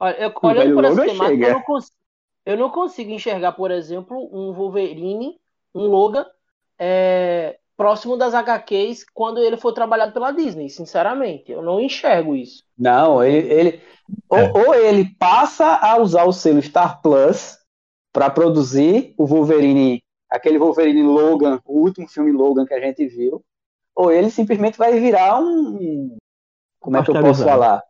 Olha, 0.00 0.16
eu- 0.18 0.32
olhando 0.42 0.74
por 0.74 0.84
essa 0.84 1.04
temática, 1.06 1.46
eu 1.46 1.52
não, 1.52 1.62
cons- 1.62 1.92
eu 2.46 2.56
não 2.56 2.70
consigo 2.70 3.10
enxergar, 3.10 3.52
por 3.52 3.70
exemplo, 3.70 4.16
um 4.32 4.52
Wolverine, 4.52 5.38
um 5.74 5.86
Logan, 5.86 6.26
é, 6.78 7.58
próximo 7.76 8.16
das 8.16 8.34
HQs 8.34 9.04
quando 9.12 9.38
ele 9.38 9.56
for 9.56 9.72
trabalhado 9.72 10.12
pela 10.12 10.32
Disney, 10.32 10.68
sinceramente. 10.70 11.52
Eu 11.52 11.62
não 11.62 11.80
enxergo 11.80 12.34
isso. 12.34 12.64
Não, 12.78 13.22
ele, 13.22 13.52
ele 13.52 13.82
ou, 14.28 14.38
É. 14.38 14.52
ou 14.52 14.74
ele 14.74 15.04
passa 15.18 15.76
a 15.76 15.98
usar 15.98 16.24
o 16.24 16.32
selo 16.32 16.60
Star 16.62 17.00
Plus 17.00 17.58
para 18.12 18.28
produzir 18.30 19.14
o 19.16 19.24
Wolverine, 19.26 20.02
aquele 20.28 20.58
Wolverine 20.58 21.02
Logan, 21.02 21.60
o 21.64 21.78
último 21.80 22.08
filme 22.08 22.32
Logan 22.32 22.64
que 22.66 22.74
a 22.74 22.80
gente 22.80 23.06
viu, 23.06 23.42
ou 23.94 24.10
ele 24.10 24.30
simplesmente 24.30 24.76
vai 24.78 24.98
virar 24.98 25.38
um, 25.40 26.16
como 26.80 26.96
é 26.96 27.04
que 27.04 27.10
eu 27.10 27.20
posso 27.20 27.44
falar? 27.44 27.82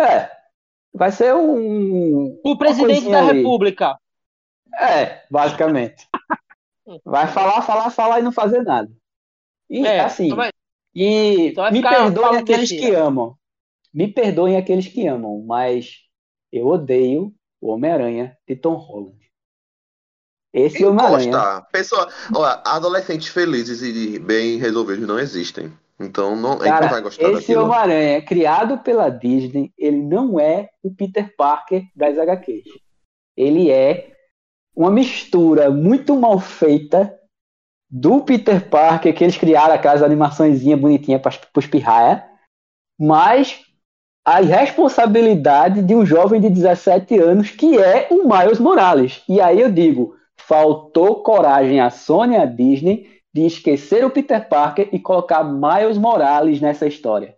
É, 0.00 0.30
vai 0.94 1.10
ser 1.12 1.34
um 1.34 2.40
O 2.44 2.56
presidente 2.56 3.10
da 3.10 3.26
ali. 3.26 3.38
República. 3.38 3.98
É, 4.80 5.24
basicamente. 5.30 6.06
Vai 7.04 7.26
falar, 7.28 7.62
falar, 7.62 7.88
falar 7.90 8.20
e 8.20 8.22
não 8.22 8.30
fazer 8.32 8.62
nada. 8.62 8.90
E 9.70 9.86
É, 9.86 10.00
assim, 10.00 10.28
só 10.28 10.36
vai- 10.36 10.50
e 10.94 11.50
vai 11.52 11.72
me 11.72 11.80
perdoem 11.80 12.36
aqueles 12.36 12.68
que 12.68 12.90
amam. 12.94 13.34
Me 13.92 14.06
perdoem 14.12 14.56
aqueles 14.58 14.86
que 14.88 15.06
amam, 15.06 15.42
mas 15.46 16.00
eu 16.52 16.66
odeio 16.66 17.34
o 17.58 17.70
Homem-Aranha 17.70 18.36
de 18.46 18.54
Tom 18.54 18.74
Holland. 18.74 19.16
Esse 20.52 20.84
Homem-Aranha. 20.84 21.62
Pessoa, 21.72 22.06
olha, 22.34 22.60
adolescentes 22.66 23.28
felizes 23.28 23.80
e 23.80 24.18
bem 24.18 24.58
resolvidos 24.58 25.06
não 25.08 25.18
existem. 25.18 25.72
Então 25.98 26.34
não, 26.34 26.60
a 26.60 26.64
gente 26.64 26.64
não 26.64 26.80
vai 26.80 26.88
Cara, 26.88 27.00
gostar 27.00 27.22
esse 27.24 27.40
daquilo. 27.40 27.64
Homem-Aranha, 27.64 28.22
criado 28.22 28.78
pela 28.78 29.08
Disney, 29.08 29.72
ele 29.78 30.02
não 30.02 30.40
é 30.40 30.68
o 30.82 30.92
Peter 30.92 31.34
Parker 31.36 31.84
das 31.94 32.18
HQs. 32.18 32.64
Ele 33.36 33.70
é 33.70 34.12
uma 34.74 34.90
mistura 34.90 35.70
muito 35.70 36.16
mal 36.16 36.38
feita 36.40 37.16
do 37.88 38.22
Peter 38.22 38.68
Parker, 38.68 39.14
que 39.14 39.22
eles 39.22 39.36
criaram 39.36 39.74
aquelas 39.74 40.02
animaçõezinhas 40.02 40.80
bonitinhas 40.80 41.22
para 41.22 41.32
os 41.56 41.66
pirraia, 41.66 42.24
mas 42.98 43.60
a 44.24 44.40
responsabilidade 44.40 45.82
de 45.82 45.94
um 45.94 46.04
jovem 46.04 46.40
de 46.40 46.50
17 46.50 47.18
anos 47.18 47.50
que 47.50 47.78
é 47.78 48.08
o 48.10 48.26
Miles 48.26 48.58
Morales. 48.58 49.22
E 49.28 49.40
aí 49.40 49.60
eu 49.60 49.70
digo, 49.70 50.16
faltou 50.36 51.22
coragem 51.22 51.80
à 51.80 51.90
Sony 51.90 52.34
e 52.34 52.38
à 52.38 52.46
Disney 52.46 53.13
de 53.34 53.44
esquecer 53.44 54.04
o 54.04 54.10
Peter 54.10 54.48
Parker 54.48 54.88
e 54.92 54.98
colocar 54.98 55.42
Miles 55.42 55.98
Morales 55.98 56.60
nessa 56.60 56.86
história. 56.86 57.34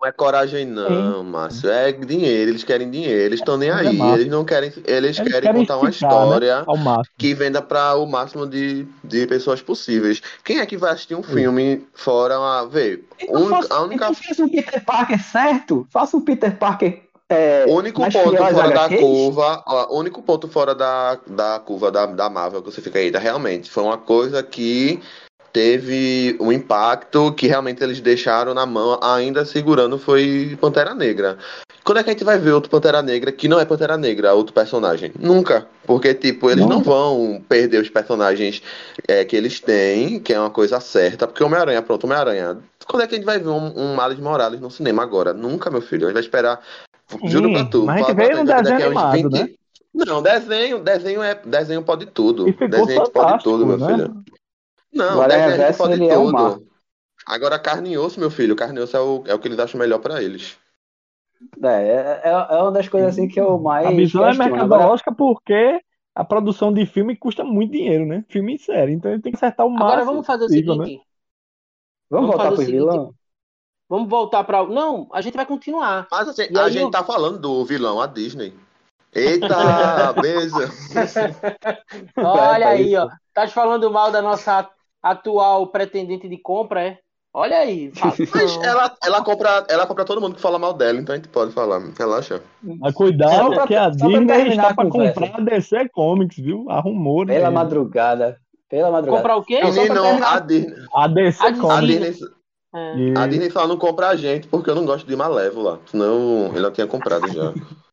Não 0.00 0.08
é 0.08 0.12
coragem, 0.12 0.64
não, 0.64 1.22
Márcio. 1.22 1.68
É 1.68 1.92
dinheiro. 1.92 2.50
Eles 2.52 2.64
querem 2.64 2.90
dinheiro. 2.90 3.20
Eles 3.20 3.40
estão 3.40 3.58
nem 3.58 3.68
É 3.68 3.72
aí. 3.74 3.92
massa. 3.98 4.14
Eles 4.20 4.30
não 4.32 4.46
querem. 4.46 4.72
Eles, 4.86 4.86
Eles 4.86 5.16
querem, 5.18 5.32
querem 5.42 5.60
contar 5.60 5.76
uma 5.76 5.84
né? 5.84 5.90
história 5.90 6.64
máximo. 6.66 7.04
que 7.18 7.34
venda 7.34 7.60
para 7.60 7.94
o 7.96 8.06
máximo 8.06 8.46
de, 8.46 8.86
de 9.04 9.26
pessoas 9.26 9.60
possíveis. 9.60 10.22
Quem 10.42 10.58
é 10.60 10.64
que 10.64 10.78
vai 10.78 10.92
assistir 10.92 11.14
um 11.16 11.22
filme 11.22 11.86
fora 11.92 12.38
uma. 12.38 12.66
Vê, 12.66 13.04
Então, 13.20 13.42
única- 13.42 13.56
faça, 13.62 13.74
a 13.74 13.82
única. 13.82 14.04
então 14.06 14.14
faça 14.14 14.42
um 14.42 14.48
Peter 14.48 14.84
Parker 14.86 15.22
certo. 15.22 15.86
Faça 15.90 16.16
um 16.16 16.22
Peter 16.22 16.56
Parker. 16.56 17.02
É, 17.30 17.64
O 17.68 17.74
único 17.76 18.02
ponto 18.02 18.12
fora 18.12 18.52
da 18.52 18.84
HQs. 18.84 19.00
curva, 19.00 19.62
ó, 19.64 19.96
único 19.96 20.20
ponto 20.20 20.48
fora 20.48 20.74
da, 20.74 21.16
da 21.26 21.60
curva 21.60 21.90
da, 21.90 22.06
da 22.06 22.28
Marvel 22.28 22.60
que 22.60 22.72
você 22.72 22.80
fica 22.80 22.98
aí, 22.98 23.10
realmente, 23.10 23.70
foi 23.70 23.84
uma 23.84 23.96
coisa 23.96 24.42
que 24.42 25.00
teve 25.52 26.36
um 26.40 26.50
impacto 26.50 27.32
que 27.32 27.46
realmente 27.46 27.82
eles 27.84 28.00
deixaram 28.00 28.52
na 28.52 28.66
mão, 28.66 28.98
ainda 29.00 29.44
segurando, 29.44 29.96
foi 29.96 30.58
Pantera 30.60 30.92
Negra. 30.92 31.38
Quando 31.84 31.98
é 31.98 32.02
que 32.02 32.10
a 32.10 32.12
gente 32.12 32.24
vai 32.24 32.38
ver 32.38 32.52
outro 32.52 32.70
Pantera 32.70 33.00
Negra 33.00 33.32
que 33.32 33.48
não 33.48 33.58
é 33.58 33.64
Pantera 33.64 33.96
Negra, 33.96 34.34
outro 34.34 34.52
personagem? 34.52 35.12
Nunca. 35.18 35.66
Porque, 35.86 36.12
tipo, 36.14 36.50
eles 36.50 36.64
não 36.64 36.78
Nunca. 36.78 36.90
vão 36.90 37.42
perder 37.48 37.80
os 37.80 37.88
personagens 37.88 38.62
é, 39.08 39.24
que 39.24 39.34
eles 39.34 39.60
têm, 39.60 40.20
que 40.20 40.32
é 40.32 40.38
uma 40.38 40.50
coisa 40.50 40.78
certa. 40.78 41.26
Porque 41.26 41.42
Homem-Aranha, 41.42 41.82
pronto, 41.82 42.04
Homem-Aranha. 42.04 42.58
Quando 42.86 43.02
é 43.02 43.06
que 43.06 43.14
a 43.14 43.18
gente 43.18 43.24
vai 43.26 43.38
ver 43.38 43.48
um, 43.48 43.72
um 43.76 43.96
Miles 43.96 44.20
Morales 44.20 44.60
no 44.60 44.70
cinema 44.70 45.02
agora? 45.02 45.32
Nunca, 45.32 45.70
meu 45.70 45.80
filho. 45.80 46.04
A 46.04 46.08
gente 46.08 46.14
vai 46.14 46.22
esperar. 46.22 46.60
Juro 47.24 47.52
pra 47.52 47.64
tu. 47.64 47.84
mas 47.84 48.04
a 48.04 48.08
gente 48.08 48.16
veio 48.16 48.36
no 48.38 48.44
desenho 48.44 48.86
animado, 48.86 49.30
né? 49.30 49.48
Não, 49.92 50.22
desenho, 50.22 50.82
desenho 50.82 51.22
é, 51.22 51.34
desenho 51.34 51.82
pode 51.82 52.06
tudo. 52.06 52.48
E 52.48 52.68
desenho 52.68 53.10
pode 53.10 53.42
tudo, 53.42 53.66
meu 53.66 53.76
né? 53.78 53.86
filho. 53.86 54.24
Não, 54.92 55.18
O 55.18 55.22
Aranha 55.22 55.48
desenho 55.50 55.76
pode 55.76 56.08
é 56.08 56.18
um 56.18 56.24
tudo. 56.26 56.32
marco. 56.32 56.62
Agora 57.26 57.58
carne 57.58 57.92
e 57.92 57.98
osso, 57.98 58.18
meu 58.18 58.30
filho, 58.30 58.56
carne 58.56 58.78
e 58.80 58.82
osso 58.82 58.96
é 58.96 59.00
o, 59.00 59.24
é 59.26 59.34
o 59.34 59.38
que 59.38 59.48
eles 59.48 59.58
acham 59.58 59.78
melhor 59.78 59.98
pra 59.98 60.22
eles. 60.22 60.58
É, 61.62 62.20
é, 62.24 62.28
é 62.28 62.62
uma 62.62 62.72
das 62.72 62.88
coisas 62.88 63.10
assim 63.10 63.28
que 63.28 63.40
eu 63.40 63.58
mais. 63.58 63.86
A 63.86 63.90
visão 63.90 64.24
é 64.24 64.28
questiono. 64.28 64.54
Agora, 64.54 64.68
mercadológica 64.68 65.14
porque 65.14 65.80
a 66.14 66.24
produção 66.24 66.72
de 66.72 66.84
filme 66.86 67.16
custa 67.16 67.44
muito 67.44 67.72
dinheiro, 67.72 68.04
né? 68.04 68.24
Filme 68.28 68.54
e 68.54 68.58
série. 68.58 68.92
Então 68.92 69.10
ele 69.10 69.22
tem 69.22 69.32
que 69.32 69.36
acertar 69.36 69.66
o 69.66 69.70
máximo 69.70 69.86
Agora 69.86 70.04
vamos 70.04 70.26
fazer 70.26 70.44
o 70.44 70.48
né? 70.48 70.54
seguinte. 70.54 70.66
vamos 70.76 71.00
vamos 72.10 72.26
voltar 72.30 72.52
pro 72.52 72.64
vilão? 72.64 73.14
Vamos 73.90 74.08
voltar 74.08 74.44
pra. 74.44 74.64
Não, 74.64 75.08
a 75.12 75.20
gente 75.20 75.36
vai 75.36 75.44
continuar. 75.44 76.06
Mas 76.12 76.28
assim, 76.28 76.42
a 76.56 76.64
aí 76.64 76.72
gente 76.72 76.82
eu- 76.84 76.90
tá 76.92 77.02
falando 77.02 77.38
do 77.40 77.64
vilão, 77.64 78.00
a 78.00 78.06
Disney. 78.06 78.54
Eita, 79.12 80.12
beijo. 80.22 80.54
Olha 82.16 82.64
É, 82.64 82.68
aí, 82.68 82.92
isso. 82.94 83.02
ó. 83.02 83.08
Tá 83.34 83.46
te 83.46 83.52
falando 83.52 83.90
mal 83.90 84.10
da 84.12 84.22
nossa 84.22 84.68
atual 85.02 85.66
pretendente 85.66 86.28
de 86.28 86.36
compra, 86.38 86.82
é? 86.82 86.98
Olha 87.32 87.58
aí. 87.58 87.92
Mas 88.34 88.56
ela, 88.64 88.96
ela, 89.04 89.22
compra, 89.24 89.64
ela 89.68 89.86
compra 89.86 90.04
todo 90.04 90.20
mundo 90.20 90.34
que 90.34 90.40
fala 90.40 90.58
mal 90.58 90.72
dela, 90.72 90.98
então 91.00 91.12
a 91.12 91.16
gente 91.16 91.28
pode 91.28 91.52
falar. 91.52 91.80
Relaxa. 91.98 92.42
Mas 92.62 92.94
cuidado, 92.94 93.54
pra- 93.54 93.66
que 93.66 93.74
a 93.76 93.88
Disney 93.88 94.48
está 94.50 94.68
a 94.70 94.74
para 94.74 94.88
comprar 94.90 95.34
a 95.36 95.40
DC 95.40 95.88
Comics, 95.90 96.36
viu? 96.38 96.66
Arrumou, 96.70 97.24
né? 97.24 97.34
Pela 97.34 97.50
madrugada. 97.50 98.38
Pela 98.68 98.90
madrugada. 98.90 99.16
Comprar 99.22 99.36
o 99.36 99.42
quê? 99.44 99.60
Não, 99.60 99.72
Menino, 99.72 100.24
a 100.26 100.38
Disney, 100.40 100.74
A 100.94 101.06
DC 101.08 101.42
A 101.42 101.48
a 101.48 101.56
Comics. 101.58 102.10
Disney, 102.10 102.28
É. 102.74 102.96
E- 102.96 103.18
a 103.18 103.26
Disney 103.26 103.50
só 103.50 103.66
não 103.66 103.76
compra 103.76 104.08
a 104.08 104.16
gente 104.16 104.46
porque 104.48 104.70
eu 104.70 104.74
não 104.74 104.86
gosto 104.86 105.06
de 105.06 105.16
Malévola. 105.16 105.80
Senão 105.86 106.46
ele 106.48 106.60
já 106.60 106.70
tinha 106.70 106.86
comprado 106.86 107.28
já. 107.28 107.52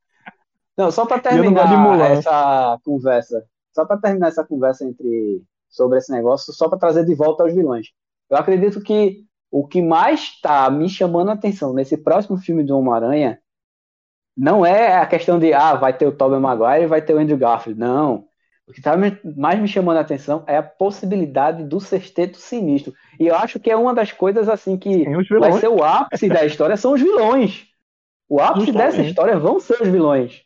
Não, 0.78 0.91
só 0.91 1.07
para 1.07 1.15
não 1.15 1.23
terminar 1.23 2.11
essa 2.11 2.80
conversa, 2.86 3.43
só 3.73 3.84
para 3.84 3.97
terminar 3.97 4.28
essa 4.28 4.45
conversa 4.45 4.86
entre 4.86 5.41
sobre 5.67 5.97
esse 5.97 6.11
negócio, 6.11 6.53
só 6.53 6.69
para 6.69 6.78
trazer 6.78 7.03
de 7.03 7.15
volta 7.15 7.41
aos 7.41 7.51
vilões. 7.51 7.88
Eu 8.30 8.38
acredito 8.38 8.80
que 8.82 9.25
o 9.49 9.67
que 9.67 9.82
mais 9.82 10.19
está 10.19 10.69
me 10.69 10.88
chamando 10.88 11.30
a 11.30 11.34
atenção 11.34 11.73
nesse 11.73 11.97
próximo 11.97 12.38
filme 12.38 12.63
do 12.63 12.78
Homem-Aranha 12.78 13.39
não 14.36 14.63
é 14.63 14.97
a 14.97 15.05
questão 15.07 15.39
de 15.39 15.51
ah, 15.51 15.73
vai 15.73 15.97
ter 15.97 16.05
o 16.05 16.11
Tobey 16.11 16.39
Maguire 16.39 16.84
e 16.84 16.88
vai 16.88 17.01
ter 17.01 17.15
o 17.15 17.17
Andrew 17.17 17.38
Garfield. 17.38 17.80
Não. 17.80 18.28
O 18.68 18.74
que 18.74 18.80
está 18.80 18.95
mais 19.24 19.59
me 19.59 19.68
chamando 19.68 19.95
a 19.95 20.01
atenção 20.01 20.43
é 20.45 20.57
a 20.57 20.63
possibilidade 20.63 21.63
do 21.63 21.80
sexteto 21.80 22.38
sinistro. 22.38 22.93
E 23.18 23.26
eu 23.26 23.34
acho 23.34 23.61
que 23.61 23.72
é 23.72 23.78
uma 23.78 23.93
das 23.93 24.11
coisas 24.11 24.49
assim 24.49 24.78
que 24.78 25.05
vai 25.39 25.53
ser 25.53 25.70
o 25.70 25.82
ápice 25.82 26.28
da 26.28 26.45
história 26.45 26.76
são 26.76 26.93
os 26.93 27.01
vilões. 27.01 27.65
O 28.28 28.41
ápice 28.41 28.65
Justamente. 28.65 28.91
dessa 28.91 29.01
história 29.03 29.39
vão 29.39 29.57
ser 29.61 29.82
os 29.82 29.88
vilões. 29.88 30.43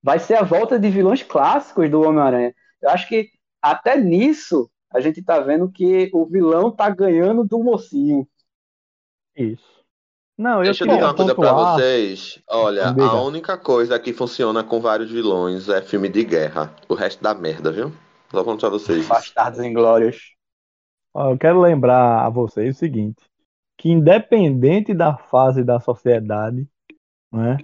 Vai 0.00 0.20
ser 0.20 0.36
a 0.36 0.44
volta 0.44 0.78
de 0.78 0.88
vilões 0.88 1.24
clássicos 1.24 1.90
do 1.90 2.02
Homem-Aranha. 2.02 2.54
Eu 2.80 2.90
acho 2.90 3.08
que 3.08 3.30
até 3.60 3.96
nisso 3.96 4.70
a 4.92 5.00
gente 5.00 5.20
tá 5.20 5.40
vendo 5.40 5.68
que 5.68 6.08
o 6.12 6.24
vilão 6.24 6.70
tá 6.70 6.88
ganhando 6.88 7.42
do 7.42 7.58
mocinho. 7.58 8.28
Isso. 9.36 9.75
Não, 10.38 10.58
eu 10.58 10.64
Deixa 10.64 10.84
eu 10.84 10.88
dizer 10.88 11.02
uma 11.02 11.14
coisa 11.14 11.34
pra 11.34 11.48
pontuar- 11.48 11.76
vocês. 11.76 12.42
Olha, 12.48 12.90
Diga. 12.90 13.04
a 13.04 13.22
única 13.22 13.56
coisa 13.56 13.98
que 13.98 14.12
funciona 14.12 14.62
com 14.62 14.80
vários 14.80 15.10
vilões 15.10 15.68
é 15.68 15.80
filme 15.80 16.08
de 16.10 16.24
guerra. 16.24 16.74
O 16.88 16.94
resto 16.94 17.22
dá 17.22 17.34
merda, 17.34 17.72
viu? 17.72 17.90
Só 18.30 18.44
falando 18.44 18.60
pra 18.60 18.68
vocês. 18.68 19.06
Bastardos 19.08 19.60
Inglórios. 19.60 20.34
Eu 21.16 21.38
quero 21.38 21.60
lembrar 21.60 22.26
a 22.26 22.28
vocês 22.28 22.76
o 22.76 22.78
seguinte, 22.78 23.22
que 23.78 23.88
independente 23.88 24.92
da 24.92 25.16
fase 25.16 25.64
da 25.64 25.80
sociedade, 25.80 26.68
né, 27.32 27.56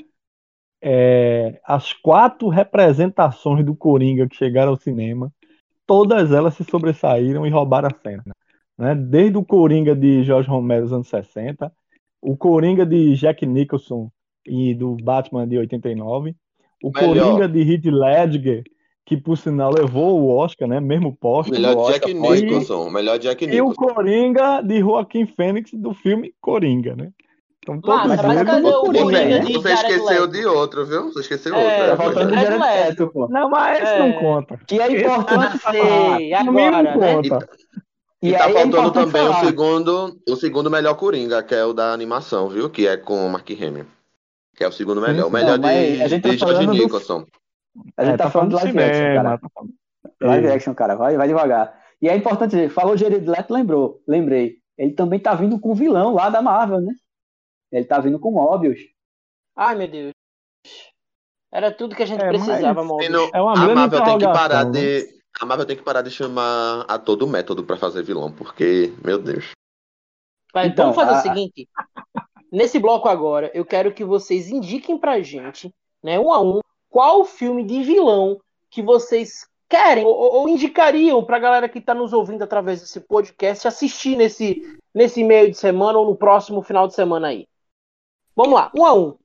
é, 0.82 1.60
as 1.64 1.92
quatro 1.92 2.48
representações 2.48 3.64
do 3.64 3.76
Coringa 3.76 4.26
que 4.26 4.34
chegaram 4.34 4.70
ao 4.72 4.78
cinema, 4.78 5.30
todas 5.86 6.32
elas 6.32 6.54
se 6.54 6.64
sobressaíram 6.64 7.46
e 7.46 7.50
roubaram 7.50 7.88
a 7.88 8.00
cena. 8.02 8.24
Né? 8.78 8.94
Desde 8.94 9.36
o 9.36 9.44
Coringa 9.44 9.94
de 9.94 10.24
Jorge 10.24 10.48
Romero 10.48 10.84
dos 10.84 10.92
anos 10.94 11.08
60, 11.08 11.70
o 12.22 12.36
Coringa 12.36 12.86
de 12.86 13.14
Jack 13.16 13.44
Nicholson 13.44 14.08
e 14.46 14.74
do 14.74 14.96
Batman 15.02 15.46
de 15.46 15.58
89, 15.58 16.34
o 16.82 16.90
Melhor. 16.90 17.08
Coringa 17.08 17.48
de 17.48 17.60
Heath 17.72 17.84
Ledger, 17.86 18.62
que 19.04 19.16
por 19.16 19.36
sinal 19.36 19.72
levou 19.72 20.20
o 20.20 20.28
Oscar, 20.36 20.68
né, 20.68 20.80
mesmo 20.80 21.16
póstumo, 21.16 21.56
Melhor 21.58 21.76
Oscar, 21.76 22.08
Jack 22.08 22.14
Nicholson. 22.14 22.90
Melhor 22.90 23.18
Jack 23.18 23.44
e 23.44 23.48
o 23.60 23.68
Nicholson. 23.68 23.94
Coringa 23.94 24.62
de 24.62 24.78
Joaquim 24.80 25.26
Fênix 25.26 25.72
do 25.74 25.92
filme 25.92 26.32
Coringa, 26.40 26.94
né? 26.96 27.10
Então 27.64 27.80
todos 27.80 28.08
Massa, 28.08 28.22
mas 28.26 28.36
eles- 28.40 28.50
cadê 28.52 28.68
o 28.68 28.80
Coringa, 28.80 29.10
né? 29.24 29.38
de 29.38 29.52
Você 29.52 29.72
esqueceu 29.72 30.26
de 30.26 30.46
outro, 30.46 30.84
viu? 30.86 31.12
Você 31.12 31.20
esqueceu 31.20 31.54
É, 31.54 31.92
outro. 31.92 32.20
É, 32.20 32.24
Jared 32.34 32.58
Leto. 32.58 32.58
Leto, 32.60 33.10
pô. 33.12 33.28
Não, 33.28 33.48
mas 33.50 33.82
esse 33.82 33.92
É. 33.92 33.98
não 34.00 34.12
conta. 34.20 34.58
Que 34.66 34.80
é 34.80 35.00
importante 35.00 35.58
não 36.44 36.52
mínimo 36.52 36.76
agora, 36.76 36.82
né? 36.82 37.14
conta. 37.22 37.48
E, 38.22 38.28
E 38.30 38.32
tá 38.38 38.44
aí 38.44 38.50
é 38.52 38.54
faltando 38.54 38.76
importante 38.78 39.12
também 39.12 39.28
o 39.28 39.34
segundo, 39.46 40.20
o 40.28 40.36
segundo 40.36 40.70
melhor 40.70 40.94
Coringa, 40.94 41.42
que 41.42 41.54
é 41.54 41.64
o 41.64 41.72
da 41.72 41.92
animação, 41.92 42.48
viu? 42.48 42.70
Que 42.70 42.86
é 42.86 42.96
com 42.96 43.26
o 43.26 43.28
Mark 43.30 43.48
Hamill. 43.50 43.86
Que 44.54 44.62
é 44.64 44.68
o 44.68 44.72
segundo 44.72 45.00
melhor. 45.00 45.22
sim. 45.24 45.28
O 45.28 45.30
melhor 45.30 45.58
Não, 45.58 45.62
mas 45.68 45.96
de, 45.96 46.02
a 46.02 46.08
gente 46.08 46.22
tá 46.22 46.28
de 46.28 46.36
George 46.36 46.54
falando 46.54 46.76
do- 46.76 46.82
Nicholson. 46.84 47.26
A 47.96 48.04
gente 48.04 48.14
É, 48.14 48.16
tá, 48.18 48.30
falando 48.30 48.48
de 48.50 48.54
live 48.56 48.78
action, 48.78 49.14
cara. 49.14 49.38
tá 49.38 50.26
Live 50.26 50.46
É. 50.46 50.52
action, 50.54 50.74
cara. 50.74 50.94
Vai, 50.94 51.16
vai 51.16 51.26
devagar. 51.26 51.82
E 52.00 52.08
é 52.08 52.16
importante 52.16 52.50
dizer, 52.50 52.68
falou 52.70 52.96
Jared 52.96 53.26
Leto, 53.28 53.52
lembrou. 53.52 54.00
Lembrei. 54.06 54.58
Ele 54.78 54.92
também 54.92 55.18
tá 55.18 55.34
vindo 55.34 55.58
com 55.58 55.72
o 55.72 55.74
vilão 55.74 56.14
lá 56.14 56.28
da 56.30 56.40
Marvel, 56.42 56.80
né? 56.80 56.92
Ele 57.72 57.84
tá 57.86 57.98
vindo 57.98 58.18
com 58.20 58.30
Mobius. 58.30 58.78
Ai, 59.56 59.74
meu 59.74 59.88
Deus. 59.88 60.12
Era 61.52 61.70
tudo 61.72 61.94
que 61.96 62.02
a 62.02 62.06
gente 62.06 62.22
É, 62.22 62.30
mas- 62.32 62.44
precisava, 62.44 62.82
E 62.82 62.84
Mobius. 62.84 63.10
no- 63.10 63.30
É 63.34 63.40
uma 63.42 63.52
a 63.52 63.74
Marvel 63.74 64.04
tem 64.04 64.18
que 64.18 64.24
parar 64.26 64.64
né? 64.66 64.70
de. 64.70 65.21
A 65.42 65.44
Marvel 65.44 65.66
tem 65.66 65.76
que 65.76 65.82
parar 65.82 66.02
de 66.02 66.10
chamar 66.12 66.84
a 66.86 66.96
todo 67.00 67.26
método 67.26 67.64
pra 67.64 67.76
fazer 67.76 68.04
vilão, 68.04 68.30
porque, 68.30 68.92
meu 69.04 69.18
Deus. 69.18 69.50
Mas 70.54 70.70
Então, 70.70 70.92
vamos 70.92 70.96
fazer 70.96 71.14
a- 71.14 71.18
o 71.18 71.22
seguinte. 71.22 71.68
Nesse 72.52 72.78
bloco 72.78 73.08
agora, 73.08 73.50
eu 73.52 73.64
quero 73.64 73.92
que 73.92 74.04
vocês 74.04 74.48
indiquem 74.48 74.96
pra 74.96 75.20
gente, 75.20 75.74
né, 76.00 76.16
um 76.16 76.30
a 76.32 76.40
um, 76.40 76.60
qual 76.88 77.24
filme 77.24 77.64
de 77.64 77.82
vilão 77.82 78.40
que 78.70 78.80
vocês 78.80 79.44
querem 79.68 80.04
ou, 80.04 80.14
ou 80.14 80.48
indicariam 80.48 81.24
pra 81.24 81.40
galera 81.40 81.68
que 81.68 81.80
tá 81.80 81.92
nos 81.92 82.12
ouvindo 82.12 82.44
através 82.44 82.80
desse 82.80 83.00
podcast 83.00 83.66
assistir 83.66 84.14
nesse, 84.16 84.78
nesse 84.94 85.24
meio 85.24 85.50
de 85.50 85.56
semana 85.56 85.98
ou 85.98 86.06
no 86.06 86.14
próximo 86.14 86.62
final 86.62 86.86
de 86.86 86.94
semana 86.94 87.26
aí. 87.26 87.48
Vamos 88.36 88.54
lá, 88.54 88.70
um 88.76 88.84
a 88.84 88.94
um. 88.94 89.18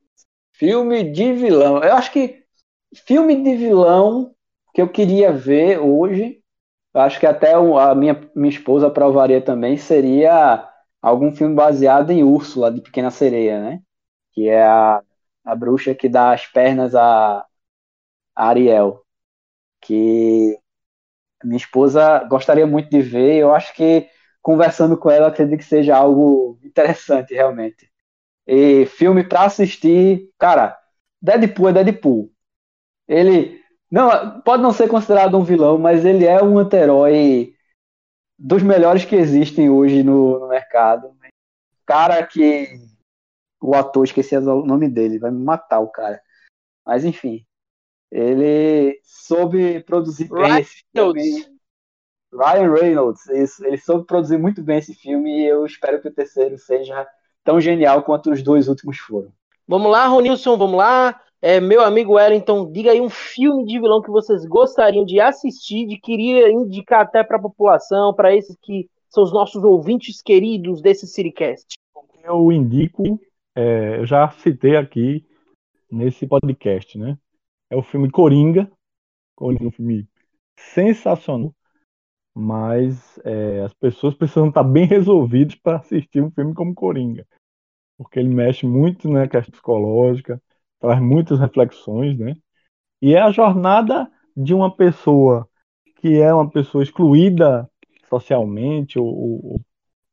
Filme 0.52 1.12
de 1.12 1.32
vilão. 1.32 1.76
Eu 1.80 1.94
acho 1.94 2.10
que 2.10 2.42
filme 2.92 3.40
de 3.40 3.54
vilão 3.54 4.34
que 4.78 4.82
eu 4.82 4.88
queria 4.88 5.32
ver 5.32 5.80
hoje, 5.80 6.40
acho 6.94 7.18
que 7.18 7.26
até 7.26 7.52
a 7.52 7.94
minha, 7.96 8.20
minha 8.32 8.48
esposa 8.48 8.86
aprovaria 8.86 9.40
também, 9.42 9.76
seria 9.76 10.68
algum 11.02 11.34
filme 11.34 11.52
baseado 11.52 12.12
em 12.12 12.22
Úrsula, 12.22 12.70
de 12.70 12.80
Pequena 12.80 13.10
Sereia, 13.10 13.60
né? 13.60 13.80
Que 14.32 14.48
é 14.48 14.62
a, 14.64 15.02
a 15.44 15.56
bruxa 15.56 15.96
que 15.96 16.08
dá 16.08 16.32
as 16.32 16.46
pernas 16.46 16.94
a, 16.94 17.44
a 18.36 18.48
Ariel. 18.48 19.02
Que 19.82 20.56
minha 21.44 21.58
esposa 21.58 22.24
gostaria 22.24 22.66
muito 22.66 22.90
de 22.90 23.02
ver. 23.02 23.36
Eu 23.38 23.54
acho 23.54 23.74
que 23.74 24.08
conversando 24.42 24.96
com 24.98 25.10
ela, 25.10 25.28
acredito 25.28 25.58
que 25.58 25.64
seja 25.64 25.96
algo 25.96 26.58
interessante, 26.64 27.34
realmente. 27.34 27.90
E 28.46 28.86
filme 28.86 29.24
pra 29.24 29.44
assistir, 29.46 30.30
cara, 30.38 30.78
Deadpool 31.22 31.70
é 31.70 31.72
Deadpool. 31.72 32.30
Ele 33.08 33.60
não 33.90 34.40
pode 34.40 34.62
não 34.62 34.72
ser 34.72 34.88
considerado 34.88 35.36
um 35.36 35.44
vilão, 35.44 35.78
mas 35.78 36.04
ele 36.04 36.24
é 36.24 36.42
um 36.42 36.58
anti-herói 36.58 37.54
dos 38.38 38.62
melhores 38.62 39.04
que 39.04 39.16
existem 39.16 39.70
hoje 39.70 40.02
no, 40.02 40.38
no 40.38 40.48
mercado. 40.48 41.10
Cara 41.86 42.24
que 42.26 42.68
o 43.60 43.74
ator, 43.74 44.04
esqueci 44.04 44.36
o 44.36 44.64
nome 44.64 44.88
dele, 44.88 45.18
vai 45.18 45.30
me 45.30 45.42
matar 45.42 45.80
o 45.80 45.88
cara. 45.88 46.20
Mas 46.86 47.04
enfim, 47.04 47.44
ele 48.10 49.00
soube 49.02 49.80
produzir 49.80 50.28
bem 50.28 50.44
Ryan 50.44 50.60
esse 50.60 50.84
filme. 50.92 51.58
Ryan 52.32 52.72
Reynolds, 52.72 53.26
isso, 53.28 53.64
ele 53.64 53.78
soube 53.78 54.06
produzir 54.06 54.36
muito 54.36 54.62
bem 54.62 54.78
esse 54.78 54.94
filme 54.94 55.40
e 55.40 55.46
eu 55.46 55.64
espero 55.64 56.00
que 56.00 56.08
o 56.08 56.14
terceiro 56.14 56.58
seja 56.58 57.06
tão 57.42 57.58
genial 57.58 58.02
quanto 58.02 58.30
os 58.30 58.42
dois 58.42 58.68
últimos 58.68 58.98
foram. 58.98 59.32
Vamos 59.66 59.90
lá, 59.90 60.06
Ronilson, 60.06 60.56
vamos 60.56 60.76
lá. 60.76 61.20
É, 61.40 61.60
meu 61.60 61.82
amigo 61.82 62.14
Wellington, 62.14 62.70
diga 62.72 62.90
aí 62.90 63.00
um 63.00 63.08
filme 63.08 63.64
de 63.64 63.78
vilão 63.78 64.02
que 64.02 64.10
vocês 64.10 64.44
gostariam 64.44 65.04
de 65.04 65.20
assistir, 65.20 65.86
de 65.86 65.96
queria 65.96 66.50
indicar 66.50 67.02
até 67.02 67.22
para 67.22 67.36
a 67.36 67.42
população, 67.42 68.12
para 68.12 68.34
esses 68.34 68.56
que 68.60 68.88
são 69.08 69.22
os 69.22 69.32
nossos 69.32 69.62
ouvintes 69.62 70.20
queridos 70.20 70.82
desse 70.82 71.06
Siricast. 71.06 71.78
Eu 72.24 72.50
indico, 72.50 73.20
é, 73.56 73.98
eu 73.98 74.04
já 74.04 74.28
citei 74.30 74.76
aqui 74.76 75.24
nesse 75.90 76.26
podcast, 76.26 76.98
né? 76.98 77.16
É 77.70 77.76
o 77.76 77.82
filme 77.82 78.10
Coringa, 78.10 78.70
Coringa 79.36 79.64
é 79.64 79.68
um 79.68 79.72
filme 79.72 80.08
sensacional, 80.58 81.54
mas 82.34 83.18
é, 83.24 83.62
as 83.62 83.72
pessoas 83.74 84.14
precisam 84.14 84.48
estar 84.48 84.64
bem 84.64 84.86
resolvidas 84.86 85.54
para 85.54 85.76
assistir 85.76 86.20
um 86.20 86.32
filme 86.32 86.52
como 86.52 86.74
Coringa, 86.74 87.24
porque 87.96 88.18
ele 88.18 88.28
mexe 88.28 88.66
muito 88.66 89.08
na 89.08 89.20
né, 89.20 89.28
questão 89.28 89.52
psicológica, 89.52 90.42
traz 90.80 91.00
muitas 91.00 91.38
reflexões, 91.38 92.18
né? 92.18 92.34
E 93.00 93.14
é 93.14 93.20
a 93.20 93.30
jornada 93.30 94.10
de 94.36 94.54
uma 94.54 94.74
pessoa 94.74 95.48
que 95.96 96.20
é 96.20 96.32
uma 96.32 96.48
pessoa 96.48 96.82
excluída 96.82 97.68
socialmente 98.08 98.98
ou, 98.98 99.06
ou, 99.06 99.60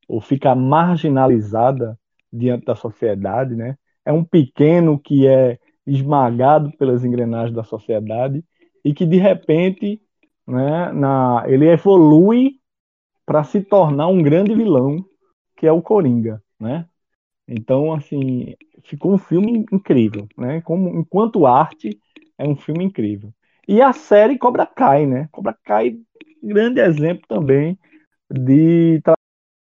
ou 0.08 0.22
fica 0.22 0.56
marginalizada 0.56 1.98
diante 2.32 2.66
da 2.66 2.76
sociedade, 2.76 3.56
né? 3.56 3.78
É 4.04 4.12
um 4.12 4.24
pequeno 4.24 5.00
que 5.00 5.28
é 5.28 5.60
esmagado 5.86 6.72
pelas 6.78 7.04
engrenagens 7.04 7.56
da 7.56 7.64
sociedade 7.64 8.44
e 8.84 8.94
que 8.94 9.06
de 9.06 9.18
repente, 9.18 10.02
né, 10.48 10.92
na, 10.92 11.44
ele 11.48 11.68
evolui 11.68 12.60
para 13.26 13.44
se 13.44 13.62
tornar 13.62 14.08
um 14.08 14.22
grande 14.22 14.54
vilão, 14.54 15.04
que 15.58 15.66
é 15.66 15.72
o 15.72 15.82
Coringa, 15.82 16.42
né? 16.60 16.88
Então, 17.48 17.94
assim, 17.94 18.56
ficou 18.86 19.14
um 19.14 19.18
filme 19.18 19.66
incrível, 19.72 20.28
né? 20.38 20.62
Como, 20.62 20.90
enquanto 20.90 21.46
arte, 21.46 22.00
é 22.38 22.48
um 22.48 22.56
filme 22.56 22.86
incrível. 22.86 23.34
E 23.68 23.82
a 23.82 23.92
série 23.92 24.38
Cobra 24.38 24.66
Kai, 24.66 25.06
né? 25.06 25.28
Cobra 25.32 25.58
Kai, 25.64 25.98
grande 26.42 26.80
exemplo 26.80 27.26
também 27.28 27.78
de 28.30 29.02
tra 29.04 29.16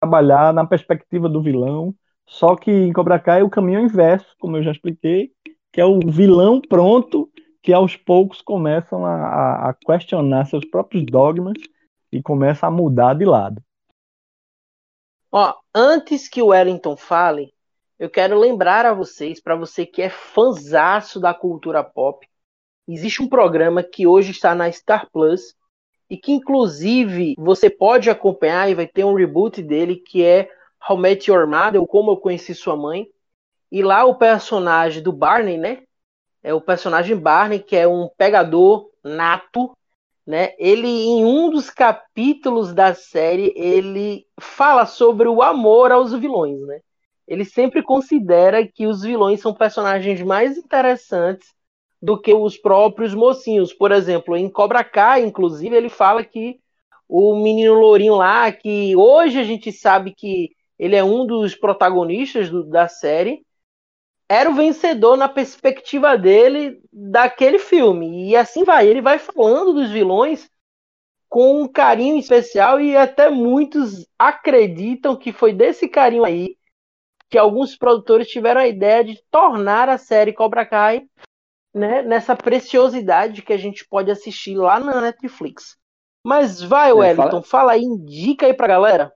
trabalhar 0.01 0.53
na 0.53 0.65
perspectiva 0.65 1.29
do 1.29 1.41
vilão, 1.41 1.95
só 2.27 2.55
que 2.55 2.71
em 2.71 2.91
Cobra 2.91 3.17
Kai 3.19 3.41
o 3.41 3.49
caminho 3.49 3.79
é 3.79 3.83
inverso, 3.83 4.35
como 4.37 4.57
eu 4.57 4.63
já 4.63 4.71
expliquei, 4.71 5.31
que 5.71 5.79
é 5.79 5.85
o 5.85 5.99
vilão 5.99 6.59
pronto 6.59 7.29
que 7.61 7.71
aos 7.71 7.95
poucos 7.95 8.41
começam 8.41 9.05
a, 9.05 9.69
a 9.69 9.73
questionar 9.73 10.45
seus 10.45 10.65
próprios 10.65 11.05
dogmas 11.05 11.53
e 12.11 12.21
começa 12.21 12.67
a 12.67 12.71
mudar 12.71 13.13
de 13.13 13.23
lado. 13.23 13.61
Ó, 15.31 15.53
antes 15.73 16.27
que 16.27 16.41
o 16.41 16.47
Wellington 16.47 16.97
fale, 16.97 17.52
eu 18.03 18.09
quero 18.09 18.37
lembrar 18.37 18.85
a 18.85 18.93
vocês, 18.93 19.39
para 19.39 19.55
você 19.55 19.85
que 19.85 20.01
é 20.01 20.09
fanzaço 20.09 21.21
da 21.21 21.33
cultura 21.33 21.81
pop, 21.81 22.27
existe 22.85 23.23
um 23.23 23.29
programa 23.29 23.81
que 23.81 24.05
hoje 24.05 24.31
está 24.31 24.53
na 24.53 24.69
Star 24.69 25.09
Plus 25.09 25.55
e 26.09 26.17
que 26.17 26.33
inclusive 26.33 27.33
você 27.37 27.69
pode 27.69 28.09
acompanhar 28.09 28.69
e 28.69 28.75
vai 28.75 28.85
ter 28.87 29.05
um 29.05 29.13
reboot 29.13 29.63
dele 29.63 29.95
que 29.95 30.21
é 30.21 30.49
How 30.85 30.97
Met 30.97 31.31
Your 31.31 31.47
Mother, 31.47 31.79
ou 31.79 31.87
Como 31.87 32.11
Eu 32.11 32.17
Conheci 32.17 32.53
Sua 32.53 32.75
Mãe. 32.75 33.07
E 33.71 33.81
lá 33.81 34.03
o 34.03 34.15
personagem 34.15 35.01
do 35.01 35.13
Barney, 35.13 35.57
né? 35.57 35.83
É 36.43 36.53
o 36.53 36.59
personagem 36.59 37.15
Barney, 37.15 37.59
que 37.59 37.77
é 37.77 37.87
um 37.87 38.09
pegador 38.17 38.89
nato, 39.01 39.71
né? 40.27 40.53
Ele 40.57 40.89
em 40.89 41.23
um 41.23 41.49
dos 41.49 41.69
capítulos 41.69 42.73
da 42.73 42.93
série, 42.93 43.53
ele 43.55 44.27
fala 44.41 44.85
sobre 44.85 45.29
o 45.29 45.41
amor 45.41 45.89
aos 45.93 46.11
vilões, 46.11 46.59
né? 46.67 46.81
Ele 47.27 47.45
sempre 47.45 47.81
considera 47.81 48.67
que 48.67 48.85
os 48.85 49.01
vilões 49.01 49.41
são 49.41 49.53
personagens 49.53 50.21
mais 50.21 50.57
interessantes 50.57 51.47
do 52.01 52.19
que 52.19 52.33
os 52.33 52.57
próprios 52.57 53.13
mocinhos. 53.13 53.73
Por 53.73 53.91
exemplo, 53.91 54.35
em 54.35 54.49
Cobra 54.49 54.83
Kai, 54.83 55.23
inclusive, 55.23 55.75
ele 55.75 55.89
fala 55.89 56.23
que 56.23 56.59
o 57.07 57.35
menino 57.35 57.73
lourinho 57.73 58.15
lá, 58.15 58.51
que 58.51 58.95
hoje 58.95 59.39
a 59.39 59.43
gente 59.43 59.71
sabe 59.71 60.13
que 60.13 60.51
ele 60.77 60.95
é 60.95 61.03
um 61.03 61.25
dos 61.25 61.55
protagonistas 61.55 62.49
do, 62.49 62.63
da 62.63 62.87
série, 62.87 63.45
era 64.27 64.49
o 64.49 64.55
vencedor 64.55 65.15
na 65.15 65.29
perspectiva 65.29 66.17
dele 66.17 66.81
daquele 66.91 67.59
filme. 67.59 68.29
E 68.29 68.35
assim 68.35 68.63
vai, 68.63 68.87
ele 68.87 69.01
vai 69.01 69.19
falando 69.19 69.73
dos 69.73 69.89
vilões 69.89 70.49
com 71.29 71.61
um 71.61 71.67
carinho 71.67 72.17
especial 72.17 72.81
e 72.81 72.97
até 72.97 73.29
muitos 73.29 74.07
acreditam 74.19 75.15
que 75.15 75.31
foi 75.31 75.53
desse 75.53 75.87
carinho 75.87 76.25
aí 76.25 76.57
que 77.33 77.37
alguns 77.39 77.75
produtores 77.75 78.27
tiveram 78.27 78.61
a 78.61 78.67
ideia 78.67 79.03
de 79.03 79.19
tornar 79.31 79.89
a 79.89 79.97
série 79.97 80.31
Cobra 80.31 80.63
Kai 80.63 81.07
né, 81.73 82.03
nessa 82.03 82.35
preciosidade 82.35 83.41
que 83.41 83.51
a 83.51 83.57
gente 83.57 83.87
pode 83.89 84.11
assistir 84.11 84.55
lá 84.55 84.79
na 84.79 85.01
Netflix. 85.01 85.75
Mas 86.23 86.61
vai, 86.61 86.91
é, 86.91 86.93
Wellington, 86.93 87.41
fala... 87.41 87.43
fala 87.43 87.71
aí, 87.71 87.81
indica 87.81 88.45
aí 88.45 88.53
pra 88.53 88.67
galera. 88.67 89.11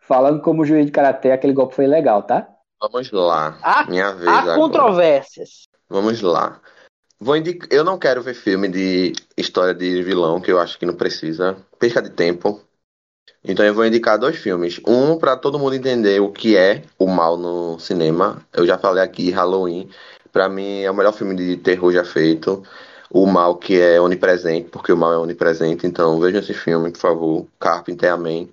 Falando 0.00 0.42
como 0.42 0.64
juiz 0.64 0.84
de 0.84 0.90
karatê, 0.90 1.30
aquele 1.30 1.52
golpe 1.52 1.76
foi 1.76 1.86
legal, 1.86 2.24
tá? 2.24 2.48
Vamos 2.82 3.08
lá. 3.12 3.56
Há, 3.62 3.88
Minha 3.88 4.12
vez 4.12 4.26
há 4.26 4.40
agora. 4.40 4.58
controvérsias. 4.58 5.68
Vamos 5.88 6.20
lá. 6.20 6.60
Vou 7.20 7.36
indicar... 7.36 7.68
Eu 7.70 7.84
não 7.84 8.00
quero 8.00 8.20
ver 8.20 8.34
filme 8.34 8.66
de 8.66 9.12
história 9.36 9.72
de 9.72 10.02
vilão, 10.02 10.40
que 10.40 10.50
eu 10.50 10.58
acho 10.58 10.76
que 10.76 10.84
não 10.84 10.96
precisa. 10.96 11.56
Perca 11.78 12.02
de 12.02 12.10
tempo. 12.10 12.60
Então 13.48 13.64
eu 13.64 13.72
vou 13.72 13.86
indicar 13.86 14.18
dois 14.18 14.36
filmes. 14.36 14.80
Um 14.84 15.16
para 15.16 15.36
todo 15.36 15.58
mundo 15.58 15.76
entender 15.76 16.20
o 16.20 16.30
que 16.32 16.56
é 16.56 16.82
o 16.98 17.06
mal 17.06 17.36
no 17.36 17.78
cinema. 17.78 18.42
Eu 18.52 18.66
já 18.66 18.76
falei 18.76 19.04
aqui, 19.04 19.30
Halloween. 19.30 19.88
Para 20.32 20.48
mim 20.48 20.80
é 20.82 20.90
o 20.90 20.94
melhor 20.94 21.12
filme 21.12 21.36
de 21.36 21.56
terror 21.56 21.92
já 21.92 22.04
feito. 22.04 22.64
O 23.08 23.24
mal 23.24 23.56
que 23.56 23.80
é 23.80 24.00
onipresente, 24.00 24.68
porque 24.68 24.92
o 24.92 24.96
mal 24.96 25.12
é 25.12 25.18
onipresente. 25.18 25.86
Então 25.86 26.18
vejam 26.18 26.40
esse 26.40 26.52
filme, 26.52 26.90
por 26.90 26.98
favor. 26.98 27.46
Carpenter, 27.60 28.12
amém. 28.12 28.50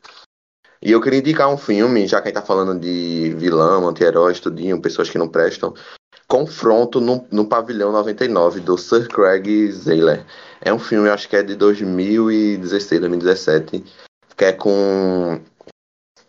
E 0.79 0.91
eu 0.91 1.01
queria 1.01 1.19
indicar 1.19 1.49
um 1.49 1.57
filme, 1.57 2.05
já 2.05 2.21
que 2.21 2.27
a 2.27 2.29
gente 2.29 2.39
tá 2.39 2.45
falando 2.45 2.79
de 2.79 3.33
vilão, 3.35 3.87
anti-herói, 3.87 4.33
estudinho, 4.33 4.79
pessoas 4.79 5.09
que 5.09 5.17
não 5.17 5.27
prestam. 5.27 5.73
Confronto 6.27 7.01
no, 7.01 7.25
no 7.31 7.45
Pavilhão 7.45 7.91
99, 7.91 8.59
do 8.59 8.77
Sir 8.77 9.07
Craig 9.07 9.71
Zahler. 9.71 10.23
É 10.61 10.71
um 10.71 10.79
filme, 10.79 11.09
acho 11.09 11.27
que 11.27 11.35
é 11.35 11.41
de 11.41 11.55
2016, 11.55 13.01
2017 13.01 13.83
que 14.35 14.45
é 14.45 14.51
com 14.51 15.39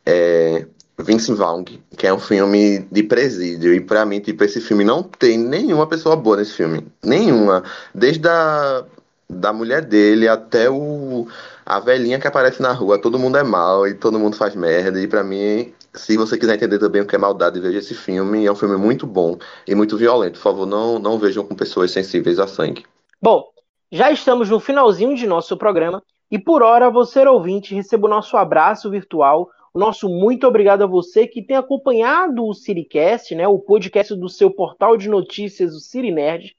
é, 0.05 0.66
Vince 0.98 1.32
Vaughn, 1.32 1.64
que 1.64 2.07
é 2.07 2.12
um 2.12 2.18
filme 2.18 2.80
de 2.90 3.02
presídio. 3.02 3.74
E 3.74 3.80
para 3.80 4.05
mim, 4.05 4.20
tipo, 4.20 4.44
esse 4.44 4.61
filme 4.61 4.84
não 4.84 5.02
tem 5.02 5.36
nenhuma 5.38 5.86
pessoa 5.86 6.16
boa 6.16 6.36
nesse 6.36 6.52
filme. 6.52 6.86
Nenhuma. 7.02 7.64
Desde 7.94 8.28
a 8.28 8.84
da 9.28 9.52
mulher 9.52 9.82
dele 9.82 10.28
até 10.28 10.68
o 10.70 11.26
a 11.64 11.80
velhinha 11.80 12.20
que 12.20 12.26
aparece 12.26 12.61
na 12.61 12.72
rua, 12.72 12.98
todo 12.98 13.18
mundo 13.18 13.38
é 13.38 13.42
mal 13.42 13.88
e 13.88 13.94
todo 13.94 14.18
mundo 14.18 14.36
faz 14.36 14.55
merda. 14.55 15.00
E 15.00 15.07
para 15.07 15.24
mim, 15.24 15.72
se 15.94 16.16
você 16.16 16.36
quiser 16.36 16.57
entender 16.57 16.78
também 16.78 17.00
o 17.00 17.07
que 17.07 17.16
é 17.16 17.18
maldade, 17.18 17.59
veja 17.59 17.78
esse 17.78 17.94
filme. 17.94 18.44
É 18.44 18.52
um 18.52 18.57
filme 18.57 18.76
muito 18.76 19.07
bom 19.07 19.38
e 19.66 19.74
muito 19.74 19.96
violento. 19.96 20.34
Por 20.34 20.42
favor, 20.42 20.66
não, 20.66 20.98
não 20.98 21.18
vejam 21.18 21.44
com 21.44 21.55
pessoas 21.55 21.90
sensíveis 21.90 22.38
a 22.38 22.46
sangue. 22.46 22.84
Bom, 23.20 23.44
já 23.90 24.11
estamos 24.11 24.50
no 24.50 24.61
finalzinho 24.61 25.16
de 25.16 25.26
nosso 25.26 25.57
programa. 25.57 26.02
E 26.35 26.39
por 26.39 26.64
hora, 26.64 26.91
você 26.91 27.24
ouvinte, 27.24 27.76
receba 27.76 28.09
o 28.09 28.11
nosso 28.11 28.37
abraço 28.37 28.91
virtual, 28.91 29.49
o 29.72 29.78
nosso 29.78 30.09
muito 30.09 30.49
obrigado 30.49 30.82
a 30.82 30.87
você 30.87 31.28
que 31.28 31.41
tem 31.41 31.57
acompanhado 31.57 32.45
o 32.45 32.53
Siricast, 32.53 33.37
né, 33.37 33.47
o 33.47 33.57
podcast 33.57 34.16
do 34.16 34.28
seu 34.28 34.51
portal 34.51 34.97
de 34.97 35.09
notícias, 35.09 35.76
o 35.76 35.78
Siri 35.78 36.11
Nerd, 36.11 36.57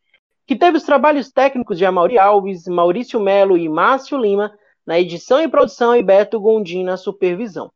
que 0.48 0.56
teve 0.56 0.78
os 0.78 0.84
trabalhos 0.84 1.30
técnicos 1.30 1.78
de 1.78 1.86
Amaury 1.86 2.18
Alves, 2.18 2.66
Maurício 2.70 3.20
Melo 3.20 3.58
e 3.58 3.68
Márcio 3.68 4.18
Lima 4.18 4.58
na 4.88 4.98
edição 4.98 5.42
e 5.42 5.48
produção 5.50 5.94
e 5.94 6.02
Beto 6.02 6.40
Gondim 6.40 6.86
na 6.86 6.96
supervisão. 6.96 7.70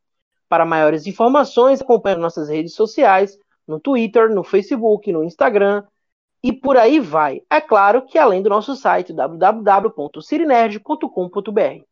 Para 0.48 0.64
maiores 0.64 1.06
informações, 1.06 1.82
acompanhe 1.82 2.16
nossas 2.16 2.48
redes 2.48 2.72
sociais, 2.72 3.38
no 3.68 3.78
Twitter, 3.78 4.30
no 4.30 4.42
Facebook, 4.42 5.12
no 5.12 5.22
Instagram, 5.22 5.84
e 6.42 6.50
por 6.50 6.78
aí 6.78 6.98
vai. 6.98 7.42
É 7.50 7.60
claro 7.60 8.06
que 8.06 8.16
além 8.16 8.40
do 8.40 8.48
nosso 8.48 8.74
site 8.74 9.12
www.cirinerd.com.br. 9.12 11.89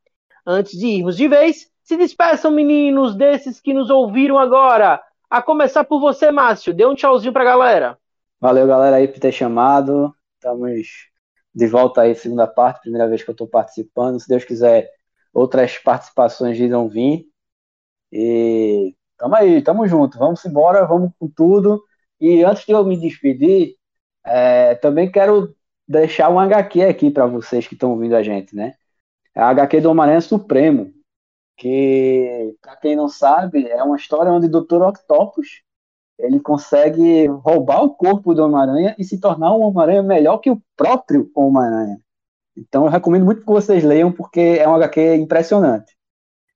Antes 0.51 0.78
de 0.78 0.86
irmos 0.86 1.14
de 1.14 1.28
vez, 1.28 1.70
se 1.82 1.94
despeçam 1.94 2.51
meninos 2.51 3.14
desses 3.14 3.61
que 3.61 3.74
nos 3.74 3.90
ouviram 3.90 4.38
agora. 4.38 4.99
A 5.28 5.42
começar 5.42 5.84
por 5.84 6.01
você, 6.01 6.30
Márcio. 6.30 6.72
Dê 6.72 6.86
um 6.86 6.94
tchauzinho 6.94 7.34
pra 7.34 7.44
galera. 7.44 7.99
Valeu, 8.40 8.66
galera, 8.66 8.96
aí 8.96 9.07
por 9.07 9.20
ter 9.20 9.30
chamado. 9.30 10.11
Estamos 10.36 11.11
de 11.55 11.66
volta 11.66 12.01
aí, 12.01 12.14
segunda 12.14 12.46
parte, 12.46 12.80
primeira 12.80 13.07
vez 13.07 13.22
que 13.22 13.28
eu 13.28 13.32
estou 13.32 13.46
participando. 13.46 14.18
Se 14.18 14.26
Deus 14.26 14.42
quiser, 14.42 14.90
outras 15.34 15.76
participações 15.76 16.59
irão 16.59 16.88
vir. 16.88 17.26
E 18.11 18.96
tamo 19.18 19.34
aí, 19.34 19.61
tamo 19.61 19.86
junto. 19.86 20.16
Vamos 20.18 20.42
embora, 20.46 20.86
vamos 20.86 21.11
com 21.18 21.28
tudo. 21.28 21.84
E 22.18 22.42
antes 22.42 22.64
de 22.64 22.72
eu 22.72 22.82
me 22.86 22.96
despedir, 22.96 23.74
é, 24.24 24.76
também 24.76 25.12
quero 25.12 25.55
deixar 25.86 26.30
um 26.30 26.40
HQ 26.40 26.84
aqui 26.84 27.11
para 27.11 27.26
vocês 27.26 27.66
que 27.66 27.74
estão 27.74 27.90
ouvindo 27.90 28.16
a 28.16 28.22
gente, 28.22 28.57
né? 28.57 28.77
É 29.39 29.43
a 29.43 29.51
HQ 29.51 29.80
do 29.80 29.91
Homem-Aranha 29.93 30.20
Supremo, 30.20 30.93
que, 31.57 32.57
para 32.61 32.74
quem 32.74 32.97
não 32.97 33.09
sabe, 33.09 33.68
é 33.68 33.80
uma 33.84 33.95
história 33.95 34.32
onde 34.32 34.47
o 34.47 34.51
Dr. 34.51 34.82
Octopus 34.82 35.62
ele 36.18 36.41
consegue 36.41 37.26
roubar 37.26 37.84
o 37.84 37.95
corpo 37.95 38.34
do 38.34 38.43
Homem-Aranha 38.43 38.97
e 38.99 39.05
se 39.05 39.20
tornar 39.20 39.55
um 39.55 39.61
Homem-Aranha 39.61 40.03
melhor 40.03 40.39
que 40.39 40.51
o 40.51 40.61
próprio 40.76 41.30
Homem-Aranha. 41.36 42.01
Então 42.57 42.84
eu 42.84 42.91
recomendo 42.91 43.24
muito 43.24 43.43
que 43.43 43.47
vocês 43.47 43.84
leiam, 43.84 44.11
porque 44.11 44.41
é 44.41 44.68
um 44.68 44.74
HQ 44.74 45.14
impressionante. 45.14 45.97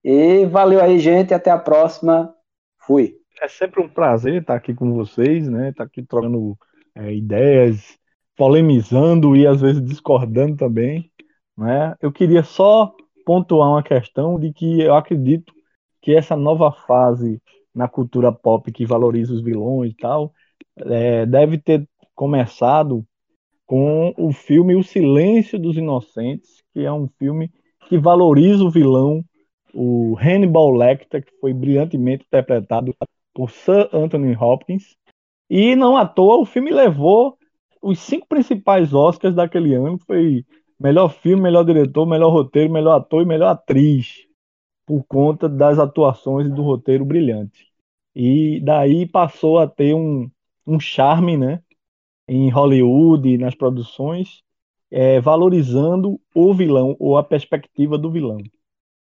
E 0.02 0.44
valeu 0.46 0.82
aí, 0.82 0.98
gente. 0.98 1.32
Até 1.32 1.52
a 1.52 1.58
próxima. 1.58 2.34
Fui. 2.80 3.14
É 3.40 3.46
sempre 3.46 3.80
um 3.80 3.88
prazer 3.88 4.42
estar 4.42 4.56
aqui 4.56 4.74
com 4.74 4.92
vocês, 4.92 5.48
né? 5.48 5.68
Estar 5.68 5.84
aqui 5.84 6.02
trocando 6.02 6.58
é, 6.96 7.14
ideias, 7.14 7.96
polemizando 8.36 9.36
e 9.36 9.46
às 9.46 9.60
vezes 9.60 9.80
discordando 9.84 10.56
também. 10.56 11.11
Né? 11.62 11.94
Eu 12.02 12.10
queria 12.10 12.42
só 12.42 12.92
pontuar 13.24 13.70
uma 13.70 13.82
questão 13.84 14.38
de 14.38 14.52
que 14.52 14.80
eu 14.80 14.96
acredito 14.96 15.54
que 16.00 16.12
essa 16.12 16.36
nova 16.36 16.72
fase 16.72 17.40
na 17.72 17.86
cultura 17.86 18.32
pop 18.32 18.70
que 18.72 18.84
valoriza 18.84 19.32
os 19.32 19.40
vilões 19.40 19.92
e 19.92 19.96
tal 19.96 20.32
é, 20.76 21.24
deve 21.24 21.58
ter 21.58 21.88
começado 22.16 23.06
com 23.64 24.12
o 24.18 24.32
filme 24.32 24.74
O 24.74 24.82
Silêncio 24.82 25.56
dos 25.56 25.76
Inocentes, 25.76 26.62
que 26.74 26.80
é 26.80 26.92
um 26.92 27.08
filme 27.16 27.48
que 27.88 27.96
valoriza 27.96 28.64
o 28.64 28.70
vilão, 28.70 29.24
o 29.72 30.16
Hannibal 30.18 30.72
Lecter, 30.72 31.24
que 31.24 31.32
foi 31.40 31.54
brilhantemente 31.54 32.24
interpretado 32.26 32.92
por 33.32 33.50
Sir 33.50 33.88
Anthony 33.92 34.36
Hopkins. 34.36 34.96
E 35.48 35.76
não 35.76 35.96
à 35.96 36.06
toa, 36.06 36.40
o 36.40 36.44
filme 36.44 36.70
levou 36.72 37.38
os 37.80 38.00
cinco 38.00 38.26
principais 38.26 38.92
Oscars 38.92 39.34
daquele 39.34 39.74
ano, 39.74 39.98
foi 40.06 40.44
melhor 40.82 41.08
filme, 41.10 41.42
melhor 41.42 41.64
diretor, 41.64 42.06
melhor 42.06 42.30
roteiro, 42.30 42.72
melhor 42.72 42.96
ator 42.96 43.22
e 43.22 43.26
melhor 43.26 43.48
atriz, 43.48 44.26
por 44.84 45.04
conta 45.04 45.48
das 45.48 45.78
atuações 45.78 46.48
e 46.48 46.50
do 46.50 46.62
roteiro 46.62 47.04
brilhante. 47.04 47.70
E 48.14 48.60
daí 48.60 49.06
passou 49.06 49.58
a 49.58 49.66
ter 49.66 49.94
um, 49.94 50.30
um 50.66 50.80
charme, 50.80 51.36
né? 51.36 51.62
em 52.28 52.48
Hollywood, 52.50 53.36
nas 53.38 53.54
produções, 53.54 54.42
é, 54.90 55.20
valorizando 55.20 56.20
o 56.34 56.54
vilão 56.54 56.96
ou 56.98 57.16
a 57.16 57.22
perspectiva 57.22 57.98
do 57.98 58.10
vilão. 58.10 58.38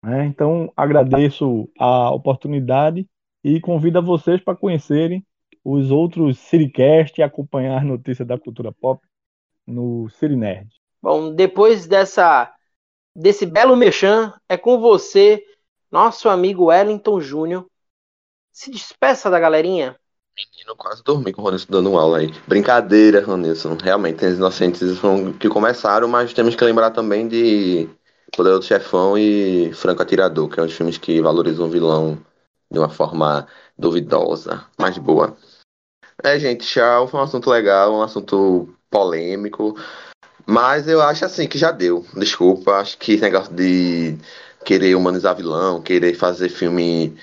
Né? 0.03 0.25
Então, 0.25 0.71
agradeço 0.75 1.69
a 1.79 2.11
oportunidade 2.11 3.07
e 3.43 3.59
convido 3.59 3.97
a 3.97 4.01
vocês 4.01 4.41
para 4.41 4.57
conhecerem 4.57 5.25
os 5.63 5.91
outros 5.91 6.37
Siricast 6.37 7.19
e 7.19 7.23
acompanhar 7.23 7.83
notícias 7.83 8.27
da 8.27 8.37
cultura 8.37 8.71
pop 8.71 9.05
no 9.65 10.07
Nerd. 10.37 10.69
Bom, 11.07 11.33
depois 11.33 11.87
dessa 11.87 12.53
desse 13.15 13.45
belo 13.45 13.77
mechan, 13.77 14.33
é 14.49 14.57
com 14.57 14.77
você, 14.77 15.41
nosso 15.89 16.27
amigo 16.27 16.65
Wellington 16.65 17.21
Júnior. 17.21 17.65
Se 18.51 18.69
despeça 18.69 19.29
da 19.29 19.39
galerinha. 19.39 19.97
Menino, 20.35 20.75
quase 20.75 21.01
dormi 21.05 21.31
com 21.31 21.41
o 21.41 21.45
Ronilson 21.45 21.67
dando 21.69 21.97
aula 21.97 22.17
aí. 22.17 22.33
Brincadeira, 22.45 23.23
Ronilson. 23.23 23.77
Realmente, 23.81 24.17
tem 24.17 24.27
os 24.27 24.35
inocentes 24.35 24.81
que 25.39 25.47
começaram, 25.47 26.09
mas 26.09 26.33
temos 26.33 26.55
que 26.55 26.65
lembrar 26.65 26.91
também 26.91 27.25
de 27.25 27.87
Poderoso 28.35 28.67
Chefão 28.67 29.17
e 29.17 29.71
Franco 29.75 30.01
Atirador, 30.01 30.49
que 30.49 30.59
é 30.59 30.63
os 30.63 30.73
filmes 30.73 30.97
que 30.97 31.21
valorizam 31.21 31.67
o 31.67 31.71
vilão 31.71 32.21
de 32.69 32.79
uma 32.79 32.89
forma 32.89 33.47
duvidosa, 33.79 34.65
mas 34.77 34.97
boa. 34.97 35.37
É, 36.21 36.37
gente, 36.37 36.67
tchau. 36.67 37.07
Foi 37.07 37.17
um 37.17 37.23
assunto 37.23 37.49
legal, 37.49 37.93
um 37.93 38.01
assunto 38.01 38.75
polêmico. 38.89 39.73
Mas 40.49 40.87
eu 40.87 41.01
acho 41.01 41.25
assim 41.25 41.45
que 41.45 41.57
já 41.57 41.71
deu. 41.71 42.05
Desculpa, 42.15 42.77
acho 42.77 42.97
que 42.97 43.13
esse 43.13 43.21
negócio 43.21 43.53
de 43.53 44.17
querer 44.63 44.95
humanizar 44.95 45.35
vilão, 45.35 45.81
querer 45.81 46.13
fazer 46.13 46.47
filme 46.47 47.17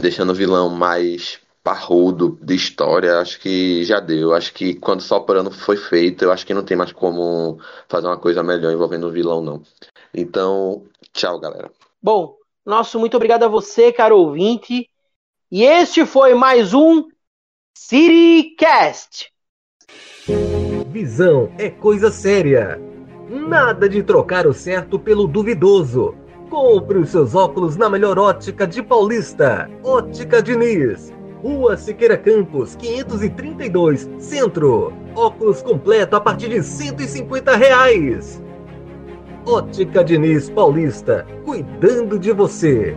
deixando 0.00 0.30
o 0.30 0.34
vilão 0.34 0.68
mais 0.68 1.38
parrudo 1.62 2.36
de 2.42 2.56
história, 2.56 3.20
acho 3.20 3.38
que 3.38 3.84
já 3.84 4.00
deu. 4.00 4.34
Acho 4.34 4.52
que 4.52 4.74
quando 4.74 5.00
Soprano 5.00 5.52
foi 5.52 5.76
feito, 5.76 6.24
eu 6.24 6.32
acho 6.32 6.44
que 6.44 6.52
não 6.52 6.64
tem 6.64 6.76
mais 6.76 6.90
como 6.90 7.60
fazer 7.88 8.08
uma 8.08 8.18
coisa 8.18 8.42
melhor 8.42 8.72
envolvendo 8.72 9.06
o 9.06 9.12
vilão, 9.12 9.40
não. 9.40 9.62
Então, 10.12 10.84
tchau, 11.12 11.38
galera. 11.38 11.70
Bom, 12.02 12.36
nosso 12.66 12.98
muito 12.98 13.16
obrigado 13.16 13.44
a 13.44 13.48
você, 13.48 13.92
caro 13.92 14.16
ouvinte. 14.18 14.90
E 15.52 15.62
este 15.62 16.04
foi 16.04 16.34
mais 16.34 16.74
um 16.74 17.08
CityCast. 17.76 19.32
Visão 20.90 21.50
é 21.56 21.70
coisa 21.70 22.10
séria. 22.10 22.80
Nada 23.28 23.88
de 23.88 24.02
trocar 24.02 24.44
o 24.44 24.52
certo 24.52 24.98
pelo 24.98 25.28
duvidoso. 25.28 26.16
Compre 26.50 26.98
os 26.98 27.10
seus 27.10 27.32
óculos 27.32 27.76
na 27.76 27.88
melhor 27.88 28.18
ótica 28.18 28.66
de 28.66 28.82
Paulista. 28.82 29.70
Ótica 29.84 30.42
Diniz. 30.42 31.12
Rua 31.40 31.76
Siqueira 31.76 32.18
Campos, 32.18 32.74
532, 32.74 34.10
Centro. 34.18 34.92
Óculos 35.14 35.62
completo 35.62 36.16
a 36.16 36.20
partir 36.20 36.48
de 36.48 36.60
150 36.60 37.54
reais. 37.54 38.42
Ótica 39.46 40.02
Diniz 40.02 40.50
Paulista, 40.50 41.24
cuidando 41.44 42.18
de 42.18 42.32
você. 42.32 42.96